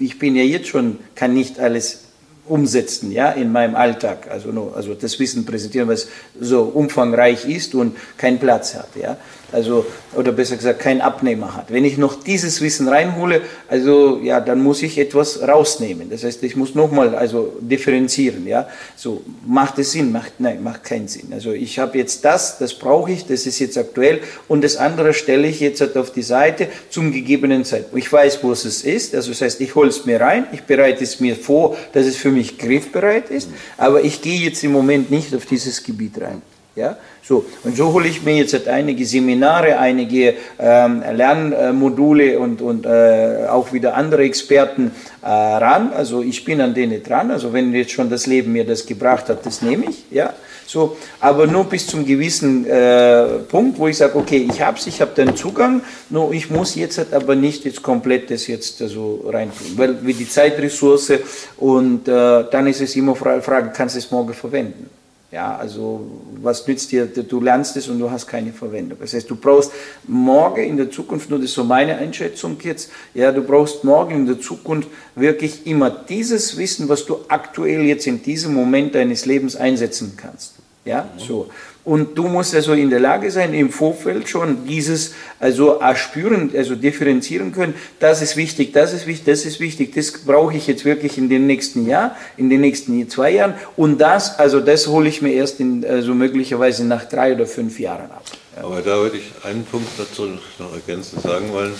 ich 0.00 0.18
bin 0.18 0.34
ja 0.34 0.42
jetzt 0.42 0.66
schon, 0.66 0.98
kann 1.14 1.34
nicht 1.34 1.60
alles 1.60 2.05
umsetzen, 2.48 3.10
ja, 3.12 3.30
in 3.30 3.52
meinem 3.52 3.74
Alltag, 3.74 4.28
also, 4.30 4.72
also 4.74 4.94
das 4.94 5.18
Wissen 5.18 5.44
präsentieren, 5.44 5.88
was 5.88 6.08
so 6.40 6.62
umfangreich 6.62 7.48
ist 7.48 7.74
und 7.74 7.96
keinen 8.16 8.38
Platz 8.38 8.74
hat, 8.74 8.88
ja, 9.00 9.16
also, 9.52 9.86
oder 10.14 10.32
besser 10.32 10.56
gesagt, 10.56 10.80
keinen 10.80 11.00
Abnehmer 11.00 11.54
hat. 11.54 11.72
Wenn 11.72 11.84
ich 11.84 11.98
noch 11.98 12.22
dieses 12.22 12.60
Wissen 12.60 12.88
reinhole, 12.88 13.42
also, 13.68 14.18
ja, 14.22 14.40
dann 14.40 14.60
muss 14.60 14.82
ich 14.82 14.98
etwas 14.98 15.40
rausnehmen. 15.40 16.10
Das 16.10 16.24
heißt, 16.24 16.42
ich 16.42 16.56
muss 16.56 16.74
nochmal, 16.74 17.14
also, 17.14 17.52
differenzieren, 17.60 18.46
ja. 18.46 18.68
So, 18.96 19.22
macht 19.46 19.78
es 19.78 19.92
Sinn? 19.92 20.10
Macht, 20.10 20.32
nein, 20.38 20.62
macht 20.62 20.82
keinen 20.84 21.06
Sinn. 21.06 21.28
Also, 21.32 21.52
ich 21.52 21.78
habe 21.78 21.96
jetzt 21.98 22.24
das, 22.24 22.58
das 22.58 22.74
brauche 22.74 23.12
ich, 23.12 23.26
das 23.26 23.46
ist 23.46 23.60
jetzt 23.60 23.78
aktuell 23.78 24.20
und 24.48 24.64
das 24.64 24.76
andere 24.76 25.14
stelle 25.14 25.46
ich 25.46 25.60
jetzt 25.60 25.80
halt 25.80 25.96
auf 25.96 26.12
die 26.12 26.22
Seite 26.22 26.68
zum 26.90 27.12
gegebenen 27.12 27.64
Zeitpunkt. 27.64 27.98
Ich 27.98 28.12
weiß, 28.12 28.42
wo 28.42 28.50
es 28.50 28.64
ist, 28.64 29.14
also, 29.14 29.30
das 29.30 29.40
heißt, 29.40 29.60
ich 29.60 29.74
hole 29.74 29.88
es 29.88 30.04
mir 30.06 30.20
rein, 30.20 30.46
ich 30.52 30.62
bereite 30.62 31.04
es 31.04 31.20
mir 31.20 31.36
vor, 31.36 31.76
dass 31.92 32.06
es 32.06 32.16
für 32.16 32.30
mich 32.30 32.58
griffbereit 32.58 33.30
ist, 33.30 33.48
aber 33.76 34.02
ich 34.02 34.22
gehe 34.22 34.40
jetzt 34.40 34.64
im 34.64 34.72
Moment 34.72 35.10
nicht 35.10 35.34
auf 35.34 35.46
dieses 35.46 35.82
Gebiet 35.84 36.20
rein. 36.20 36.42
Ja, 36.76 36.98
so. 37.22 37.46
Und 37.64 37.74
so 37.74 37.90
hole 37.94 38.06
ich 38.06 38.22
mir 38.22 38.36
jetzt 38.36 38.52
halt 38.52 38.68
einige 38.68 39.06
Seminare, 39.06 39.78
einige 39.78 40.34
ähm, 40.58 41.02
Lernmodule 41.10 42.38
und, 42.38 42.60
und 42.60 42.84
äh, 42.84 43.46
auch 43.48 43.72
wieder 43.72 43.94
andere 43.94 44.24
Experten 44.24 44.90
äh, 45.22 45.26
ran. 45.26 45.94
Also 45.94 46.22
ich 46.22 46.44
bin 46.44 46.60
an 46.60 46.74
denen 46.74 47.02
dran. 47.02 47.30
Also 47.30 47.54
wenn 47.54 47.72
jetzt 47.72 47.92
schon 47.92 48.10
das 48.10 48.26
Leben 48.26 48.52
mir 48.52 48.66
das 48.66 48.84
gebracht 48.84 49.30
hat, 49.30 49.46
das 49.46 49.62
nehme 49.62 49.86
ich. 49.88 50.04
Ja, 50.10 50.34
so. 50.66 50.98
Aber 51.18 51.46
nur 51.46 51.64
bis 51.64 51.86
zum 51.86 52.04
gewissen 52.04 52.66
äh, 52.66 53.24
Punkt, 53.48 53.78
wo 53.78 53.88
ich 53.88 53.96
sage, 53.96 54.14
okay, 54.14 54.46
ich 54.46 54.60
habe 54.60 54.76
es, 54.76 54.86
ich 54.86 55.00
habe 55.00 55.12
den 55.14 55.34
Zugang, 55.34 55.80
nur 56.10 56.34
ich 56.34 56.50
muss 56.50 56.74
jetzt 56.74 56.98
halt 56.98 57.14
aber 57.14 57.36
nicht 57.36 57.64
jetzt 57.64 57.82
komplett 57.82 58.30
das 58.30 58.46
jetzt 58.48 58.76
so 58.76 59.24
reintun, 59.26 59.68
weil 59.76 60.06
wie 60.06 60.12
die 60.12 60.28
Zeitressource 60.28 61.12
und 61.56 62.06
äh, 62.06 62.44
dann 62.50 62.66
ist 62.66 62.82
es 62.82 62.94
immer 62.96 63.16
Frage, 63.16 63.72
kannst 63.74 63.94
du 63.94 63.98
es 63.98 64.10
morgen 64.10 64.34
verwenden? 64.34 64.90
Ja, 65.32 65.56
also 65.56 66.08
was 66.40 66.66
nützt 66.66 66.92
dir, 66.92 67.06
du 67.06 67.40
lernst 67.40 67.76
es 67.76 67.88
und 67.88 67.98
du 67.98 68.10
hast 68.10 68.28
keine 68.28 68.52
Verwendung. 68.52 68.98
Das 69.00 69.12
heißt, 69.12 69.28
du 69.28 69.34
brauchst 69.34 69.72
morgen 70.06 70.62
in 70.62 70.76
der 70.76 70.90
Zukunft, 70.90 71.30
nur 71.30 71.40
das 71.40 71.46
ist 71.46 71.54
so 71.54 71.64
meine 71.64 71.96
Einschätzung 71.96 72.56
jetzt, 72.62 72.92
ja, 73.12 73.32
du 73.32 73.42
brauchst 73.42 73.82
morgen 73.82 74.14
in 74.14 74.26
der 74.26 74.40
Zukunft 74.40 74.88
wirklich 75.16 75.66
immer 75.66 75.90
dieses 75.90 76.56
Wissen, 76.56 76.88
was 76.88 77.06
du 77.06 77.18
aktuell 77.26 77.82
jetzt 77.82 78.06
in 78.06 78.22
diesem 78.22 78.54
Moment 78.54 78.94
deines 78.94 79.26
Lebens 79.26 79.56
einsetzen 79.56 80.14
kannst. 80.16 80.54
Ja, 80.84 81.10
so. 81.16 81.50
Und 81.86 82.18
du 82.18 82.24
musst 82.24 82.52
also 82.52 82.72
in 82.72 82.90
der 82.90 82.98
Lage 82.98 83.30
sein, 83.30 83.54
im 83.54 83.70
Vorfeld 83.70 84.28
schon 84.28 84.66
dieses 84.66 85.14
also 85.38 85.78
erspüren, 85.78 86.50
also 86.52 86.74
differenzieren 86.74 87.52
können. 87.52 87.74
Das 88.00 88.22
ist 88.22 88.36
wichtig, 88.36 88.72
das 88.72 88.92
ist 88.92 89.06
wichtig, 89.06 89.26
das 89.26 89.44
ist 89.44 89.60
wichtig. 89.60 89.94
Das 89.94 90.10
brauche 90.10 90.56
ich 90.56 90.66
jetzt 90.66 90.84
wirklich 90.84 91.16
in 91.16 91.28
den 91.28 91.46
nächsten 91.46 91.86
Jahr, 91.86 92.16
in 92.36 92.50
den 92.50 92.60
nächsten 92.60 93.08
zwei 93.08 93.30
Jahren. 93.30 93.54
Und 93.76 93.98
das, 93.98 94.36
also 94.36 94.58
das 94.58 94.88
hole 94.88 95.08
ich 95.08 95.22
mir 95.22 95.32
erst 95.32 95.60
in, 95.60 95.86
also 95.86 96.12
möglicherweise 96.12 96.84
nach 96.84 97.04
drei 97.04 97.34
oder 97.34 97.46
fünf 97.46 97.78
Jahren 97.78 98.10
ab. 98.10 98.24
Ja. 98.56 98.64
Aber 98.64 98.82
da 98.82 98.96
würde 98.96 99.18
ich 99.18 99.44
einen 99.44 99.64
Punkt 99.64 99.90
dazu 99.96 100.26
noch 100.58 100.72
ergänzend 100.74 101.22
sagen 101.22 101.52
wollen. 101.52 101.74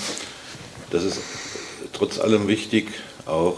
Das 0.93 1.03
ist 1.03 1.19
trotz 1.93 2.21
allem 2.21 2.47
wichtig, 2.47 2.91
auch 3.27 3.57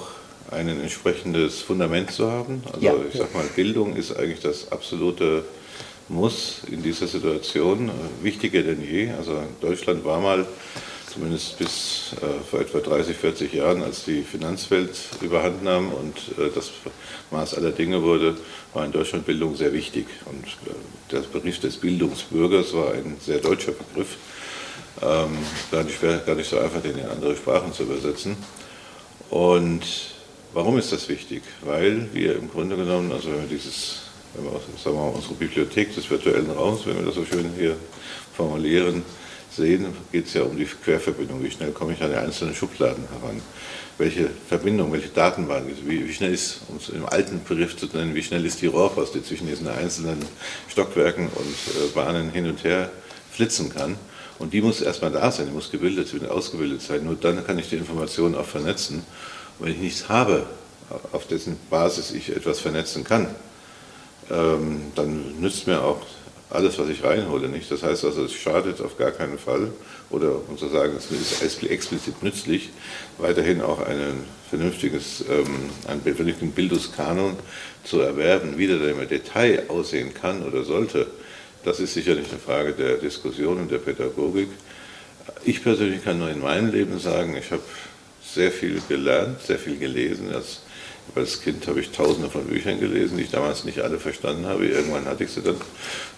ein 0.51 0.67
entsprechendes 0.67 1.61
Fundament 1.61 2.11
zu 2.11 2.33
haben. 2.33 2.63
Also 2.73 2.87
ja. 2.87 2.95
ich 3.13 3.19
sag 3.19 3.35
mal, 3.35 3.45
Bildung 3.55 3.97
ist 3.97 4.17
eigentlich 4.17 4.41
das 4.41 4.73
absolute 4.73 5.45
muss 6.09 6.63
in 6.71 6.83
dieser 6.83 7.07
Situation 7.07 7.89
äh, 7.89 7.93
wichtiger 8.25 8.63
denn 8.63 8.83
je. 8.83 9.11
Also 9.11 9.43
Deutschland 9.61 10.05
war 10.05 10.21
mal, 10.21 10.47
zumindest 11.13 11.59
bis 11.59 12.13
äh, 12.21 12.45
vor 12.51 12.61
etwa 12.61 12.79
30, 12.79 13.17
40 13.17 13.53
Jahren, 13.53 13.83
als 13.83 14.05
die 14.05 14.23
Finanzwelt 14.23 14.91
überhand 15.21 15.63
nahm 15.65 15.93
und 15.93 16.17
äh, 16.39 16.51
das 16.55 16.71
Maß 17.31 17.55
aller 17.55 17.73
Dinge 17.73 18.03
wurde, 18.03 18.37
war 18.75 18.85
in 18.85 18.93
Deutschland 18.93 19.27
Bildung 19.27 19.57
sehr 19.57 19.73
wichtig. 19.73 20.07
Und 20.27 20.45
der 21.11 21.21
Begriff 21.21 21.61
des 21.61 21.77
Bildungsbürgers 21.77 22.75
war 22.75 22.93
ein 22.93 23.17
sehr 23.21 23.39
deutscher 23.39 23.73
Begriff. 23.73 24.17
Ähm, 25.01 25.39
gar, 25.71 25.85
nicht, 25.85 26.01
gar 26.01 26.35
nicht 26.35 26.51
so 26.51 26.59
einfach, 26.59 26.83
den 26.83 26.99
in 26.99 27.07
andere 27.07 27.37
Sprachen 27.37 27.73
zu 27.73 27.85
übersetzen. 27.85 28.37
Und 29.31 29.83
warum 30.55 30.79
ist 30.79 30.93
das 30.93 31.09
wichtig? 31.09 31.43
Weil 31.63 32.09
wir 32.13 32.37
im 32.37 32.51
Grunde 32.51 32.77
genommen, 32.77 33.13
also 33.13 33.31
wenn 33.31 33.43
wir 33.43 33.49
dieses 33.49 34.08
wenn 34.35 34.45
wir 34.45 34.53
sagen 34.53 34.97
wir 34.97 35.05
mal, 35.05 35.09
unsere 35.09 35.35
Bibliothek 35.35 35.95
des 35.95 36.09
virtuellen 36.11 36.51
Raums, 36.51 36.87
wenn 36.87 36.97
wir 36.99 37.07
das 37.07 37.15
so 37.15 37.25
schön 37.25 37.51
hier 37.57 37.77
formulieren, 38.35 39.03
sehen, 39.51 39.87
geht 40.13 40.27
es 40.27 40.35
ja 40.35 40.43
um 40.43 40.57
die 40.57 40.65
Querverbindung. 40.65 41.43
Wie 41.43 41.51
schnell 41.51 41.73
komme 41.73 41.93
ich 41.93 42.03
an 42.03 42.11
die 42.11 42.17
einzelnen 42.17 42.55
Schubladen 42.55 43.05
heran? 43.21 43.41
Welche 43.97 44.31
Verbindung, 44.49 44.93
welche 44.93 45.09
Datenbank 45.09 45.67
wie, 45.85 46.07
wie 46.07 46.13
schnell 46.13 46.33
ist, 46.33 46.61
um 46.69 46.77
es 46.77 46.89
im 46.91 47.05
alten 47.07 47.43
Begriff 47.43 47.77
zu 47.77 47.87
nennen, 47.87 48.15
wie 48.15 48.23
schnell 48.23 48.45
ist 48.45 48.63
die 48.63 48.67
Rohrpost, 48.67 49.15
die 49.15 49.23
zwischen 49.23 49.49
diesen 49.49 49.67
einzelnen 49.67 50.25
Stockwerken 50.69 51.29
und 51.29 51.57
äh, 51.85 51.89
Bahnen 51.95 52.31
hin 52.31 52.47
und 52.49 52.63
her 52.63 52.91
flitzen 53.33 53.75
kann. 53.75 53.97
Und 54.39 54.53
die 54.53 54.61
muss 54.61 54.81
erstmal 54.81 55.11
da 55.11 55.33
sein, 55.33 55.47
die 55.47 55.53
muss 55.53 55.71
gebildet 55.71 56.13
werden, 56.13 56.29
ausgebildet 56.29 56.81
sein. 56.81 57.05
Nur 57.05 57.17
dann 57.17 57.45
kann 57.45 57.59
ich 57.59 57.69
die 57.69 57.77
Informationen 57.77 58.37
auch 58.37 58.47
vernetzen. 58.47 59.03
Und 59.59 59.67
wenn 59.67 59.73
ich 59.73 59.81
nichts 59.81 60.09
habe, 60.09 60.47
auf 61.13 61.27
dessen 61.27 61.57
Basis 61.69 62.13
ich 62.13 62.35
etwas 62.35 62.61
vernetzen 62.61 63.03
kann, 63.03 63.27
ähm, 64.31 64.83
dann 64.95 65.41
nützt 65.41 65.67
mir 65.67 65.83
auch 65.83 66.01
alles, 66.51 66.79
was 66.79 66.89
ich 66.89 67.05
reinhole, 67.05 67.49
nicht. 67.49 67.71
Das 67.71 67.83
heißt 67.83 68.05
also, 68.05 68.25
es 68.25 68.33
schadet 68.33 68.81
auf 68.81 68.97
gar 68.97 69.11
keinen 69.11 69.39
Fall, 69.39 69.71
oder 70.11 70.37
um 70.49 70.57
zu 70.57 70.69
sagen, 70.69 70.95
es 70.97 71.11
ist 71.11 71.63
explizit 71.63 72.23
nützlich, 72.23 72.71
weiterhin 73.19 73.61
auch 73.61 73.81
einen 73.81 74.25
vernünftiges, 74.49 75.25
ähm, 75.29 75.71
einen 75.87 76.01
vernünftigen 76.01 76.53
Bildungskanon 76.53 77.37
zu 77.85 78.01
erwerben. 78.01 78.57
Wie 78.57 78.67
der 78.67 78.81
im 78.81 79.07
Detail 79.09 79.65
aussehen 79.69 80.15
kann 80.15 80.43
oder 80.43 80.65
sollte, 80.65 81.07
das 81.65 81.81
ist 81.81 81.95
sicherlich 81.95 82.29
eine 82.31 82.39
Frage 82.39 82.73
der 82.73 82.97
Diskussion 82.97 83.59
und 83.59 83.71
der 83.71 83.79
Pädagogik. 83.79 84.49
Ich 85.45 85.63
persönlich 85.63 86.03
kann 86.03 86.19
nur 86.19 86.31
in 86.31 86.41
meinem 86.41 86.73
Leben 86.73 86.99
sagen, 86.99 87.37
ich 87.37 87.51
habe 87.51 87.63
sehr 88.25 88.51
viel 88.51 88.81
gelernt, 88.89 89.43
sehr 89.43 89.59
viel 89.59 89.79
gelesen. 89.79 90.31
Das 90.33 90.63
als 91.15 91.43
Kind 91.43 91.67
habe 91.67 91.81
ich 91.81 91.91
tausende 91.91 92.31
von 92.31 92.45
Büchern 92.45 92.81
gelesen, 92.81 93.17
die 93.17 93.25
ich 93.25 93.31
damals 93.31 93.65
nicht 93.65 93.81
alle 93.81 93.99
verstanden 93.99 94.47
habe. 94.47 94.67
Irgendwann 94.67 95.07
hatte 95.07 95.25
ich 95.25 95.31
sie 95.31 95.43
dann 95.43 95.57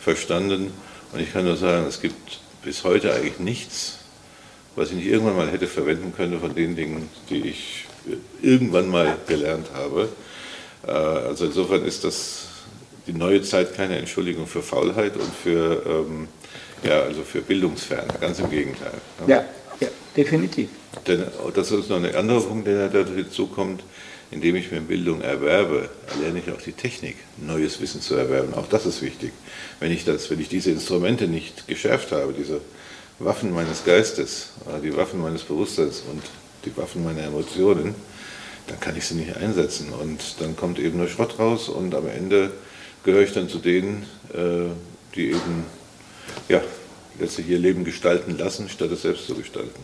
verstanden. 0.01 0.72
Und 1.12 1.20
ich 1.20 1.32
kann 1.32 1.45
nur 1.45 1.57
sagen, 1.57 1.86
es 1.86 2.01
gibt 2.01 2.41
bis 2.62 2.84
heute 2.84 3.12
eigentlich 3.12 3.38
nichts, 3.38 3.99
was 4.76 4.91
ich 4.91 4.97
nicht 4.97 5.07
irgendwann 5.07 5.36
mal 5.36 5.51
hätte 5.51 5.66
verwenden 5.66 6.12
können 6.14 6.41
von 6.41 6.55
den 6.55 6.76
Dingen, 6.76 7.09
die 7.28 7.49
ich 7.49 7.86
irgendwann 8.43 8.88
mal 8.88 9.16
gelernt 9.26 9.68
habe. 9.74 10.09
Äh, 10.86 10.91
also 10.91 11.47
insofern 11.47 11.84
ist 11.84 12.05
das 12.05 12.47
die 13.07 13.12
neue 13.12 13.43
Zeit 13.43 13.74
keine 13.74 13.99
Entschuldigung 13.99 14.47
für 14.47 14.62
Faulheit 14.62 15.16
und 15.16 15.34
für, 15.34 15.82
ähm, 15.86 16.28
ja, 16.82 17.03
also 17.03 17.22
für 17.22 17.41
Bildungsferne, 17.41 18.14
ganz 18.20 18.38
im 18.38 18.51
Gegenteil. 18.51 18.93
Ja, 19.26 19.45
ja 19.80 19.88
definitiv. 20.16 20.68
Denn 21.07 21.24
das 21.55 21.70
ist 21.70 21.88
noch 21.88 21.97
ein 21.97 22.14
anderer 22.14 22.41
Punkt, 22.41 22.66
der 22.66 22.88
dazu 22.88 23.47
kommt 23.47 23.82
indem 24.31 24.57
ich 24.57 24.70
mir 24.70 24.81
Bildung 24.81 25.20
erwerbe, 25.20 25.89
lerne 26.20 26.39
ich 26.39 26.53
auch 26.53 26.61
die 26.61 26.72
Technik, 26.72 27.16
neues 27.37 27.81
Wissen 27.81 28.01
zu 28.01 28.14
erwerben. 28.14 28.55
Auch 28.55 28.68
das 28.68 28.87
ist 28.87 29.03
wichtig. 29.03 29.33
Wenn 29.81 29.91
ich, 29.91 30.05
das, 30.05 30.31
wenn 30.31 30.41
ich 30.41 30.49
diese 30.49 30.70
Instrumente 30.70 31.26
nicht 31.26 31.66
geschärft 31.66 32.12
habe, 32.12 32.33
diese 32.33 32.61
Waffen 33.18 33.53
meines 33.53 33.85
Geistes, 33.85 34.51
die 34.83 34.97
Waffen 34.97 35.20
meines 35.20 35.43
Bewusstseins 35.43 36.03
und 36.11 36.22
die 36.64 36.76
Waffen 36.76 37.05
meiner 37.05 37.24
Emotionen, 37.24 37.95
dann 38.68 38.78
kann 38.78 38.97
ich 38.97 39.05
sie 39.05 39.14
nicht 39.14 39.37
einsetzen. 39.37 39.93
Und 39.93 40.20
dann 40.39 40.57
kommt 40.57 40.78
eben 40.78 40.99
nur 40.99 41.09
Schrott 41.09 41.39
raus 41.39 41.68
und 41.68 41.95
am 41.95 42.07
Ende 42.07 42.53
gehöre 43.05 43.22
ich 43.22 43.33
dann 43.33 43.49
zu 43.49 43.59
denen, 43.59 44.07
äh, 44.33 44.70
die 45.16 45.31
eben 45.31 45.64
ja, 46.49 46.62
letztlich 47.18 47.49
ihr 47.49 47.59
Leben 47.59 47.85
gestalten 47.85 48.39
lassen, 48.39 48.68
statt 48.68 48.93
es 48.93 49.03
selbst 49.03 49.26
zu 49.26 49.35
gestalten. 49.35 49.81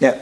Ja, 0.00 0.14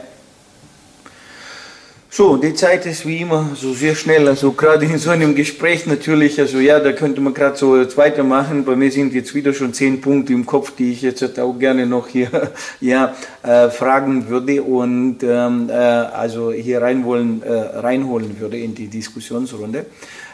So, 2.11 2.37
die 2.37 2.55
Zeit 2.55 2.87
ist 2.87 3.05
wie 3.05 3.17
immer 3.17 3.51
so 3.53 3.71
sehr 3.71 3.93
schnell, 3.93 4.27
also 4.27 4.51
gerade 4.53 4.83
in 4.83 4.97
so 4.97 5.11
einem 5.11 5.35
Gespräch 5.35 5.85
natürlich, 5.85 6.39
also 6.39 6.57
ja, 6.57 6.79
da 6.79 6.91
könnte 6.91 7.21
man 7.21 7.35
gerade 7.35 7.55
so 7.55 7.77
jetzt 7.77 7.97
weitermachen. 7.97 8.65
Bei 8.65 8.75
mir 8.75 8.91
sind 8.91 9.13
jetzt 9.13 9.35
wieder 9.35 9.53
schon 9.53 9.73
zehn 9.75 10.01
Punkte 10.01 10.33
im 10.33 10.43
Kopf, 10.43 10.71
die 10.75 10.91
ich 10.91 11.03
jetzt 11.03 11.39
auch 11.39 11.53
gerne 11.59 11.85
noch 11.85 12.07
hier 12.07 12.29
ja, 12.81 13.15
äh, 13.43 13.69
fragen 13.69 14.27
würde 14.27 14.63
und 14.63 15.19
ähm, 15.21 15.69
äh, 15.69 15.73
also 15.73 16.51
hier 16.51 16.81
rein 16.81 17.05
wollen, 17.05 17.43
äh, 17.43 17.53
reinholen 17.53 18.39
würde 18.39 18.57
in 18.57 18.73
die 18.73 18.87
Diskussionsrunde. 18.87 19.85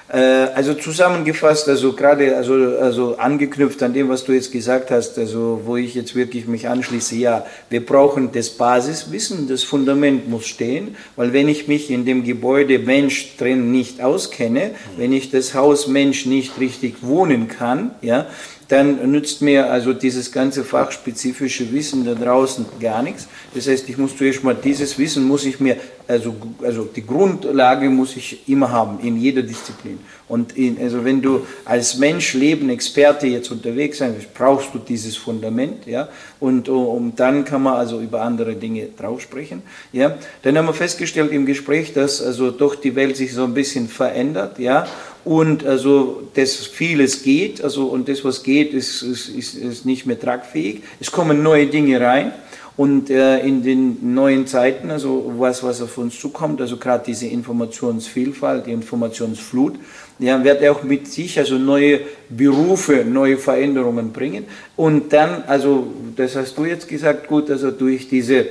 Äh, 0.07 0.17
also 0.17 0.75
zusammengefasst, 0.75 1.67
also 1.67 1.93
gerade 1.93 2.37
also, 2.37 2.53
also 2.79 3.17
angeknüpft 3.17 3.81
an 3.81 3.93
dem, 3.93 4.07
was 4.07 4.23
du 4.23 4.33
jetzt 4.33 4.51
gesagt 4.51 4.91
hast, 4.91 5.17
also 5.17 5.61
wo 5.65 5.77
ich 5.77 5.95
jetzt 5.95 6.15
wirklich 6.15 6.45
mich 6.45 6.67
anschließe, 6.67 7.15
ja, 7.15 7.45
wir 7.71 7.83
brauchen 7.83 8.31
das 8.31 8.51
Basiswissen, 8.51 9.47
das 9.47 9.63
Fundament 9.63 10.29
muss 10.29 10.45
stehen, 10.45 10.95
weil 11.15 11.33
wenn 11.33 11.47
ich 11.47 11.67
mich 11.67 11.89
in 11.89 12.05
dem 12.05 12.23
Gebäude 12.23 12.77
Mensch 12.77 13.35
drin 13.37 13.71
nicht 13.71 13.99
auskenne, 13.99 14.71
wenn 14.95 15.11
ich 15.11 15.31
das 15.31 15.55
Haus 15.55 15.87
Mensch 15.87 16.27
nicht 16.27 16.59
richtig 16.59 16.97
wohnen 17.01 17.47
kann, 17.47 17.91
ja, 18.03 18.27
dann 18.67 19.11
nützt 19.11 19.41
mir 19.41 19.69
also 19.69 19.93
dieses 19.93 20.31
ganze 20.31 20.63
fachspezifische 20.63 21.71
Wissen 21.71 22.03
da 22.03 22.15
draußen 22.15 22.65
gar 22.79 23.03
nichts. 23.03 23.27
Das 23.53 23.67
heißt, 23.67 23.87
ich 23.89 23.97
muss 23.97 24.17
zuerst 24.17 24.43
mal 24.43 24.55
dieses 24.55 24.97
Wissen, 24.97 25.23
muss 25.23 25.45
ich 25.45 25.59
mir, 25.59 25.77
also, 26.07 26.35
also 26.63 26.85
die 26.85 27.05
Grundlage 27.05 27.89
muss 27.89 28.15
ich 28.15 28.47
immer 28.49 28.71
haben, 28.71 28.99
in 28.99 29.17
jeder 29.17 29.43
Disziplin. 29.43 29.99
Und 30.27 30.57
in, 30.57 30.79
also 30.81 31.05
wenn 31.05 31.21
du 31.21 31.45
als 31.63 31.97
Mensch, 31.97 32.33
Leben, 32.33 32.69
Experte 32.69 33.27
jetzt 33.27 33.51
unterwegs 33.51 33.99
sein 33.99 34.15
willst, 34.15 34.33
brauchst 34.33 34.73
du 34.73 34.79
dieses 34.79 35.15
Fundament, 35.15 35.85
ja, 35.85 36.09
und 36.39 36.67
um, 36.67 37.15
dann 37.15 37.45
kann 37.45 37.61
man 37.61 37.75
also 37.75 38.01
über 38.01 38.21
andere 38.21 38.55
Dinge 38.55 38.87
drauf 38.97 39.21
sprechen, 39.21 39.61
ja. 39.93 40.17
Dann 40.41 40.57
haben 40.57 40.65
wir 40.65 40.73
festgestellt 40.73 41.31
im 41.31 41.45
Gespräch, 41.45 41.93
dass 41.93 42.21
also 42.21 42.49
doch 42.49 42.73
die 42.73 42.95
Welt 42.95 43.15
sich 43.15 43.33
so 43.33 43.43
ein 43.43 43.53
bisschen 43.53 43.87
verändert, 43.87 44.57
ja, 44.57 44.87
und 45.25 45.65
also 45.65 46.21
das 46.35 46.55
vieles 46.55 47.23
geht, 47.23 47.61
also 47.63 47.87
und 47.87 48.07
das 48.07 48.23
was 48.23 48.43
geht, 48.43 48.73
ist, 48.73 49.01
ist, 49.01 49.27
ist, 49.27 49.55
ist 49.55 49.85
nicht 49.85 50.05
mehr 50.05 50.19
tragfähig. 50.19 50.83
Es 50.99 51.11
kommen 51.11 51.41
neue 51.41 51.65
Dinge 51.65 51.99
rein 51.99 52.31
und 52.77 53.09
äh, 53.09 53.39
in 53.39 53.63
den 53.63 54.13
neuen 54.13 54.45
Zeiten, 54.45 54.91
also 54.91 55.33
was 55.37 55.63
was 55.63 55.81
auf 55.81 55.97
uns 55.97 56.19
zukommt, 56.19 56.61
also 56.61 56.77
gerade 56.77 57.03
diese 57.07 57.25
Informationsvielfalt, 57.25 58.67
die 58.67 58.71
Informationsflut, 58.71 59.79
ja, 60.19 60.43
wird 60.43 60.63
auch 60.67 60.83
mit 60.83 61.07
sich 61.11 61.39
also 61.39 61.57
neue 61.57 62.01
Berufe, 62.29 63.03
neue 63.03 63.37
Veränderungen 63.37 64.13
bringen 64.13 64.45
und 64.75 65.11
dann, 65.11 65.43
also 65.47 65.87
das 66.15 66.35
hast 66.35 66.55
du 66.55 66.65
jetzt 66.65 66.87
gesagt, 66.87 67.27
gut, 67.27 67.49
also 67.49 67.71
durch 67.71 68.07
diese 68.07 68.45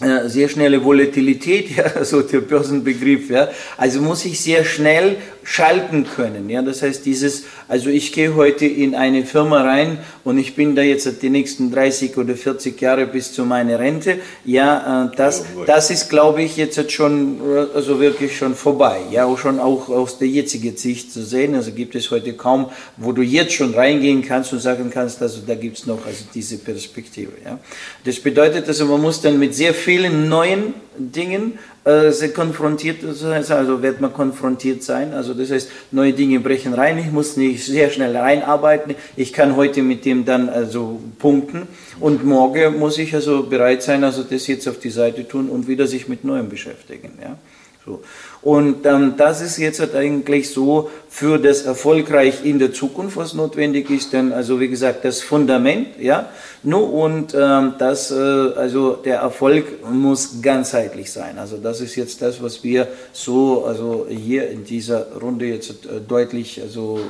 äh, 0.00 0.28
sehr 0.28 0.48
schnelle 0.48 0.84
Volatilität, 0.84 1.70
ja, 1.76 2.04
so 2.04 2.22
der 2.22 2.40
Börsenbegriff, 2.40 3.30
ja. 3.30 3.48
Also 3.76 4.00
muss 4.00 4.24
ich 4.24 4.40
sehr 4.40 4.64
schnell 4.64 5.16
schalten 5.48 6.06
können, 6.14 6.48
ja. 6.48 6.62
Das 6.62 6.82
heißt, 6.82 7.04
dieses, 7.04 7.44
also 7.66 7.90
ich 7.90 8.12
gehe 8.12 8.34
heute 8.34 8.66
in 8.66 8.94
eine 8.94 9.24
Firma 9.24 9.62
rein 9.62 9.98
und 10.24 10.38
ich 10.38 10.54
bin 10.54 10.76
da 10.76 10.82
jetzt 10.82 11.22
die 11.22 11.30
nächsten 11.30 11.72
30 11.72 12.16
oder 12.16 12.36
40 12.36 12.80
Jahre 12.80 13.06
bis 13.06 13.32
zu 13.32 13.44
meiner 13.44 13.78
Rente, 13.78 14.18
ja, 14.44 15.06
äh, 15.06 15.16
das, 15.16 15.44
das 15.66 15.90
ist, 15.90 16.08
glaube 16.08 16.42
ich, 16.42 16.56
jetzt 16.56 16.92
schon, 16.92 17.40
äh, 17.40 17.66
also 17.74 17.98
wirklich 17.98 18.36
schon 18.36 18.54
vorbei, 18.54 19.00
ja, 19.10 19.24
auch 19.24 19.38
schon 19.38 19.58
auch 19.58 19.88
aus 19.88 20.18
der 20.18 20.28
jetzigen 20.28 20.76
Sicht 20.76 21.12
zu 21.12 21.24
sehen. 21.24 21.54
Also 21.54 21.72
gibt 21.72 21.94
es 21.94 22.10
heute 22.10 22.34
kaum, 22.34 22.70
wo 22.96 23.12
du 23.12 23.22
jetzt 23.22 23.52
schon 23.52 23.74
reingehen 23.74 24.22
kannst 24.22 24.52
und 24.52 24.60
sagen 24.60 24.90
kannst, 24.92 25.20
also 25.22 25.40
da 25.46 25.54
gibt's 25.54 25.86
noch, 25.86 26.06
also 26.06 26.24
diese 26.34 26.58
Perspektive, 26.58 27.32
ja. 27.44 27.58
Das 28.04 28.20
bedeutet, 28.20 28.68
also 28.68 28.86
man 28.86 29.00
muss 29.00 29.20
dann 29.20 29.38
mit 29.38 29.54
sehr 29.54 29.74
viel 29.74 29.88
vielen 29.88 30.28
neuen 30.28 30.74
Dingen 30.98 31.58
äh, 31.88 32.28
konfrontiert, 32.28 32.98
also 33.04 33.82
wird 33.82 34.00
man 34.00 34.12
konfrontiert 34.12 34.82
sein. 34.82 35.14
Also 35.14 35.32
das 35.32 35.50
heißt, 35.50 35.70
neue 35.90 36.12
Dinge 36.12 36.40
brechen 36.40 36.74
rein. 36.74 36.98
Ich 36.98 37.10
muss 37.10 37.36
nicht 37.36 37.64
sehr 37.64 37.90
schnell 37.90 38.16
reinarbeiten. 38.16 38.94
Ich 39.16 39.32
kann 39.32 39.56
heute 39.56 39.82
mit 39.82 40.04
dem 40.04 40.24
dann 40.24 40.48
also 40.48 41.00
punkten 41.18 41.66
und 41.98 42.24
morgen 42.24 42.78
muss 42.78 42.98
ich 42.98 43.14
also 43.14 43.44
bereit 43.44 43.82
sein, 43.82 44.04
also 44.04 44.22
das 44.22 44.46
jetzt 44.46 44.68
auf 44.68 44.78
die 44.78 44.90
Seite 44.90 45.26
tun 45.26 45.48
und 45.48 45.66
wieder 45.66 45.86
sich 45.86 46.08
mit 46.08 46.24
Neuem 46.24 46.48
beschäftigen. 46.48 47.12
Ja. 47.22 47.38
So. 47.86 48.02
Und 48.40 48.86
ähm, 48.86 49.14
das 49.16 49.40
ist 49.40 49.58
jetzt 49.58 49.80
halt 49.80 49.96
eigentlich 49.96 50.50
so 50.50 50.90
für 51.08 51.38
das 51.38 51.62
erfolgreich 51.62 52.44
in 52.44 52.60
der 52.60 52.72
Zukunft, 52.72 53.16
was 53.16 53.34
notwendig 53.34 53.90
ist, 53.90 54.12
denn 54.12 54.32
also 54.32 54.60
wie 54.60 54.68
gesagt 54.68 55.04
das 55.04 55.22
Fundament, 55.22 55.98
ja, 55.98 56.28
nur 56.62 56.92
und 56.92 57.34
ähm, 57.34 57.74
das, 57.78 58.12
äh, 58.12 58.14
also 58.14 58.92
der 58.92 59.18
Erfolg 59.18 59.84
muss 59.90 60.40
ganzheitlich 60.40 61.10
sein. 61.10 61.36
Also 61.38 61.56
das 61.56 61.80
ist 61.80 61.96
jetzt 61.96 62.22
das, 62.22 62.40
was 62.40 62.62
wir 62.62 62.86
so, 63.12 63.64
also 63.64 64.06
hier 64.08 64.48
in 64.50 64.64
dieser 64.64 65.12
Runde 65.20 65.46
jetzt 65.46 65.70
äh, 65.70 66.00
deutlich, 66.06 66.60
also 66.62 67.00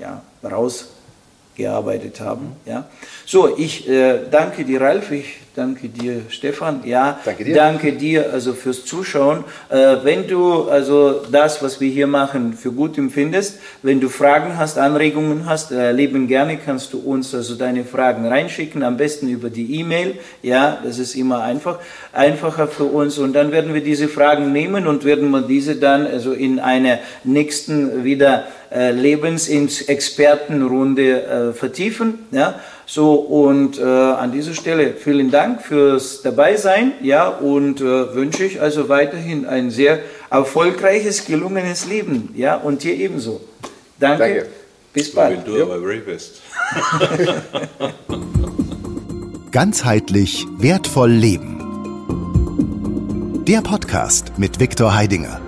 ja, 0.00 0.22
rausgearbeitet 0.42 2.20
haben, 2.20 2.52
ja. 2.64 2.88
So, 3.26 3.58
ich 3.58 3.86
äh, 3.88 4.20
danke 4.30 4.64
dir, 4.64 4.80
Ralf. 4.80 5.10
Ich 5.10 5.41
Danke 5.54 5.90
dir, 5.90 6.22
Stefan. 6.30 6.80
Ja, 6.86 7.20
danke 7.26 7.44
dir. 7.44 7.54
Danke 7.54 7.92
dir 7.92 8.32
also 8.32 8.54
fürs 8.54 8.86
Zuschauen. 8.86 9.44
Äh, 9.68 9.96
wenn 10.02 10.26
du 10.26 10.70
also 10.70 11.26
das, 11.30 11.62
was 11.62 11.78
wir 11.78 11.90
hier 11.90 12.06
machen, 12.06 12.54
für 12.54 12.72
gut 12.72 12.96
empfindest, 12.96 13.58
wenn 13.82 14.00
du 14.00 14.08
Fragen 14.08 14.56
hast, 14.56 14.78
Anregungen 14.78 15.44
hast, 15.44 15.70
äh, 15.70 15.92
leben 15.92 16.26
gerne, 16.26 16.56
kannst 16.56 16.94
du 16.94 17.00
uns 17.00 17.34
also 17.34 17.54
deine 17.54 17.84
Fragen 17.84 18.26
reinschicken, 18.26 18.82
am 18.82 18.96
besten 18.96 19.28
über 19.28 19.50
die 19.50 19.78
E-Mail. 19.78 20.14
Ja, 20.40 20.78
das 20.82 20.98
ist 20.98 21.16
immer 21.16 21.42
einfach, 21.42 21.80
einfacher 22.14 22.66
für 22.66 22.84
uns. 22.84 23.18
Und 23.18 23.34
dann 23.34 23.52
werden 23.52 23.74
wir 23.74 23.82
diese 23.82 24.08
Fragen 24.08 24.52
nehmen 24.52 24.86
und 24.86 25.04
werden 25.04 25.30
wir 25.30 25.42
diese 25.42 25.76
dann 25.76 26.06
also 26.06 26.32
in 26.32 26.60
einer 26.60 26.98
nächsten 27.24 28.04
wieder 28.04 28.46
äh, 28.74 28.90
Lebensexpertenrunde 28.92 31.22
äh, 31.22 31.52
vertiefen. 31.52 32.20
Ja, 32.30 32.58
so, 32.94 33.14
und 33.14 33.78
äh, 33.78 33.84
an 33.84 34.32
dieser 34.32 34.52
Stelle 34.52 34.92
vielen 34.92 35.30
Dank 35.30 35.62
fürs 35.62 36.20
Dabeisein, 36.20 36.92
ja, 37.00 37.26
und 37.26 37.80
äh, 37.80 38.14
wünsche 38.14 38.44
ich 38.44 38.60
also 38.60 38.90
weiterhin 38.90 39.46
ein 39.46 39.70
sehr 39.70 40.00
erfolgreiches, 40.28 41.24
gelungenes 41.24 41.86
Leben, 41.86 42.34
ja, 42.36 42.54
und 42.54 42.82
dir 42.82 42.94
ebenso. 42.94 43.40
Danke. 43.98 44.18
Danke. 44.18 44.46
Bis 44.92 45.14
bald. 45.14 45.46
Do 45.46 45.64
our 45.64 45.80
very 45.80 46.00
best. 46.00 46.42
Ganzheitlich 49.52 50.46
wertvoll 50.58 51.12
leben. 51.12 51.60
Der 53.48 53.62
Podcast 53.62 54.34
mit 54.36 54.60
Viktor 54.60 54.94
Heidinger. 54.94 55.40